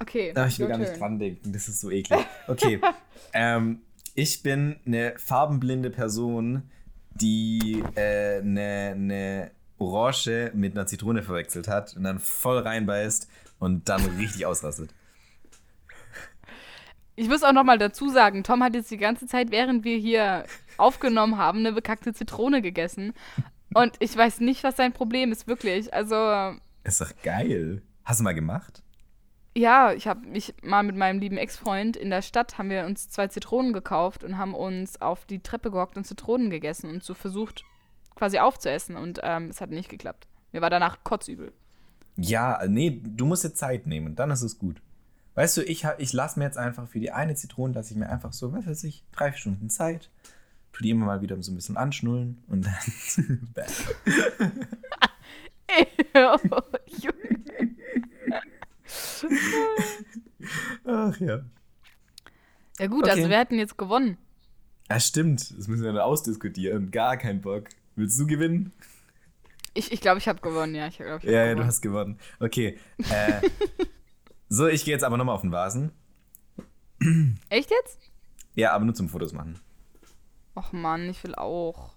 Okay. 0.00 0.32
Ach, 0.34 0.46
ich 0.46 0.58
will 0.58 0.68
gar 0.68 0.78
nicht 0.78 0.90
turn. 0.90 1.00
dran 1.00 1.18
denken, 1.18 1.52
das 1.52 1.68
ist 1.68 1.80
so 1.80 1.90
eklig. 1.90 2.20
Okay. 2.46 2.80
ähm, 3.32 3.80
ich 4.14 4.42
bin 4.42 4.76
eine 4.86 5.14
farbenblinde 5.18 5.90
Person, 5.90 6.62
die 7.10 7.82
äh, 7.94 8.38
eine, 8.38 8.92
eine 8.94 9.50
Orange 9.78 10.52
mit 10.54 10.74
einer 10.74 10.86
Zitrone 10.86 11.22
verwechselt 11.22 11.68
hat 11.68 11.96
und 11.96 12.04
dann 12.04 12.18
voll 12.18 12.58
reinbeißt 12.58 13.28
und 13.58 13.88
dann 13.88 14.04
richtig 14.16 14.46
ausrastet. 14.46 14.94
Ich 17.16 17.28
muss 17.28 17.42
auch 17.42 17.52
noch 17.52 17.64
mal 17.64 17.78
dazu 17.78 18.08
sagen, 18.10 18.44
Tom 18.44 18.62
hat 18.62 18.74
jetzt 18.74 18.92
die 18.92 18.96
ganze 18.96 19.26
Zeit, 19.26 19.50
während 19.50 19.84
wir 19.84 19.98
hier 19.98 20.44
aufgenommen 20.78 21.38
haben, 21.38 21.60
eine 21.60 21.72
bekackte 21.72 22.12
Zitrone 22.12 22.62
gegessen. 22.62 23.12
Und 23.74 23.96
ich 23.98 24.16
weiß 24.16 24.40
nicht, 24.40 24.64
was 24.64 24.76
sein 24.76 24.92
Problem 24.92 25.30
ist, 25.32 25.46
wirklich. 25.46 25.92
Also, 25.92 26.56
Ist 26.84 27.00
doch 27.00 27.12
geil. 27.22 27.82
Hast 28.04 28.20
du 28.20 28.24
mal 28.24 28.34
gemacht? 28.34 28.82
ja, 29.58 29.92
ich 29.92 30.06
habe 30.06 30.26
mich 30.26 30.54
mal 30.62 30.82
mit 30.82 30.96
meinem 30.96 31.18
lieben 31.18 31.36
Ex-Freund 31.36 31.96
in 31.96 32.10
der 32.10 32.22
Stadt, 32.22 32.58
haben 32.58 32.70
wir 32.70 32.86
uns 32.86 33.08
zwei 33.08 33.26
Zitronen 33.28 33.72
gekauft 33.72 34.24
und 34.24 34.38
haben 34.38 34.54
uns 34.54 35.00
auf 35.00 35.26
die 35.26 35.40
Treppe 35.42 35.70
gehockt 35.70 35.96
und 35.96 36.04
Zitronen 36.04 36.50
gegessen 36.50 36.90
und 36.90 37.02
so 37.02 37.14
versucht, 37.14 37.64
quasi 38.14 38.38
aufzuessen. 38.38 38.96
Und 38.96 39.20
ähm, 39.22 39.48
es 39.48 39.60
hat 39.60 39.70
nicht 39.70 39.88
geklappt. 39.88 40.28
Mir 40.52 40.62
war 40.62 40.70
danach 40.70 41.02
kotzübel. 41.04 41.52
Ja, 42.16 42.60
nee, 42.66 43.00
du 43.04 43.26
musst 43.26 43.44
dir 43.44 43.52
Zeit 43.52 43.86
nehmen, 43.86 44.16
dann 44.16 44.30
ist 44.30 44.42
es 44.42 44.58
gut. 44.58 44.80
Weißt 45.34 45.56
du, 45.56 45.62
ich, 45.62 45.86
ich 45.98 46.12
lasse 46.12 46.38
mir 46.38 46.46
jetzt 46.46 46.58
einfach 46.58 46.88
für 46.88 46.98
die 46.98 47.12
eine 47.12 47.34
Zitrone, 47.34 47.74
lasse 47.74 47.92
ich 47.92 47.98
mir 47.98 48.08
einfach 48.08 48.32
so, 48.32 48.52
was 48.52 48.66
weiß 48.66 48.84
ich, 48.84 49.04
drei 49.12 49.32
Stunden 49.32 49.70
Zeit. 49.70 50.10
Tu 50.72 50.82
die 50.82 50.90
immer 50.90 51.06
mal 51.06 51.20
wieder 51.22 51.40
so 51.42 51.50
ein 51.52 51.56
bisschen 51.56 51.76
anschnullen 51.76 52.38
und 52.48 52.66
dann. 52.66 52.74
Ach 60.84 61.20
ja. 61.20 61.40
ja 62.78 62.86
gut, 62.86 63.04
Okay. 63.04 63.10
also 63.10 63.28
wir 63.28 63.38
hätten 63.38 63.58
jetzt 63.58 63.76
gewonnen. 63.76 64.16
Ja, 64.88 65.00
stimmt. 65.00 65.56
Das 65.58 65.68
müssen 65.68 65.82
wir 65.84 65.92
dann 65.92 66.00
ausdiskutieren. 66.02 66.90
Gar 66.90 67.16
kein 67.16 67.40
Bock. 67.40 67.68
Willst 67.96 68.18
du 68.18 68.26
gewinnen? 68.26 68.72
Ich 69.74 69.86
glaube, 69.86 69.94
ich, 69.94 70.00
glaub, 70.00 70.18
ich 70.18 70.28
habe 70.28 70.40
gewonnen, 70.40 70.74
ja. 70.74 70.88
Ich 70.88 70.96
glaub, 70.96 71.22
ich 71.22 71.30
Ja, 71.30 71.44
ja, 71.46 71.54
du 71.54 71.64
hast 71.64 71.82
gewonnen. 71.82 72.18
Okay. 72.40 72.78
Äh, 73.10 73.40
so, 74.48 74.66
ich 74.66 74.84
gehe 74.84 74.94
jetzt 74.94 75.04
aber 75.04 75.16
nochmal 75.16 75.34
auf 75.34 75.42
den 75.42 75.52
Vasen. 75.52 75.92
Echt 77.48 77.70
jetzt? 77.70 77.98
Ja, 78.54 78.72
aber 78.72 78.84
nur 78.84 78.94
zum 78.94 79.08
Fotos 79.08 79.32
machen. 79.32 79.58
Och 80.58 80.72
Mann, 80.72 81.08
ich 81.08 81.22
will 81.22 81.36
auch. 81.36 81.92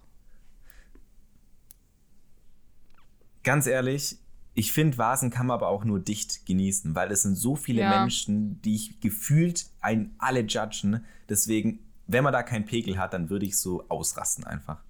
Ganz 3.42 3.66
ehrlich, 3.66 4.18
ich 4.54 4.72
finde, 4.72 4.98
Vasen 4.98 5.30
kann 5.30 5.48
man 5.48 5.56
aber 5.56 5.66
auch 5.66 5.82
nur 5.84 5.98
dicht 5.98 6.46
genießen, 6.46 6.94
weil 6.94 7.10
es 7.10 7.22
sind 7.22 7.34
so 7.34 7.56
viele 7.56 7.80
Ja. 7.80 7.88
Menschen, 8.00 8.62
die 8.62 8.76
ich 8.76 9.00
gefühlt 9.00 9.66
ein, 9.80 10.14
alle 10.18 10.42
judgen. 10.42 11.04
Deswegen, 11.28 11.80
wenn 12.06 12.22
man 12.22 12.32
da 12.32 12.44
keinen 12.44 12.64
Pegel 12.64 12.98
hat, 12.98 13.14
dann 13.14 13.30
würde 13.30 13.46
ich 13.46 13.58
so 13.58 13.84
ausrasten 13.88 14.44
einfach. 14.44 14.80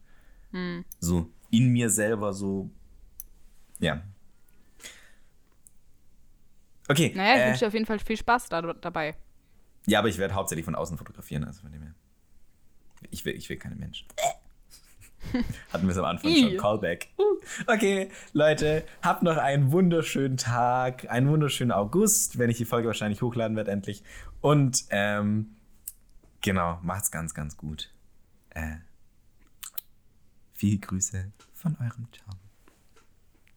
Hm. 0.51 0.85
So 1.01 1.31
in 1.51 1.69
mir 1.69 1.89
selber 1.89 2.35
so. 2.35 2.71
Ja. 3.79 4.03
Okay. 6.89 7.13
Naja, 7.17 7.37
ich 7.37 7.41
äh, 7.41 7.47
wünsche 7.47 7.61
dir 7.61 7.69
auf 7.69 7.75
jeden 7.75 7.87
Fall 7.87 7.99
viel 8.01 8.19
Spaß 8.19 8.51
da, 8.51 8.61
dabei. 8.61 9.15
ja, 9.87 9.99
aber 9.99 10.09
ich 10.09 10.19
werde 10.19 10.35
hauptsächlich 10.35 10.67
von 10.67 10.75
außen 10.75 10.99
fotografieren, 10.99 11.45
also 11.45 11.63
von 11.63 11.73
dem 11.73 11.83
her. 11.83 11.95
Ich 13.13 13.25
will, 13.25 13.35
ich 13.35 13.49
will 13.49 13.59
keine 13.59 13.77
Menschen. 13.77 14.09
Hatten 15.73 15.87
wir 15.87 15.93
es 15.93 15.99
am 15.99 16.05
Anfang 16.05 16.35
schon. 16.35 16.57
Callback. 16.57 17.09
Okay, 17.67 18.09
Leute, 18.33 18.85
habt 19.03 19.23
noch 19.23 19.37
einen 19.37 19.71
wunderschönen 19.71 20.37
Tag, 20.37 21.11
einen 21.11 21.29
wunderschönen 21.29 21.73
August, 21.73 22.39
wenn 22.39 22.51
ich 22.51 22.57
die 22.57 22.65
Folge 22.65 22.89
wahrscheinlich 22.89 23.23
hochladen 23.23 23.57
werde, 23.57 23.71
endlich. 23.71 24.03
Und 24.41 24.85
ähm, 24.91 25.57
genau, 26.41 26.79
macht's 26.83 27.11
ganz, 27.11 27.35
ganz 27.35 27.57
gut. 27.57 27.93
Äh, 28.51 28.77
viele 30.55 30.79
Grüße 30.79 31.33
von 31.55 31.77
eurem 31.81 32.09
Tom. 32.13 32.35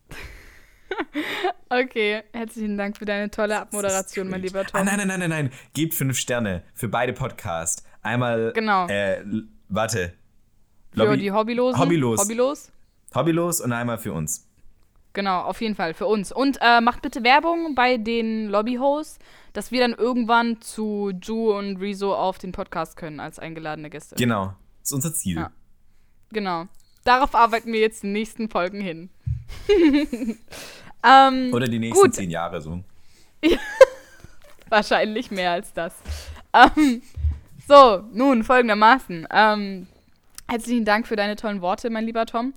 Okay, 1.67 2.23
herzlichen 2.31 2.77
Dank 2.77 2.97
für 2.97 3.05
deine 3.05 3.29
tolle 3.31 3.59
Abmoderation, 3.59 4.29
mein 4.29 4.41
lieber 4.41 4.63
Tom. 4.63 4.79
Ah, 4.79 4.83
nein, 4.83 4.97
nein, 4.97 5.07
nein, 5.07 5.19
nein, 5.19 5.29
nein. 5.29 5.49
Gebt 5.73 5.95
fünf 5.95 6.17
Sterne 6.17 6.63
für 6.73 6.87
beide 6.87 7.11
Podcasts. 7.11 7.83
Einmal, 8.05 8.51
Genau. 8.53 8.87
äh, 8.87 9.23
warte. 9.67 10.13
Für 10.91 11.05
Lobby- 11.05 11.17
die 11.17 11.31
Hobbylosen. 11.31 11.79
Hobbylos. 11.81 12.21
Hobbylos. 12.21 12.71
Hobbylos 13.15 13.61
und 13.61 13.71
einmal 13.73 13.97
für 13.97 14.13
uns. 14.13 14.47
Genau, 15.13 15.41
auf 15.41 15.59
jeden 15.61 15.75
Fall, 15.75 15.93
für 15.93 16.05
uns. 16.07 16.31
Und 16.31 16.57
äh, 16.61 16.81
macht 16.81 17.01
bitte 17.01 17.23
Werbung 17.23 17.73
bei 17.73 17.97
den 17.97 18.47
Lobby-Hosts, 18.49 19.17
dass 19.53 19.71
wir 19.71 19.79
dann 19.79 19.93
irgendwann 19.93 20.61
zu 20.61 21.11
Ju 21.21 21.57
und 21.57 21.77
Rezo 21.77 22.13
auf 22.13 22.37
den 22.37 22.51
Podcast 22.51 22.95
können 22.97 23.19
als 23.19 23.39
eingeladene 23.39 23.89
Gäste. 23.89 24.15
Genau. 24.15 24.53
Das 24.81 24.89
ist 24.89 24.93
unser 24.93 25.13
Ziel. 25.13 25.37
Ja. 25.37 25.51
Genau. 26.31 26.65
Darauf 27.05 27.33
arbeiten 27.33 27.71
wir 27.73 27.79
jetzt 27.79 28.03
in 28.03 28.09
den 28.09 28.13
nächsten 28.13 28.49
Folgen 28.49 28.81
hin. 28.81 29.09
ähm, 31.03 31.49
Oder 31.53 31.67
die 31.67 31.79
nächsten 31.79 32.01
Gut. 32.03 32.13
zehn 32.13 32.29
Jahre 32.29 32.61
so. 32.61 32.83
Wahrscheinlich 34.69 35.31
mehr 35.31 35.51
als 35.51 35.71
das. 35.73 35.93
Ähm, 36.53 37.01
so, 37.67 38.03
nun 38.11 38.43
folgendermaßen. 38.43 39.27
Ähm, 39.31 39.87
herzlichen 40.47 40.85
Dank 40.85 41.07
für 41.07 41.15
deine 41.15 41.35
tollen 41.35 41.61
Worte, 41.61 41.89
mein 41.89 42.05
lieber 42.05 42.25
Tom. 42.25 42.53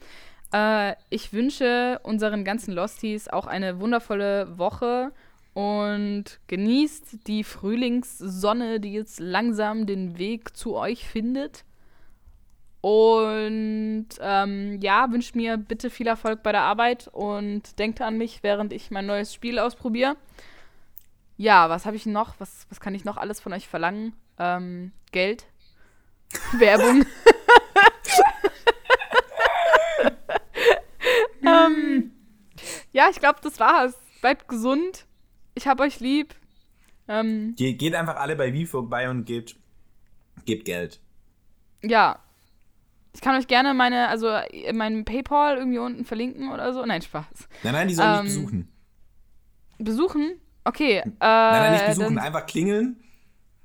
Äh, 0.53 0.95
ich 1.11 1.33
wünsche 1.33 2.01
unseren 2.03 2.45
ganzen 2.45 2.73
Losties 2.75 3.29
auch 3.29 3.47
eine 3.47 3.81
wundervolle 3.81 4.59
Woche 4.59 5.13
und 5.55 6.25
genießt 6.47 7.27
die 7.27 7.43
Frühlingssonne, 7.43 8.81
die 8.81 8.93
jetzt 8.93 9.19
langsam 9.19 9.87
den 9.87 10.19
Weg 10.19 10.57
zu 10.57 10.77
euch 10.77 11.09
findet. 11.09 11.65
Und 12.81 14.09
ähm, 14.21 14.79
ja, 14.81 15.11
wünscht 15.11 15.35
mir 15.35 15.57
bitte 15.57 15.91
viel 15.91 16.07
Erfolg 16.07 16.43
bei 16.43 16.53
der 16.53 16.63
Arbeit 16.63 17.09
und 17.13 17.79
denkt 17.79 18.01
an 18.01 18.19
mich, 18.19 18.43
während 18.43 18.73
ich 18.73 18.91
mein 18.91 19.07
neues 19.07 19.35
Spiel 19.35 19.59
ausprobiere. 19.59 20.17
Ja, 21.37 21.71
was 21.71 21.87
habe 21.87 21.97
ich 21.97 22.07
noch? 22.07 22.35
Was, 22.39 22.67
was 22.69 22.79
kann 22.79 22.95
ich 22.95 23.05
noch 23.05 23.17
alles 23.17 23.41
von 23.41 23.53
euch 23.53 23.67
verlangen? 23.69 24.13
Ähm, 24.39 24.93
Geld? 25.13 25.47
Werbung? 26.59 27.05
ähm, 31.45 32.11
ja, 32.93 33.09
ich 33.11 33.19
glaube, 33.21 33.39
das 33.43 33.59
war's. 33.61 33.95
Bleibt 34.21 34.49
gesund. 34.49 35.07
Ich 35.55 35.67
hab 35.67 35.81
euch 35.81 36.01
lieb. 36.01 36.35
Ähm, 37.09 37.55
Ge 37.57 37.73
geht 37.75 37.95
einfach 37.95 38.17
alle 38.17 38.37
bei 38.37 38.53
Wie 38.53 38.67
vorbei 38.67 39.09
und 39.09 39.25
gebt, 39.25 39.57
gebt 40.45 40.65
Geld. 40.65 41.01
ja. 41.83 42.19
Ich 43.15 43.23
kann 43.23 43.37
euch 43.37 43.49
gerne 43.49 43.75
meine, 43.75 44.09
also 44.09 44.29
äh, 44.29 44.73
meinen 44.73 45.05
PayPal 45.05 45.57
irgendwie 45.57 45.79
unten 45.79 46.05
verlinken 46.05 46.53
oder 46.53 46.73
so. 46.73 46.85
Nein, 46.85 47.03
Spaß. 47.03 47.49
Nein, 47.65 47.73
nein, 47.73 47.89
die 47.89 47.95
sollen 47.95 48.19
Ähm, 48.19 48.25
nicht 48.27 48.35
besuchen. 48.37 48.69
Besuchen? 49.79 50.41
Okay. 50.63 50.99
Äh, 50.99 51.03
Nein, 51.19 51.21
nein, 51.21 51.73
nicht 51.73 51.87
besuchen. 51.87 52.15
dann- 52.17 52.25
Einfach 52.25 52.47
klingeln, 52.47 53.03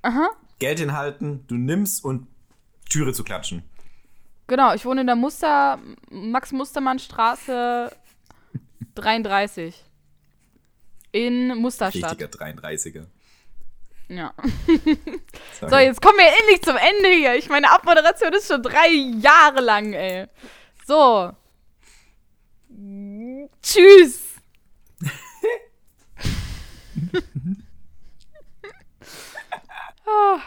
Aha. 0.02 0.30
Geld 0.60 0.80
hinhalten, 0.80 1.46
du 1.48 1.56
nimmst 1.56 2.04
und 2.04 2.28
Türe 2.90 3.14
zu 3.14 3.24
klatschen. 3.24 3.64
Genau, 4.48 4.74
ich 4.74 4.86
wohne 4.86 5.02
in 5.02 5.08
der 5.08 5.16
Muster, 5.16 5.80
Max-Mustermann-Straße 6.10 7.96
33. 8.96 9.84
In 11.12 11.56
Musterstadt. 11.58 12.20
Richtiger 12.20 12.28
33er. 12.28 13.06
Ja. 14.10 14.34
Sorry. 15.60 15.70
So, 15.70 15.78
jetzt 15.78 16.02
kommen 16.02 16.18
wir 16.18 16.28
endlich 16.28 16.62
zum 16.62 16.76
Ende 16.76 17.10
hier. 17.10 17.36
Ich 17.36 17.50
meine, 17.50 17.72
Abmoderation 17.72 18.34
ist 18.34 18.48
schon 18.48 18.62
drei 18.62 18.90
Jahre 18.90 19.62
lang, 19.62 19.94
ey. 19.94 20.28
So. 20.86 21.32
Tschüss. 23.62 24.22
Ah. 30.16 30.40